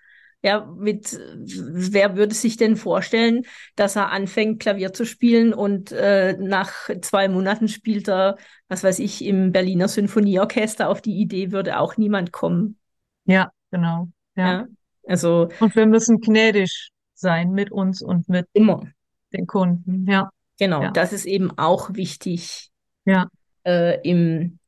Ja, 0.47 0.65
mit 0.79 1.19
wer 1.45 2.15
würde 2.15 2.33
sich 2.33 2.57
denn 2.57 2.77
vorstellen, 2.77 3.43
dass 3.75 3.97
er 3.97 4.13
anfängt, 4.13 4.61
Klavier 4.61 4.93
zu 4.93 5.05
spielen 5.05 5.53
und 5.53 5.91
äh, 5.91 6.37
nach 6.39 6.89
zwei 7.01 7.27
Monaten 7.27 7.67
spielt 7.67 8.09
er, 8.09 8.37
was 8.69 8.85
weiß 8.85 9.01
ich, 9.01 9.25
im 9.25 9.51
Berliner 9.51 9.89
Sinfonieorchester. 9.89 10.89
Auf 10.89 11.03
die 11.03 11.17
Idee 11.17 11.51
würde 11.51 11.81
auch 11.81 11.97
niemand 11.97 12.31
kommen. 12.31 12.79
Ja, 13.25 13.51
genau. 13.73 14.07
Ja. 14.37 14.53
ja 14.53 14.67
also. 15.09 15.49
Und 15.59 15.75
wir 15.75 15.87
müssen 15.87 16.21
gnädig 16.21 16.91
sein 17.15 17.51
mit 17.51 17.73
uns 17.73 18.01
und 18.01 18.29
mit 18.29 18.47
immer. 18.53 18.87
den 19.33 19.49
Kunden. 19.49 20.09
Ja. 20.09 20.31
Genau, 20.61 20.81
ja. 20.81 20.91
das 20.93 21.13
ist 21.13 21.25
eben 21.25 21.59
auch 21.59 21.95
wichtig. 21.95 22.71
Ja. 23.05 23.27
Äh, 23.65 24.01
im 24.09 24.61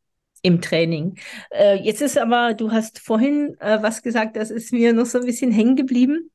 im 0.43 0.61
Training. 0.61 1.19
Äh, 1.51 1.77
jetzt 1.83 2.01
ist 2.03 2.19
aber, 2.19 2.55
du 2.55 2.73
hast 2.73 3.01
vorhin 3.01 3.57
äh, 3.61 3.83
was 3.83 4.03
gesagt, 4.03 4.37
das 4.37 4.51
ist 4.51 4.73
mir 4.73 4.93
noch 4.93 5.07
so 5.07 5.19
ein 5.19 5.27
bisschen 5.27 5.51
hängen 5.53 5.77
geblieben. 5.77 6.31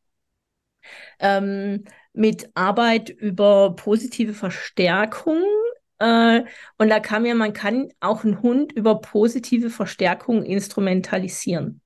Ähm, 1.19 1.85
mit 2.13 2.51
Arbeit 2.55 3.09
über 3.09 3.75
positive 3.75 4.33
Verstärkung. 4.33 5.41
Äh, 5.99 6.43
und 6.77 6.89
da 6.89 6.99
kam 6.99 7.25
ja, 7.25 7.33
man 7.35 7.53
kann 7.53 7.89
auch 7.99 8.23
einen 8.23 8.41
Hund 8.41 8.71
über 8.73 9.01
positive 9.01 9.69
Verstärkung 9.69 10.43
instrumentalisieren. 10.43 11.81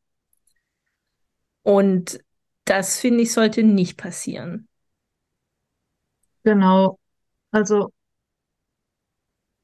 Und 1.64 2.20
das, 2.66 3.00
finde 3.00 3.24
ich, 3.24 3.32
sollte 3.34 3.64
nicht 3.64 3.98
passieren. 3.98 4.68
Genau. 6.44 6.98
Also, 7.52 7.92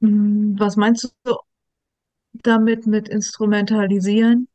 hm, 0.00 0.56
was 0.58 0.76
meinst 0.76 1.04
du 1.24 1.36
damit 2.42 2.86
mit 2.86 3.08
instrumentalisieren? 3.08 4.48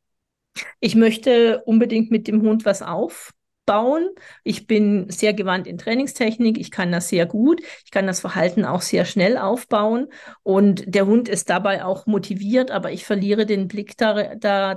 Ich 0.80 0.95
möchte 0.95 1.63
unbedingt 1.65 2.11
mit 2.11 2.27
dem 2.27 2.41
Hund 2.41 2.65
was 2.65 2.82
aufbauen. 2.82 4.09
Ich 4.43 4.67
bin 4.67 5.09
sehr 5.09 5.34
gewandt 5.34 5.67
in 5.67 5.77
Trainingstechnik. 5.77 6.57
Ich 6.57 6.71
kann 6.71 6.91
das 6.91 7.09
sehr 7.09 7.25
gut. 7.25 7.61
Ich 7.86 7.91
kann 7.91 8.07
das 8.07 8.19
Verhalten 8.19 8.65
auch 8.65 8.82
sehr 8.82 9.05
schnell 9.05 9.38
aufbauen. 9.38 10.07
Und 10.43 10.84
der 10.88 11.05
Hund 11.05 11.30
ist 11.30 11.49
dabei 11.49 11.86
auch 11.86 12.07
motiviert, 12.07 12.71
aber 12.71 12.91
ich 12.91 13.05
verliere 13.05 13.45
den 13.45 13.67
Blick 13.67 13.95
darauf, 13.97 14.38
da 14.39 14.75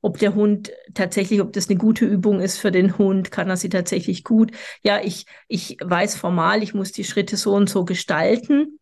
ob 0.00 0.18
der 0.18 0.34
Hund 0.34 0.72
tatsächlich, 0.94 1.40
ob 1.40 1.52
das 1.52 1.68
eine 1.68 1.78
gute 1.78 2.04
Übung 2.04 2.40
ist 2.40 2.58
für 2.58 2.70
den 2.70 2.98
Hund. 2.98 3.30
Kann 3.30 3.50
er 3.50 3.56
sie 3.56 3.68
tatsächlich 3.68 4.24
gut? 4.24 4.52
Ja, 4.82 5.00
ich, 5.02 5.26
ich 5.48 5.76
weiß 5.82 6.16
formal, 6.16 6.62
ich 6.62 6.74
muss 6.74 6.92
die 6.92 7.04
Schritte 7.04 7.36
so 7.36 7.54
und 7.54 7.68
so 7.68 7.84
gestalten. 7.84 8.78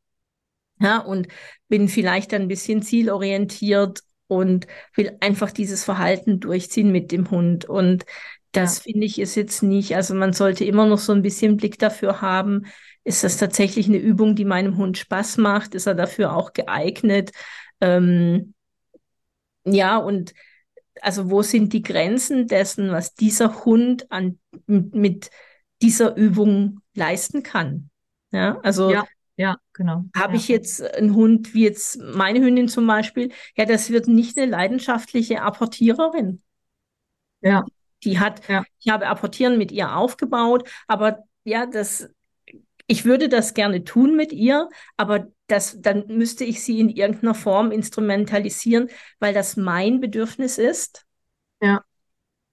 Ja, 0.81 0.99
und 0.99 1.29
bin 1.69 1.89
vielleicht 1.89 2.35
ein 2.35 2.49
bisschen 2.49 2.83
zielorientiert 2.83 4.01
und 4.27 4.67
will 4.95 5.17
einfach 5.21 5.51
dieses 5.51 5.85
Verhalten 5.85 6.41
durchziehen 6.41 6.91
mit 6.91 7.13
dem 7.13 7.31
Hund. 7.31 7.65
Und 7.67 8.05
das 8.53 8.79
ja. 8.79 8.83
finde 8.85 9.07
ich 9.07 9.19
ist 9.19 9.35
jetzt 9.35 9.63
nicht, 9.63 9.95
also 9.95 10.15
man 10.15 10.33
sollte 10.33 10.65
immer 10.65 10.87
noch 10.87 10.99
so 10.99 11.13
ein 11.13 11.23
bisschen 11.23 11.57
Blick 11.57 11.79
dafür 11.79 12.21
haben, 12.21 12.67
ist 13.05 13.25
das 13.25 13.37
tatsächlich 13.37 13.89
eine 13.89 13.99
Übung, 13.99 14.37
die 14.37 14.45
meinem 14.45 14.77
Hund 14.77 14.97
Spaß 14.97 15.39
macht? 15.39 15.75
Ist 15.75 15.87
er 15.87 15.95
dafür 15.95 16.37
auch 16.37 16.53
geeignet? 16.53 17.33
Ähm, 17.81 18.55
ja, 19.65 19.97
und 19.97 20.35
also 21.01 21.31
wo 21.31 21.43
sind 21.43 21.73
die 21.73 21.83
Grenzen 21.83 22.47
dessen, 22.47 22.93
was 22.93 23.15
dieser 23.15 23.65
Hund 23.65 24.11
an, 24.13 24.39
mit 24.67 25.31
dieser 25.81 26.17
Übung 26.17 26.81
leisten 26.95 27.43
kann? 27.43 27.91
Ja, 28.31 28.61
also 28.63 28.93
ja. 28.93 29.05
Ja, 29.43 29.57
genau. 29.73 30.05
Habe 30.15 30.35
ja. 30.35 30.39
ich 30.39 30.47
jetzt 30.47 30.81
einen 30.81 31.17
Hund 31.17 31.53
wie 31.53 31.65
jetzt 31.65 31.99
meine 32.01 32.39
Hündin 32.39 32.69
zum 32.69 32.87
Beispiel, 32.87 33.33
ja, 33.57 33.65
das 33.65 33.91
wird 33.91 34.07
nicht 34.07 34.39
eine 34.39 34.49
leidenschaftliche 34.49 35.43
Apportiererin. 35.43 36.41
Ja. 37.41 37.65
Die 38.05 38.21
hat, 38.21 38.49
ja. 38.49 38.63
ich 38.79 38.93
habe 38.93 39.09
Apportieren 39.09 39.59
mit 39.59 39.73
ihr 39.73 39.97
aufgebaut, 39.97 40.71
aber 40.87 41.25
ja, 41.43 41.67
das, 41.67 42.09
ich 42.87 43.05
würde 43.05 43.29
das 43.29 43.55
gerne 43.55 43.83
tun 43.83 44.15
mit 44.15 44.33
ihr, 44.33 44.69
aber 44.97 45.27
das, 45.49 45.77
dann 45.81 46.07
müsste 46.07 46.45
ich 46.45 46.63
sie 46.63 46.79
in 46.79 46.89
irgendeiner 46.89 47.35
Form 47.35 47.73
instrumentalisieren, 47.73 48.91
weil 49.19 49.35
das 49.35 49.57
mein 49.57 49.99
Bedürfnis 49.99 50.57
ist. 50.57 51.05
Ja. 51.61 51.83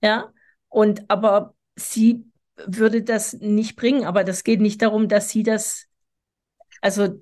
Ja. 0.02 0.34
Und 0.70 1.08
aber 1.08 1.54
sie 1.76 2.26
würde 2.66 3.04
das 3.04 3.34
nicht 3.34 3.76
bringen, 3.76 4.06
aber 4.06 4.24
das 4.24 4.44
geht 4.44 4.60
nicht 4.60 4.82
darum, 4.82 5.08
dass 5.08 5.30
sie 5.30 5.44
das 5.44 5.89
also 6.82 7.20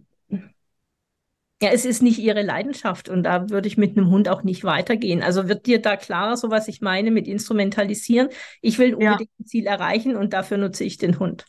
ja, 1.61 1.69
es 1.71 1.85
ist 1.85 2.03
nicht 2.03 2.19
ihre 2.19 2.43
Leidenschaft 2.43 3.09
und 3.09 3.23
da 3.23 3.49
würde 3.49 3.67
ich 3.67 3.77
mit 3.77 3.97
einem 3.97 4.11
Hund 4.11 4.29
auch 4.29 4.43
nicht 4.43 4.63
weitergehen. 4.63 5.23
Also 5.23 5.47
wird 5.47 5.65
dir 5.65 5.81
da 5.81 5.97
klarer, 5.97 6.37
so 6.37 6.51
was 6.51 6.67
ich 6.67 6.81
meine 6.81 7.09
mit 7.09 7.27
Instrumentalisieren? 7.27 8.29
Ich 8.61 8.77
will 8.77 8.93
unbedingt 8.93 9.21
ja. 9.21 9.39
ein 9.39 9.45
Ziel 9.45 9.65
erreichen 9.65 10.15
und 10.15 10.33
dafür 10.33 10.57
nutze 10.57 10.83
ich 10.83 10.97
den 10.97 11.17
Hund. 11.19 11.45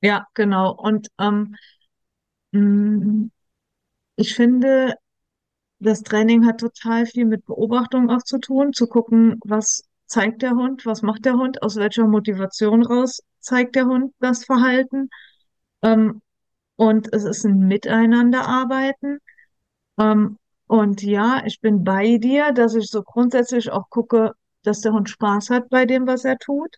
Ja, 0.00 0.26
genau. 0.34 0.72
Und 0.72 1.08
ähm, 1.18 1.54
mm, 2.52 3.30
ich 4.16 4.34
finde, 4.34 4.94
das 5.80 6.02
Training 6.02 6.46
hat 6.46 6.60
total 6.60 7.04
viel 7.06 7.26
mit 7.26 7.44
Beobachtung 7.44 8.08
auch 8.10 8.22
zu 8.22 8.38
tun, 8.38 8.72
zu 8.72 8.86
gucken, 8.86 9.38
was 9.44 9.86
zeigt 10.06 10.42
der 10.42 10.52
Hund, 10.52 10.86
was 10.86 11.02
macht 11.02 11.26
der 11.26 11.34
Hund, 11.34 11.62
aus 11.62 11.76
welcher 11.76 12.06
Motivation 12.06 12.82
raus 12.82 13.22
zeigt 13.40 13.74
der 13.76 13.86
Hund 13.86 14.14
das 14.18 14.44
Verhalten. 14.44 15.10
Ähm, 15.82 16.22
und 16.82 17.12
es 17.12 17.22
ist 17.22 17.44
ein 17.44 17.68
Miteinanderarbeiten. 17.68 19.20
Ähm, 20.00 20.38
und 20.66 21.00
ja, 21.02 21.42
ich 21.46 21.60
bin 21.60 21.84
bei 21.84 22.18
dir, 22.18 22.50
dass 22.52 22.74
ich 22.74 22.90
so 22.90 23.04
grundsätzlich 23.04 23.70
auch 23.70 23.88
gucke, 23.88 24.32
dass 24.64 24.80
der 24.80 24.92
Hund 24.92 25.08
Spaß 25.08 25.50
hat 25.50 25.68
bei 25.70 25.86
dem, 25.86 26.08
was 26.08 26.24
er 26.24 26.38
tut. 26.38 26.74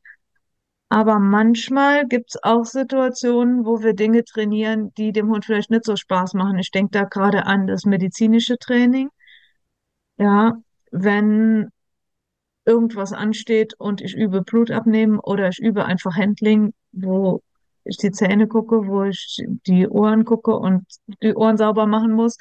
Aber 0.90 1.18
manchmal 1.18 2.06
gibt 2.06 2.34
es 2.34 2.42
auch 2.42 2.66
Situationen, 2.66 3.64
wo 3.64 3.82
wir 3.82 3.94
Dinge 3.94 4.24
trainieren, 4.24 4.92
die 4.98 5.10
dem 5.12 5.30
Hund 5.30 5.46
vielleicht 5.46 5.70
nicht 5.70 5.86
so 5.86 5.96
Spaß 5.96 6.34
machen. 6.34 6.58
Ich 6.58 6.70
denke 6.70 6.90
da 6.92 7.04
gerade 7.04 7.46
an 7.46 7.66
das 7.66 7.86
medizinische 7.86 8.58
Training. 8.58 9.08
Ja, 10.18 10.60
wenn 10.90 11.70
irgendwas 12.66 13.14
ansteht 13.14 13.72
und 13.78 14.02
ich 14.02 14.14
übe 14.14 14.42
Blut 14.42 14.70
abnehmen 14.70 15.18
oder 15.18 15.48
ich 15.48 15.60
übe 15.60 15.86
einfach 15.86 16.14
Handling, 16.14 16.74
wo 16.92 17.42
ich 17.84 17.98
die 17.98 18.10
Zähne 18.10 18.48
gucke, 18.48 18.86
wo 18.86 19.04
ich 19.04 19.36
die 19.66 19.88
Ohren 19.88 20.24
gucke 20.24 20.56
und 20.56 20.84
die 21.22 21.34
Ohren 21.34 21.56
sauber 21.56 21.86
machen 21.86 22.12
muss, 22.12 22.36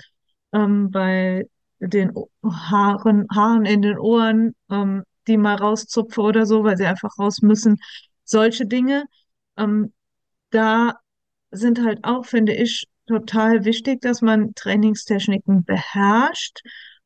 ähm, 0.54 0.92
bei 0.92 1.46
den 1.80 2.14
Haaren, 2.44 3.28
Haaren 3.34 3.66
in 3.66 3.82
den 3.82 3.98
Ohren, 3.98 4.56
ähm, 4.70 5.04
die 5.28 5.38
mal 5.38 5.56
rauszupfe 5.56 6.22
oder 6.22 6.46
so, 6.46 6.64
weil 6.64 6.78
sie 6.78 6.86
einfach 6.86 7.18
raus 7.20 7.42
müssen. 7.42 7.78
Solche 8.24 8.66
Dinge, 8.66 9.06
ähm, 9.58 9.94
da 10.52 11.00
sind 11.52 11.84
halt 11.84 12.04
auch, 12.04 12.26
finde 12.26 12.54
ich, 12.56 12.88
total 13.08 13.66
wichtig, 13.66 14.02
dass 14.02 14.22
man 14.22 14.54
Trainingstechniken 14.56 15.66
beherrscht 15.66 16.62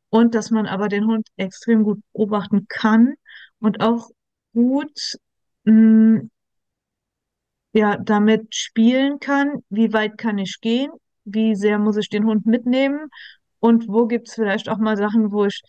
und 0.09 0.35
dass 0.35 0.51
man 0.51 0.67
aber 0.67 0.89
den 0.89 1.05
Hund 1.07 1.27
extrem 1.37 1.83
gut 1.83 2.01
beobachten 2.13 2.67
kann 2.67 3.15
und 3.59 3.81
auch 3.81 4.09
gut 4.53 5.17
mh, 5.63 5.73
mm, 5.73 6.29
ja, 7.77 7.97
damit 7.97 8.55
spielen 8.55 9.19
kann. 9.19 9.63
Wie 9.69 9.93
weit 9.93 10.17
kann 10.17 10.39
ich 10.39 10.59
gehen? 10.61 10.91
Wie 11.25 11.55
sehr 11.55 11.77
muss 11.77 11.97
ich 11.97 12.09
den 12.09 12.25
Hund 12.25 12.45
mitnehmen? 12.45 13.09
Und 13.59 13.87
wo 13.87 14.07
gibt 14.07 14.29
es 14.29 14.33
vielleicht 14.33 14.67
auch 14.67 14.77
mal 14.77 14.97
Sachen, 14.97 15.31
wo 15.31 15.45
ich 15.45 15.61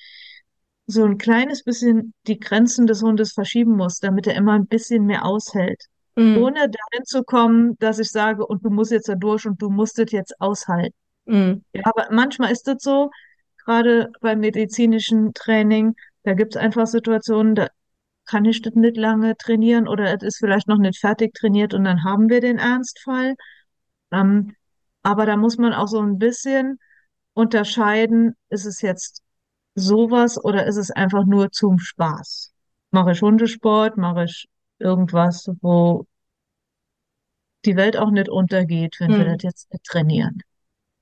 so 0.86 1.04
ein 1.04 1.18
kleines 1.18 1.64
bisschen 1.64 2.14
die 2.26 2.38
Grenzen 2.38 2.86
des 2.86 3.02
Hundes 3.02 3.32
verschieben 3.32 3.76
muss, 3.76 3.98
damit 3.98 4.26
er 4.26 4.36
immer 4.36 4.54
ein 4.54 4.66
bisschen 4.66 5.04
mehr 5.04 5.26
aushält. 5.26 5.84
Mhm. 6.16 6.38
Ohne 6.38 6.60
dahin 6.60 7.04
zu 7.04 7.22
kommen, 7.24 7.76
dass 7.78 7.98
ich 7.98 8.10
sage, 8.10 8.46
und 8.46 8.64
du 8.64 8.70
musst 8.70 8.90
jetzt 8.90 9.08
da 9.08 9.14
durch 9.14 9.46
und 9.46 9.60
du 9.60 9.68
musst 9.68 9.98
es 9.98 10.10
jetzt 10.12 10.40
aushalten. 10.40 10.96
Mhm. 11.26 11.62
Ja, 11.74 11.82
aber 11.84 12.08
manchmal 12.10 12.52
ist 12.52 12.66
das 12.66 12.82
so, 12.82 13.10
gerade 13.64 14.10
beim 14.22 14.40
medizinischen 14.40 15.34
Training, 15.34 15.94
da 16.22 16.32
gibt 16.32 16.56
es 16.56 16.60
einfach 16.60 16.86
Situationen, 16.86 17.54
da 17.54 17.68
kann 18.28 18.44
ich 18.44 18.62
das 18.62 18.74
nicht 18.74 18.96
lange 18.96 19.36
trainieren 19.36 19.88
oder 19.88 20.14
es 20.14 20.22
ist 20.22 20.38
vielleicht 20.38 20.68
noch 20.68 20.78
nicht 20.78 21.00
fertig 21.00 21.34
trainiert 21.34 21.74
und 21.74 21.84
dann 21.84 22.04
haben 22.04 22.28
wir 22.28 22.40
den 22.40 22.58
Ernstfall. 22.58 23.34
Ähm, 24.12 24.54
aber 25.02 25.26
da 25.26 25.36
muss 25.36 25.56
man 25.56 25.72
auch 25.72 25.88
so 25.88 26.00
ein 26.00 26.18
bisschen 26.18 26.78
unterscheiden, 27.32 28.36
ist 28.50 28.66
es 28.66 28.82
jetzt 28.82 29.22
sowas 29.74 30.42
oder 30.42 30.66
ist 30.66 30.76
es 30.76 30.90
einfach 30.90 31.24
nur 31.24 31.50
zum 31.50 31.78
Spaß? 31.78 32.52
Mache 32.90 33.12
ich 33.12 33.22
Hundesport, 33.22 33.96
mache 33.96 34.24
ich 34.24 34.48
irgendwas, 34.78 35.50
wo 35.62 36.06
die 37.64 37.76
Welt 37.76 37.96
auch 37.96 38.10
nicht 38.10 38.28
untergeht, 38.28 38.96
wenn 38.98 39.12
hm. 39.12 39.18
wir 39.18 39.36
das 39.36 39.42
jetzt 39.42 39.68
trainieren. 39.84 40.42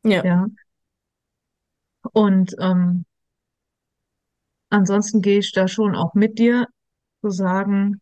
Ja. 0.05 0.25
ja. 0.25 0.47
Und 2.13 2.55
ähm, 2.61 3.05
ansonsten 4.71 5.23
gehe 5.23 5.41
ich 5.41 5.53
da 5.53 5.67
schon 5.67 5.97
auch 5.97 6.15
mit 6.15 6.39
dir 6.39 6.69
zu 7.27 7.31
sagen, 7.31 8.01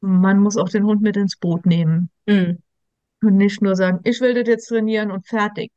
man 0.00 0.38
muss 0.38 0.56
auch 0.56 0.68
den 0.68 0.84
Hund 0.84 1.02
mit 1.02 1.16
ins 1.16 1.36
Boot 1.36 1.66
nehmen. 1.66 2.10
Mhm. 2.26 2.58
Und 3.22 3.36
nicht 3.36 3.60
nur 3.60 3.76
sagen, 3.76 4.00
ich 4.04 4.20
will 4.20 4.34
das 4.34 4.48
jetzt 4.48 4.68
trainieren 4.68 5.10
und 5.10 5.26
fertig. 5.26 5.72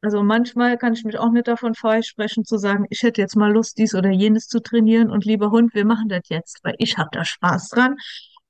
Also 0.00 0.22
manchmal 0.22 0.78
kann 0.78 0.94
ich 0.94 1.04
mich 1.04 1.18
auch 1.18 1.30
nicht 1.30 1.48
davon 1.48 1.74
freisprechen 1.74 2.44
zu 2.44 2.56
sagen, 2.56 2.86
ich 2.90 3.02
hätte 3.02 3.20
jetzt 3.20 3.36
mal 3.36 3.52
Lust, 3.52 3.78
dies 3.78 3.94
oder 3.94 4.10
jenes 4.10 4.48
zu 4.48 4.60
trainieren 4.60 5.10
und 5.10 5.24
lieber 5.24 5.50
Hund, 5.50 5.74
wir 5.74 5.84
machen 5.84 6.08
das 6.08 6.22
jetzt, 6.28 6.60
weil 6.62 6.74
ich 6.78 6.98
habe 6.98 7.10
da 7.12 7.24
Spaß 7.24 7.68
dran. 7.68 7.96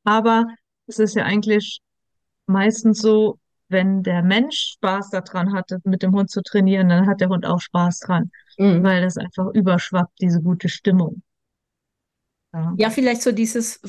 Aber 0.05 0.47
es 0.87 0.99
ist 0.99 1.14
ja 1.14 1.24
eigentlich 1.24 1.80
meistens 2.47 3.01
so, 3.01 3.39
wenn 3.68 4.03
der 4.03 4.22
Mensch 4.22 4.74
Spaß 4.76 5.11
daran 5.11 5.53
hatte, 5.53 5.78
mit 5.85 6.03
dem 6.03 6.14
Hund 6.14 6.30
zu 6.30 6.43
trainieren, 6.43 6.89
dann 6.89 7.07
hat 7.07 7.20
der 7.20 7.28
Hund 7.28 7.45
auch 7.45 7.61
Spaß 7.61 8.01
dran, 8.01 8.30
mhm. 8.59 8.83
weil 8.83 9.03
das 9.03 9.16
einfach 9.16 9.49
überschwappt, 9.53 10.20
diese 10.20 10.41
gute 10.41 10.68
Stimmung. 10.68 11.22
Ja. 12.55 12.75
ja, 12.77 12.91
vielleicht 12.91 13.23
so 13.23 13.33
dieses, 13.33 13.81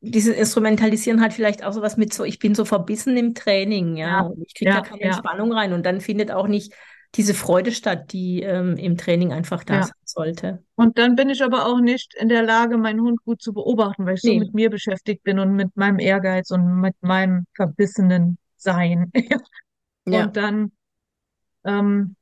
dieses 0.00 0.36
Instrumentalisieren 0.36 1.20
hat 1.20 1.32
vielleicht 1.32 1.64
auch 1.64 1.72
so 1.72 1.82
was 1.82 1.96
mit 1.96 2.12
so, 2.12 2.24
ich 2.24 2.40
bin 2.40 2.54
so 2.54 2.64
verbissen 2.64 3.16
im 3.16 3.34
Training, 3.34 3.96
ja, 3.96 4.22
ja. 4.22 4.30
ich 4.44 4.54
kriege 4.54 4.70
ja, 4.70 4.76
da 4.78 4.82
keine. 4.82 5.02
Entspannung 5.02 5.52
rein 5.52 5.72
und 5.72 5.86
dann 5.86 6.00
findet 6.00 6.32
auch 6.32 6.48
nicht 6.48 6.74
diese 7.14 7.32
Freude 7.32 7.72
statt, 7.72 8.12
die 8.12 8.42
ähm, 8.42 8.76
im 8.76 8.96
Training 8.96 9.32
einfach 9.32 9.64
da 9.64 9.82
sein 9.82 9.92
sollte. 10.04 10.64
Und 10.74 10.98
dann 10.98 11.14
bin 11.14 11.30
ich 11.30 11.42
aber 11.42 11.66
auch 11.66 11.80
nicht 11.80 12.14
in 12.14 12.28
der 12.28 12.42
Lage, 12.42 12.76
meinen 12.76 13.00
Hund 13.00 13.22
gut 13.24 13.40
zu 13.40 13.52
beobachten, 13.52 14.04
weil 14.04 14.16
ich 14.16 14.22
nee. 14.24 14.34
so 14.34 14.38
mit 14.40 14.54
mir 14.54 14.68
beschäftigt 14.68 15.22
bin 15.22 15.38
und 15.38 15.54
mit 15.54 15.74
meinem 15.76 15.98
Ehrgeiz 15.98 16.50
und 16.50 16.80
mit 16.80 16.96
meinem 17.00 17.46
verbissenen 17.54 18.36
Sein. 18.56 19.10
ja. 20.06 20.24
Und 20.24 20.36
dann, 20.36 20.72
ähm, 21.64 22.16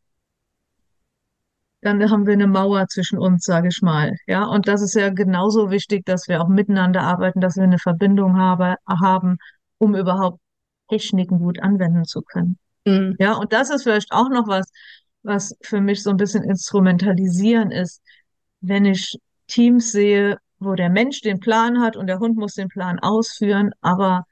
dann 1.87 2.11
haben 2.11 2.27
wir 2.27 2.33
eine 2.33 2.49
Mauer 2.49 2.89
zwischen 2.89 3.19
uns, 3.19 3.45
sage 3.45 3.69
ich 3.69 3.81
mal. 3.81 4.13
Ja, 4.27 4.45
und 4.45 4.69
das 4.69 4.83
ist 4.83 4.95
ja 4.95 5.11
genauso 5.11 5.71
wichtig, 5.71 6.05
dass 6.05 6.29
wir 6.29 6.43
auch 6.43 6.49
miteinander 6.49 7.03
arbeiten, 7.03 7.41
dass 7.41 7.57
wir 7.57 7.63
eine 7.63 7.79
Verbindung 7.79 8.37
habe, 8.37 8.75
haben, 8.89 9.39
um 9.79 9.95
überhaupt 9.95 10.41
Techniken 10.89 11.39
gut 11.39 11.61
anwenden 11.63 12.05
zu 12.05 12.23
können. 12.23 12.59
Mhm. 12.85 13.17
Ja, 13.19 13.35
und 13.35 13.53
das 13.53 13.71
ist 13.71 13.85
vielleicht 13.85 14.13
auch 14.13 14.29
noch 14.29 14.49
was, 14.49 14.67
was 15.23 15.57
für 15.63 15.81
mich 15.81 16.03
so 16.03 16.11
ein 16.11 16.17
bisschen 16.17 16.43
instrumentalisieren 16.43 17.71
ist, 17.71 18.03
wenn 18.61 18.85
ich 18.85 19.17
Teams 19.47 19.93
sehe, 19.93 20.39
wo 20.59 20.75
der 20.75 20.91
Mensch 20.91 21.21
den 21.21 21.39
Plan 21.39 21.81
hat 21.81 21.97
und 21.97 22.09
der 22.09 22.19
Hund 22.19 22.37
muss 22.37 22.55
den 22.55 22.69
Plan 22.69 22.99
ausführen, 22.99 23.71
aber 23.81 24.25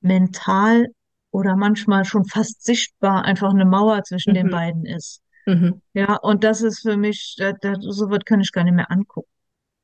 mental 0.00 0.86
oder 1.30 1.56
manchmal 1.56 2.04
schon 2.04 2.24
fast 2.24 2.64
sichtbar 2.64 3.24
einfach 3.24 3.50
eine 3.50 3.64
Mauer 3.64 4.04
zwischen 4.04 4.30
mhm. 4.30 4.34
den 4.34 4.50
beiden 4.50 4.86
ist. 4.86 5.20
Mhm. 5.46 5.80
Ja, 5.94 6.16
und 6.16 6.44
das 6.44 6.60
ist 6.60 6.80
für 6.80 6.96
mich, 6.96 7.36
da, 7.38 7.52
da, 7.52 7.74
so 7.78 8.10
wird 8.10 8.26
kann 8.26 8.40
ich 8.40 8.52
gar 8.52 8.64
nicht 8.64 8.74
mehr 8.74 8.90
angucken. 8.90 9.30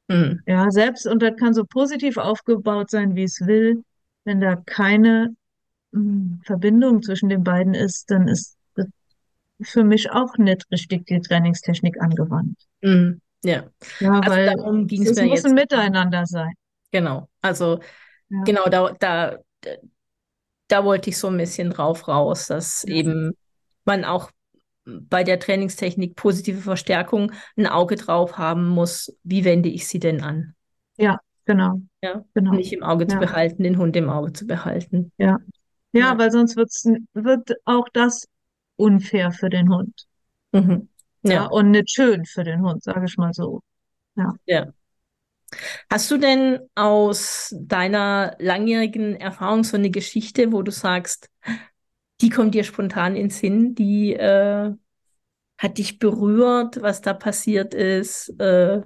Mhm. 0.09 0.41
Ja, 0.47 0.71
selbst, 0.71 1.07
und 1.07 1.23
das 1.23 1.37
kann 1.37 1.55
so 1.55 1.65
positiv 1.65 2.17
aufgebaut 2.17 2.91
sein, 2.91 3.15
wie 3.15 3.23
es 3.23 3.41
will, 3.47 3.85
wenn 4.25 4.41
da 4.41 4.57
keine 4.57 5.35
hm, 5.93 6.41
Verbindung 6.45 7.03
zwischen 7.03 7.29
den 7.29 7.45
beiden 7.45 7.75
ist, 7.75 8.11
dann 8.11 8.29
ist 8.29 8.57
für 9.65 9.85
mich 9.85 10.11
auch 10.11 10.37
nicht 10.39 10.67
richtig 10.71 11.07
die 11.07 11.21
Trainingstechnik 11.21 12.01
angewandt. 12.01 12.59
Mhm. 12.83 13.21
Ja. 13.45 13.65
Ja, 14.01 14.21
also 14.21 14.31
weil 14.31 14.47
darum 14.47 14.87
ging 14.87 15.03
es 15.03 15.17
mir 15.17 15.27
muss 15.27 15.39
jetzt. 15.39 15.47
ein 15.47 15.55
Miteinander 15.55 16.27
sein. 16.27 16.53
Genau. 16.91 17.29
Also 17.41 17.81
ja. 18.29 18.43
genau, 18.45 18.69
da, 18.69 18.95
da, 18.99 19.39
da 20.69 20.85
wollte 20.85 21.11
ich 21.11 21.19
so 21.19 21.29
ein 21.29 21.37
bisschen 21.37 21.71
drauf 21.71 22.09
raus, 22.09 22.47
dass 22.47 22.85
eben 22.85 23.33
man 23.85 24.05
auch 24.05 24.31
bei 24.85 25.24
der 25.24 25.39
Trainingstechnik 25.39 26.16
positive 26.16 26.61
Verstärkung 26.61 27.33
ein 27.57 27.66
Auge 27.66 27.97
drauf 27.97 28.39
haben 28.39 28.68
muss, 28.68 29.14
wie 29.22 29.45
wende 29.45 29.68
ich 29.68 29.87
sie 29.87 29.99
denn 29.99 30.22
an? 30.22 30.55
Ja, 30.97 31.20
genau. 31.45 31.80
Ja, 32.03 32.24
genau. 32.35 32.53
Nicht 32.53 32.72
im 32.72 32.83
Auge 32.83 33.05
ja. 33.05 33.11
zu 33.11 33.18
behalten, 33.18 33.62
den 33.62 33.78
Hund 33.78 33.97
im 33.97 34.11
Auge 34.11 34.33
zu 34.33 34.47
behalten. 34.47 35.12
Ja, 35.18 35.39
ja, 35.93 36.01
ja. 36.01 36.18
weil 36.18 36.30
sonst 36.30 36.57
wird's, 36.57 36.85
wird 37.12 37.53
auch 37.64 37.89
das 37.93 38.26
unfair 38.76 39.30
für 39.33 39.51
den 39.51 39.70
Hund. 39.70 40.07
Mhm. 40.53 40.89
Ja. 41.22 41.33
ja. 41.33 41.47
Und 41.47 41.70
nicht 41.70 41.91
schön 41.91 42.24
für 42.24 42.45
den 42.45 42.62
Hund, 42.62 42.83
sage 42.83 43.05
ich 43.07 43.16
mal 43.16 43.33
so. 43.33 43.62
Ja. 44.16 44.35
ja. 44.47 44.66
Hast 45.91 46.11
du 46.11 46.16
denn 46.16 46.61
aus 46.74 47.55
deiner 47.59 48.37
langjährigen 48.39 49.16
Erfahrung 49.16 49.64
so 49.64 49.76
eine 49.76 49.91
Geschichte, 49.91 50.51
wo 50.53 50.62
du 50.62 50.72
sagst, 50.72 51.28
die 52.23 52.31
kommt 52.31 52.55
dir 52.55 52.64
spontan 52.64 53.16
ins 53.16 53.39
Sinn, 53.39 53.75
die 53.75 54.14
äh, 54.14 54.73
hat 55.59 55.79
dich 55.79 55.99
berührt, 55.99 56.83
was 56.83 57.01
da 57.03 57.14
passiert 57.14 57.75
ist, 57.75 58.31
äh, 58.41 58.83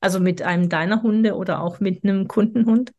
also 0.00 0.20
mit 0.20 0.42
einem 0.42 0.68
deiner 0.68 1.02
Hunde 1.02 1.36
oder 1.36 1.62
auch 1.62 1.80
mit 1.80 2.04
einem 2.04 2.28
Kundenhund? 2.28 2.92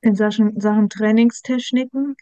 In 0.00 0.14
Sachen, 0.16 0.58
Sachen 0.60 0.88
Trainingstechniken? 0.88 2.16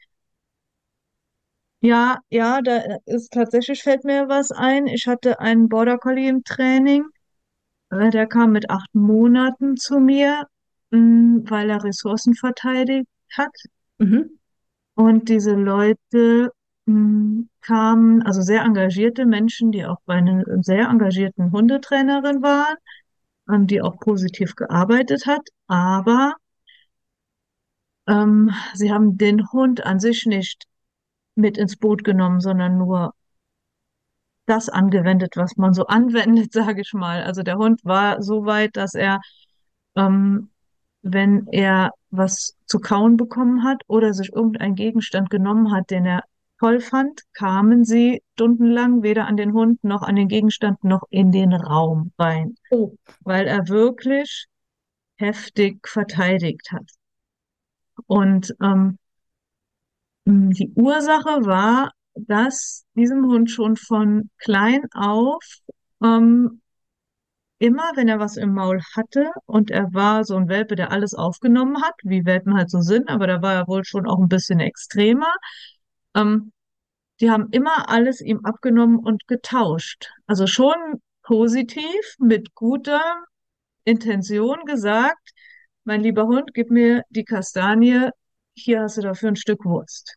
Ja, 1.80 2.18
ja, 2.30 2.60
da 2.62 2.80
ist 3.04 3.32
tatsächlich 3.32 3.82
fällt 3.82 4.04
mir 4.04 4.28
was 4.28 4.50
ein. 4.50 4.86
Ich 4.86 5.06
hatte 5.06 5.40
einen 5.40 5.68
Border 5.68 5.98
Collie 5.98 6.28
im 6.28 6.42
Training. 6.42 7.04
Äh, 7.90 8.10
der 8.10 8.26
kam 8.26 8.52
mit 8.52 8.70
acht 8.70 8.94
Monaten 8.94 9.76
zu 9.76 10.00
mir, 10.00 10.46
mm, 10.90 11.40
weil 11.50 11.70
er 11.70 11.84
Ressourcen 11.84 12.34
verteidigt 12.34 13.08
hat. 13.36 13.52
Mhm. 13.98 14.35
Und 14.96 15.28
diese 15.28 15.52
Leute 15.54 16.52
mh, 16.86 16.94
hm, 16.94 17.50
kamen, 17.60 18.22
also 18.22 18.40
sehr 18.40 18.62
engagierte 18.62 19.26
Menschen, 19.26 19.70
die 19.70 19.84
auch 19.84 19.98
bei 20.06 20.14
einer 20.14 20.42
sehr 20.62 20.88
engagierten 20.88 21.52
Hundetrainerin 21.52 22.42
waren, 22.42 22.76
ähm, 23.50 23.66
die 23.66 23.82
auch 23.82 23.98
positiv 24.00 24.54
gearbeitet 24.56 25.26
hat, 25.26 25.46
aber 25.66 26.34
ähm, 28.08 28.50
sie 28.74 28.90
haben 28.92 29.18
den 29.18 29.50
Hund 29.52 29.84
an 29.84 30.00
sich 30.00 30.24
nicht 30.26 30.64
mit 31.34 31.58
ins 31.58 31.76
Boot 31.76 32.02
genommen, 32.02 32.40
sondern 32.40 32.78
nur 32.78 33.12
das 34.46 34.68
angewendet, 34.70 35.36
was 35.36 35.56
man 35.56 35.74
so 35.74 35.86
anwendet, 35.88 36.52
sage 36.52 36.80
ich 36.80 36.92
mal. 36.94 37.22
Also 37.22 37.42
der 37.42 37.58
Hund 37.58 37.84
war 37.84 38.22
so 38.22 38.46
weit, 38.46 38.76
dass 38.76 38.94
er 38.94 39.20
ähm, 39.96 40.50
wenn 41.12 41.46
er 41.52 41.92
was 42.10 42.56
zu 42.66 42.80
kauen 42.80 43.16
bekommen 43.16 43.62
hat 43.62 43.82
oder 43.86 44.12
sich 44.12 44.32
irgendein 44.32 44.74
Gegenstand 44.74 45.30
genommen 45.30 45.72
hat, 45.72 45.90
den 45.90 46.04
er 46.04 46.24
toll 46.58 46.80
fand, 46.80 47.22
kamen 47.34 47.84
sie 47.84 48.22
stundenlang 48.34 49.02
weder 49.02 49.26
an 49.26 49.36
den 49.36 49.52
Hund 49.52 49.82
noch 49.84 50.02
an 50.02 50.16
den 50.16 50.28
Gegenstand 50.28 50.82
noch 50.82 51.02
in 51.10 51.30
den 51.30 51.52
Raum 51.52 52.12
rein, 52.18 52.56
oh. 52.70 52.94
weil 53.20 53.46
er 53.46 53.68
wirklich 53.68 54.46
heftig 55.16 55.86
verteidigt 55.86 56.72
hat. 56.72 56.90
Und 58.06 58.54
ähm, 58.60 58.98
die 60.24 60.72
Ursache 60.74 61.46
war, 61.46 61.92
dass 62.14 62.84
diesem 62.94 63.26
Hund 63.26 63.50
schon 63.50 63.76
von 63.76 64.30
klein 64.38 64.86
auf 64.92 65.44
ähm, 66.02 66.60
immer, 67.58 67.92
wenn 67.94 68.08
er 68.08 68.18
was 68.18 68.36
im 68.36 68.52
Maul 68.54 68.80
hatte 68.94 69.30
und 69.46 69.70
er 69.70 69.92
war 69.94 70.24
so 70.24 70.36
ein 70.36 70.48
Welpe, 70.48 70.76
der 70.76 70.92
alles 70.92 71.14
aufgenommen 71.14 71.82
hat, 71.82 71.94
wie 72.02 72.24
Welpen 72.24 72.54
halt 72.54 72.70
so 72.70 72.80
sind, 72.80 73.08
aber 73.08 73.26
da 73.26 73.42
war 73.42 73.54
er 73.54 73.68
wohl 73.68 73.84
schon 73.84 74.06
auch 74.06 74.18
ein 74.18 74.28
bisschen 74.28 74.60
extremer. 74.60 75.34
Ähm, 76.14 76.52
die 77.20 77.30
haben 77.30 77.48
immer 77.50 77.88
alles 77.88 78.20
ihm 78.20 78.44
abgenommen 78.44 78.98
und 78.98 79.26
getauscht. 79.26 80.10
Also 80.26 80.46
schon 80.46 80.74
positiv, 81.22 82.16
mit 82.18 82.54
guter 82.54 83.24
Intention 83.84 84.64
gesagt, 84.66 85.32
mein 85.84 86.02
lieber 86.02 86.26
Hund, 86.26 86.50
gib 86.52 86.70
mir 86.70 87.02
die 87.10 87.24
Kastanie, 87.24 88.10
hier 88.54 88.82
hast 88.82 88.98
du 88.98 89.02
dafür 89.02 89.30
ein 89.30 89.36
Stück 89.36 89.64
Wurst. 89.64 90.16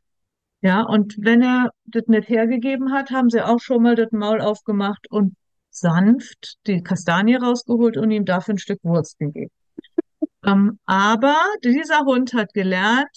Ja, 0.61 0.81
und 0.81 1.15
wenn 1.19 1.41
er 1.41 1.71
das 1.85 2.03
nicht 2.07 2.27
hergegeben 2.27 2.91
hat, 2.91 3.11
haben 3.11 3.29
sie 3.29 3.41
auch 3.41 3.59
schon 3.59 3.83
mal 3.83 3.95
das 3.95 4.11
Maul 4.11 4.41
aufgemacht 4.41 5.09
und 5.09 5.35
sanft 5.79 6.57
die 6.67 6.81
Kastanie 6.83 7.35
rausgeholt 7.35 7.97
und 7.97 8.11
ihm 8.11 8.25
dafür 8.25 8.55
ein 8.55 8.59
Stück 8.59 8.79
Wurst 8.83 9.17
gegeben. 9.19 9.51
Ähm, 10.45 10.79
aber 10.85 11.35
dieser 11.65 12.05
Hund 12.05 12.33
hat 12.33 12.53
gelernt, 12.53 13.09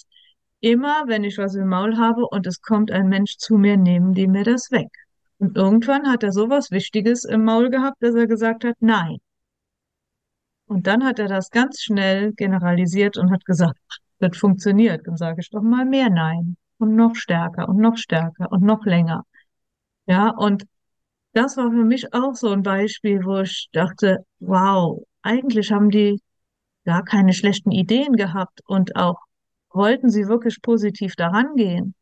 immer 0.59 1.03
wenn 1.07 1.23
ich 1.23 1.37
was 1.37 1.55
im 1.55 1.69
Maul 1.69 1.97
habe 1.97 2.25
und 2.27 2.45
es 2.45 2.61
kommt 2.61 2.91
ein 2.91 3.07
Mensch 3.07 3.37
zu 3.37 3.55
mir, 3.55 3.77
nehmen 3.77 4.13
die 4.13 4.27
mir 4.27 4.43
das 4.43 4.71
weg. 4.71 4.89
Und 5.37 5.57
irgendwann 5.57 6.09
hat 6.09 6.23
er 6.23 6.33
sowas 6.33 6.69
Wichtiges 6.71 7.23
im 7.23 7.45
Maul 7.45 7.69
gehabt, 7.69 7.97
dass 8.01 8.15
er 8.15 8.27
gesagt 8.27 8.65
hat, 8.65 8.75
nein. 8.81 9.17
Und 10.67 10.87
dann 10.87 11.03
hat 11.03 11.19
er 11.19 11.27
das 11.27 11.49
ganz 11.49 11.81
schnell 11.81 12.33
generalisiert 12.33 13.17
und 13.17 13.31
hat 13.31 13.45
gesagt, 13.45 13.79
das 14.19 14.37
funktioniert. 14.37 15.05
Dann 15.05 15.17
sage 15.17 15.41
ich 15.41 15.49
doch 15.49 15.61
mal 15.61 15.85
mehr 15.85 16.09
Nein. 16.09 16.55
Und 16.77 16.95
noch 16.95 17.15
stärker 17.15 17.69
und 17.69 17.77
noch 17.77 17.97
stärker 17.97 18.51
und 18.51 18.63
noch 18.63 18.85
länger. 18.85 19.23
Ja, 20.05 20.29
und 20.29 20.65
das 21.33 21.57
war 21.57 21.69
für 21.69 21.83
mich 21.83 22.13
auch 22.13 22.35
so 22.35 22.49
ein 22.49 22.63
Beispiel, 22.63 23.23
wo 23.23 23.39
ich 23.39 23.69
dachte, 23.73 24.25
wow, 24.39 25.03
eigentlich 25.21 25.71
haben 25.71 25.89
die 25.89 26.21
gar 26.85 27.03
keine 27.03 27.33
schlechten 27.33 27.71
Ideen 27.71 28.15
gehabt 28.15 28.61
und 28.65 28.95
auch 28.95 29.19
wollten 29.71 30.09
sie 30.09 30.27
wirklich 30.27 30.61
positiv 30.61 31.15
daran 31.15 31.55
gehen. 31.55 31.95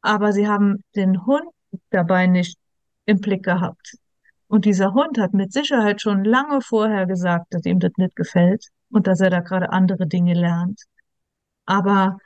Aber 0.00 0.32
sie 0.32 0.48
haben 0.48 0.84
den 0.96 1.26
Hund 1.26 1.50
dabei 1.90 2.26
nicht 2.26 2.58
im 3.04 3.20
Blick 3.20 3.44
gehabt. 3.44 3.96
Und 4.46 4.64
dieser 4.64 4.94
Hund 4.94 5.18
hat 5.18 5.34
mit 5.34 5.52
Sicherheit 5.52 6.00
schon 6.00 6.24
lange 6.24 6.62
vorher 6.62 7.06
gesagt, 7.06 7.46
dass 7.50 7.66
ihm 7.66 7.80
das 7.80 7.92
nicht 7.96 8.16
gefällt 8.16 8.64
und 8.90 9.06
dass 9.06 9.20
er 9.20 9.30
da 9.30 9.40
gerade 9.40 9.70
andere 9.70 10.06
Dinge 10.06 10.32
lernt. 10.34 10.80
Aber 11.66 12.18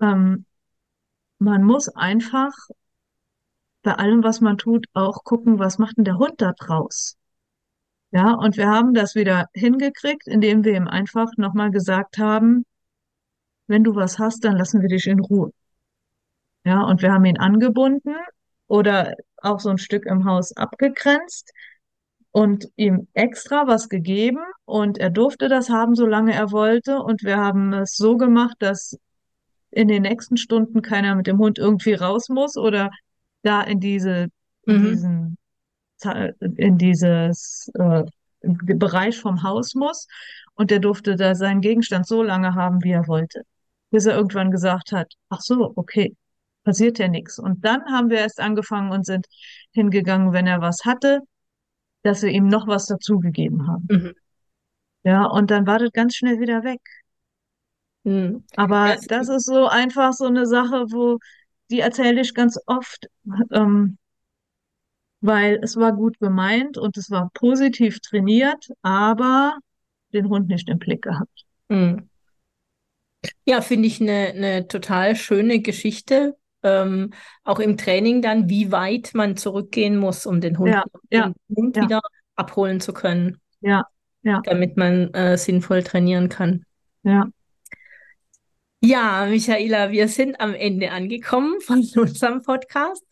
ähm, 0.00 0.44
man 1.38 1.62
muss 1.62 1.88
einfach 1.88 2.52
bei 3.84 3.94
allem, 3.94 4.24
was 4.24 4.40
man 4.40 4.58
tut, 4.58 4.86
auch 4.94 5.22
gucken, 5.22 5.60
was 5.60 5.78
macht 5.78 5.96
denn 5.98 6.04
der 6.04 6.18
Hund 6.18 6.34
da 6.38 6.52
draus? 6.52 7.16
Ja, 8.10 8.32
und 8.32 8.56
wir 8.56 8.68
haben 8.68 8.94
das 8.94 9.14
wieder 9.14 9.46
hingekriegt, 9.54 10.26
indem 10.26 10.64
wir 10.64 10.74
ihm 10.76 10.88
einfach 10.88 11.28
nochmal 11.36 11.70
gesagt 11.70 12.18
haben, 12.18 12.64
wenn 13.66 13.84
du 13.84 13.94
was 13.94 14.18
hast, 14.18 14.44
dann 14.44 14.56
lassen 14.56 14.82
wir 14.82 14.88
dich 14.88 15.06
in 15.06 15.20
Ruhe. 15.20 15.50
Ja, 16.64 16.82
und 16.82 17.02
wir 17.02 17.12
haben 17.12 17.24
ihn 17.24 17.38
angebunden 17.38 18.14
oder 18.66 19.14
auch 19.38 19.60
so 19.60 19.70
ein 19.70 19.78
Stück 19.78 20.06
im 20.06 20.24
Haus 20.24 20.56
abgegrenzt 20.56 21.52
und 22.30 22.68
ihm 22.76 23.08
extra 23.12 23.66
was 23.66 23.88
gegeben 23.88 24.40
und 24.64 24.98
er 24.98 25.10
durfte 25.10 25.48
das 25.48 25.68
haben, 25.68 25.94
solange 25.94 26.32
er 26.34 26.52
wollte. 26.52 26.98
Und 27.00 27.22
wir 27.22 27.36
haben 27.36 27.72
es 27.74 27.96
so 27.96 28.16
gemacht, 28.16 28.56
dass 28.60 28.98
in 29.70 29.88
den 29.88 30.02
nächsten 30.02 30.36
Stunden 30.36 30.82
keiner 30.82 31.16
mit 31.16 31.26
dem 31.26 31.38
Hund 31.38 31.58
irgendwie 31.58 31.94
raus 31.94 32.28
muss 32.28 32.56
oder 32.56 32.90
da 33.44 33.62
in 33.62 33.80
diese, 33.80 34.28
in 34.66 34.82
Mhm. 34.82 34.84
diesen, 34.84 35.38
in 36.56 36.78
dieses 36.78 37.70
äh, 37.74 38.04
Bereich 38.42 39.18
vom 39.18 39.42
Haus 39.42 39.74
muss. 39.74 40.06
Und 40.54 40.70
der 40.70 40.78
durfte 40.78 41.16
da 41.16 41.34
seinen 41.34 41.60
Gegenstand 41.60 42.06
so 42.06 42.22
lange 42.22 42.54
haben, 42.54 42.82
wie 42.84 42.92
er 42.92 43.08
wollte. 43.08 43.42
Bis 43.90 44.06
er 44.06 44.16
irgendwann 44.16 44.50
gesagt 44.50 44.92
hat, 44.92 45.12
ach 45.28 45.40
so, 45.40 45.72
okay, 45.76 46.16
passiert 46.64 46.98
ja 46.98 47.08
nichts. 47.08 47.38
Und 47.38 47.64
dann 47.64 47.84
haben 47.86 48.10
wir 48.10 48.18
erst 48.18 48.40
angefangen 48.40 48.92
und 48.92 49.06
sind 49.06 49.26
hingegangen, 49.72 50.32
wenn 50.32 50.46
er 50.46 50.60
was 50.60 50.84
hatte, 50.84 51.20
dass 52.02 52.22
wir 52.22 52.30
ihm 52.30 52.48
noch 52.48 52.66
was 52.66 52.86
dazugegeben 52.86 53.66
haben. 53.68 53.86
Mhm. 53.90 54.14
Ja, 55.04 55.26
und 55.26 55.50
dann 55.50 55.66
war 55.66 55.78
das 55.78 55.92
ganz 55.92 56.16
schnell 56.16 56.40
wieder 56.40 56.64
weg. 56.64 56.80
Mhm. 58.04 58.44
Aber 58.56 58.94
Das, 58.94 59.06
das 59.06 59.28
ist 59.28 59.46
so 59.46 59.66
einfach 59.66 60.12
so 60.12 60.26
eine 60.26 60.46
Sache, 60.46 60.86
wo 60.90 61.18
die 61.70 61.80
erzähle 61.80 62.20
ich 62.20 62.34
ganz 62.34 62.58
oft, 62.66 63.08
ähm, 63.52 63.98
weil 65.20 65.58
es 65.62 65.76
war 65.76 65.92
gut 65.92 66.18
gemeint 66.20 66.76
und 66.78 66.96
es 66.96 67.10
war 67.10 67.30
positiv 67.34 68.00
trainiert, 68.00 68.68
aber 68.82 69.58
den 70.12 70.28
Hund 70.28 70.48
nicht 70.48 70.68
im 70.68 70.78
Blick 70.78 71.02
gehabt. 71.02 71.44
mhm. 71.68 72.08
Ja, 73.46 73.60
finde 73.60 73.88
ich 73.88 74.00
eine, 74.00 74.28
eine 74.34 74.68
total 74.68 75.16
schöne 75.16 75.60
Geschichte. 75.60 76.36
Ähm, 76.62 77.12
auch 77.42 77.58
im 77.58 77.76
Training 77.76 78.22
dann, 78.22 78.48
wie 78.48 78.72
weit 78.72 79.10
man 79.14 79.36
zurückgehen 79.36 79.96
muss, 79.98 80.24
um 80.24 80.40
den 80.40 80.58
Hund, 80.58 80.74
Ja, 80.74 80.84
ja, 81.10 81.26
den 81.26 81.56
Hund 81.56 81.76
ja, 81.76 81.82
wieder 81.84 82.00
abholen 82.36 82.80
zu 82.80 82.94
können, 82.94 83.38
ja, 83.60 83.84
ja, 84.22 84.40
damit 84.44 84.76
man 84.76 85.12
äh, 85.12 85.36
sinnvoll 85.36 85.82
trainieren 85.82 86.28
kann. 86.28 86.64
ja. 87.02 87.28
Ja, 88.86 89.24
Michaela, 89.24 89.92
wir 89.92 90.08
sind 90.08 90.38
am 90.42 90.52
Ende 90.52 90.90
angekommen 90.90 91.58
von 91.62 91.78
unserem 91.96 92.42
Podcast. 92.42 93.02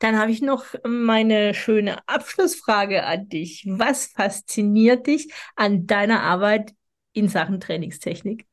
Dann 0.00 0.18
habe 0.18 0.32
ich 0.32 0.42
noch 0.42 0.64
meine 0.84 1.54
schöne 1.54 1.98
Abschlussfrage 2.08 3.04
an 3.06 3.28
dich. 3.28 3.64
Was 3.68 4.06
fasziniert 4.06 5.06
dich 5.06 5.32
an 5.54 5.86
deiner 5.86 6.22
Arbeit 6.22 6.74
in 7.12 7.28
Sachen 7.28 7.60
Trainingstechnik? 7.60 8.44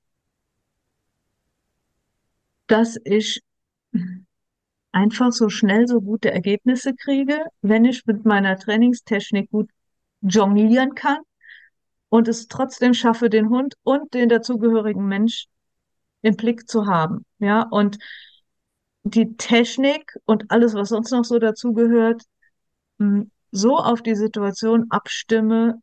Dass 2.67 2.99
ich 3.05 3.41
einfach 4.91 5.31
so 5.31 5.49
schnell 5.49 5.87
so 5.87 5.99
gute 5.99 6.29
Ergebnisse 6.31 6.93
kriege, 6.93 7.39
wenn 7.63 7.85
ich 7.85 8.05
mit 8.05 8.23
meiner 8.23 8.55
Trainingstechnik 8.55 9.49
gut 9.49 9.71
jonglieren 10.21 10.93
kann 10.93 11.21
und 12.09 12.27
es 12.27 12.47
trotzdem 12.47 12.93
schaffe, 12.93 13.31
den 13.31 13.49
Hund 13.49 13.73
und 13.81 14.13
den 14.13 14.29
dazugehörigen 14.29 15.07
Mensch 15.07 15.47
im 16.21 16.35
Blick 16.35 16.69
zu 16.69 16.85
haben. 16.87 17.25
Ja, 17.39 17.63
und 17.63 17.97
die 19.03 19.35
Technik 19.37 20.15
und 20.25 20.51
alles, 20.51 20.73
was 20.75 20.89
sonst 20.89 21.11
noch 21.11 21.25
so 21.25 21.39
dazugehört, 21.39 22.21
m, 22.99 23.31
so 23.51 23.77
auf 23.77 24.01
die 24.03 24.15
Situation 24.15 24.87
abstimme, 24.91 25.81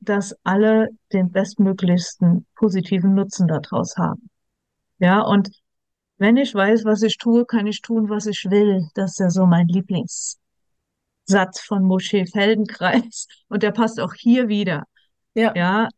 dass 0.00 0.34
alle 0.44 0.88
den 1.12 1.30
bestmöglichsten 1.30 2.46
positiven 2.56 3.14
Nutzen 3.14 3.48
daraus 3.48 3.96
haben. 3.96 4.28
Ja, 4.98 5.22
und 5.22 5.50
wenn 6.18 6.36
ich 6.36 6.54
weiß, 6.54 6.84
was 6.84 7.02
ich 7.02 7.18
tue, 7.18 7.46
kann 7.46 7.66
ich 7.66 7.82
tun, 7.82 8.08
was 8.10 8.26
ich 8.26 8.46
will. 8.50 8.88
Das 8.94 9.12
ist 9.12 9.20
ja 9.20 9.30
so 9.30 9.46
mein 9.46 9.68
Lieblingssatz 9.68 10.38
von 11.66 11.82
Moshe 11.84 12.26
Feldenkreis. 12.26 13.26
Und 13.48 13.62
der 13.62 13.72
passt 13.72 14.00
auch 14.00 14.14
hier 14.14 14.48
wieder. 14.48 14.84
Ja, 15.34 15.54
Ja, 15.54 15.88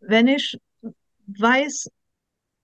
wenn 0.00 0.26
ich 0.26 0.58
weiß, 1.26 1.88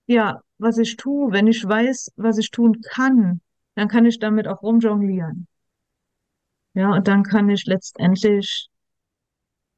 ja, 0.07 0.41
was 0.59 0.79
ich 0.79 0.97
tue, 0.97 1.33
wenn 1.33 1.47
ich 1.47 1.65
weiß, 1.67 2.13
was 2.17 2.39
ich 2.39 2.51
tun 2.51 2.81
kann, 2.83 3.41
dann 3.77 3.89
kann 3.89 4.07
ich 4.07 4.19
damit 4.19 4.49
auch 4.49 4.63
rumjonglieren. 4.63 5.47
Ja, 6.75 6.93
und 6.93 7.09
dann 7.09 7.25
kann 7.25 7.51
ich 7.51 7.67
letztendlich 7.67 8.69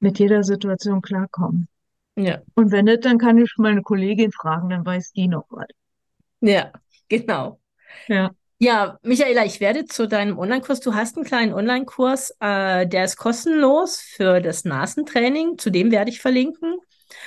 mit 0.01 0.19
jeder 0.19 0.43
Situation 0.43 1.03
klarkommen. 1.03 1.69
ja, 2.17 2.43
Und 2.57 2.73
wenn 2.73 2.87
nicht, 2.87 3.05
dann 3.05 3.19
kann 3.19 3.39
ich 3.39 3.55
meine 3.59 3.83
Kollegin 3.83 4.33
fragen, 4.33 4.71
dann 4.71 4.87
weiß 4.87 5.13
die 5.13 5.29
noch 5.29 5.47
was. 5.51 5.67
ja, 6.41 6.73
genau. 7.09 7.61
Ja, 8.07 8.35
Ja, 8.61 8.99
Michaela, 9.03 9.45
ich 9.45 9.61
werde 9.61 9.85
zu 9.87 10.09
deinem 10.09 10.37
Online-Kurs. 10.39 10.81
Du 10.81 10.95
hast 10.95 11.17
einen 11.17 11.25
kleinen 11.25 11.55
Online-Kurs, 11.55 12.31
äh, 12.41 12.87
der 12.89 13.05
ist 13.05 13.17
kostenlos 13.17 14.01
für 14.01 14.41
das 14.41 14.65
Nasentraining. 14.65 15.59
Zu 15.59 15.71
dem 15.71 15.93
werde 15.93 16.11
ich 16.11 16.21
verlinken. 16.21 16.77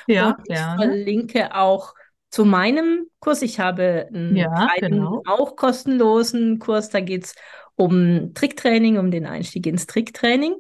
ja, 0.08 0.36
Und 0.36 0.50
ich 0.50 0.68
gerne. 0.68 0.76
verlinke 0.76 1.56
auch 1.56 1.94
zu 2.32 2.46
meinem 2.46 3.08
Kurs. 3.20 3.42
Ich 3.44 3.60
habe 3.60 4.08
einen 4.14 4.38
Ja, 4.38 4.68
genau. 4.80 5.24
auch 5.26 5.56
kostenlosen 5.56 6.60
Kurs. 6.60 6.90
Da 6.90 7.02
geht 7.02 7.26
es 7.26 7.36
um 7.76 8.34
Tricktraining, 8.34 8.98
um 8.98 9.12
den 9.12 9.26
Einstieg 9.28 9.68
ins 9.68 9.88
Tricktraining. 9.88 10.56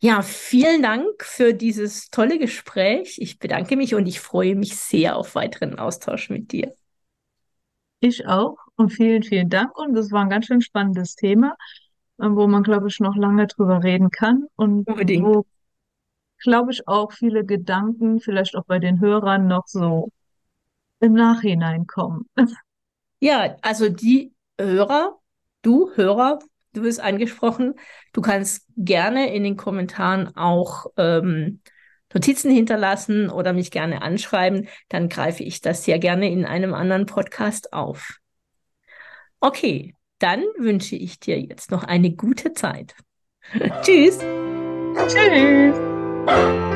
Ja, 0.00 0.22
vielen 0.22 0.82
Dank 0.82 1.06
für 1.24 1.52
dieses 1.54 2.10
tolle 2.10 2.38
Gespräch. 2.38 3.18
Ich 3.20 3.38
bedanke 3.38 3.76
mich 3.76 3.94
und 3.94 4.06
ich 4.06 4.20
freue 4.20 4.54
mich 4.54 4.76
sehr 4.76 5.16
auf 5.16 5.34
weiteren 5.34 5.78
Austausch 5.78 6.30
mit 6.30 6.52
dir. 6.52 6.74
Ich 8.00 8.26
auch. 8.26 8.56
Und 8.76 8.90
vielen, 8.92 9.22
vielen 9.22 9.48
Dank. 9.50 9.76
Und 9.78 9.94
das 9.94 10.10
war 10.12 10.22
ein 10.22 10.30
ganz 10.30 10.46
schön 10.46 10.60
spannendes 10.60 11.14
Thema, 11.16 11.56
wo 12.16 12.46
man, 12.46 12.62
glaube 12.62 12.88
ich, 12.88 13.00
noch 13.00 13.16
lange 13.16 13.46
drüber 13.46 13.82
reden 13.82 14.10
kann 14.10 14.46
und 14.56 14.88
Unbedingt. 14.88 15.22
wo, 15.22 15.44
glaube 16.38 16.72
ich, 16.72 16.86
auch 16.88 17.12
viele 17.12 17.44
Gedanken 17.44 18.20
vielleicht 18.20 18.56
auch 18.56 18.64
bei 18.64 18.78
den 18.78 19.00
Hörern 19.00 19.46
noch 19.46 19.66
so 19.66 20.10
im 21.00 21.12
Nachhinein 21.12 21.86
kommen. 21.86 22.28
Ja, 23.20 23.56
also 23.62 23.88
die 23.88 24.32
Hörer, 24.60 25.18
du 25.62 25.90
Hörer, 25.94 26.38
du 26.72 26.82
bist 26.82 27.00
angesprochen, 27.00 27.74
du 28.12 28.20
kannst 28.20 28.66
gerne 28.76 29.34
in 29.34 29.42
den 29.42 29.56
Kommentaren 29.56 30.36
auch 30.36 30.86
ähm, 30.96 31.60
Notizen 32.12 32.50
hinterlassen 32.50 33.28
oder 33.30 33.52
mich 33.52 33.70
gerne 33.70 34.02
anschreiben, 34.02 34.68
dann 34.88 35.08
greife 35.08 35.42
ich 35.42 35.60
das 35.60 35.84
sehr 35.84 35.98
gerne 35.98 36.30
in 36.30 36.44
einem 36.44 36.74
anderen 36.74 37.06
Podcast 37.06 37.72
auf. 37.72 38.18
Okay, 39.40 39.94
dann 40.18 40.42
wünsche 40.56 40.96
ich 40.96 41.20
dir 41.20 41.40
jetzt 41.40 41.70
noch 41.70 41.84
eine 41.84 42.12
gute 42.12 42.52
Zeit. 42.52 42.94
Tschüss. 43.82 44.18
Tschüss. 45.06 45.97
Bye. 46.28 46.67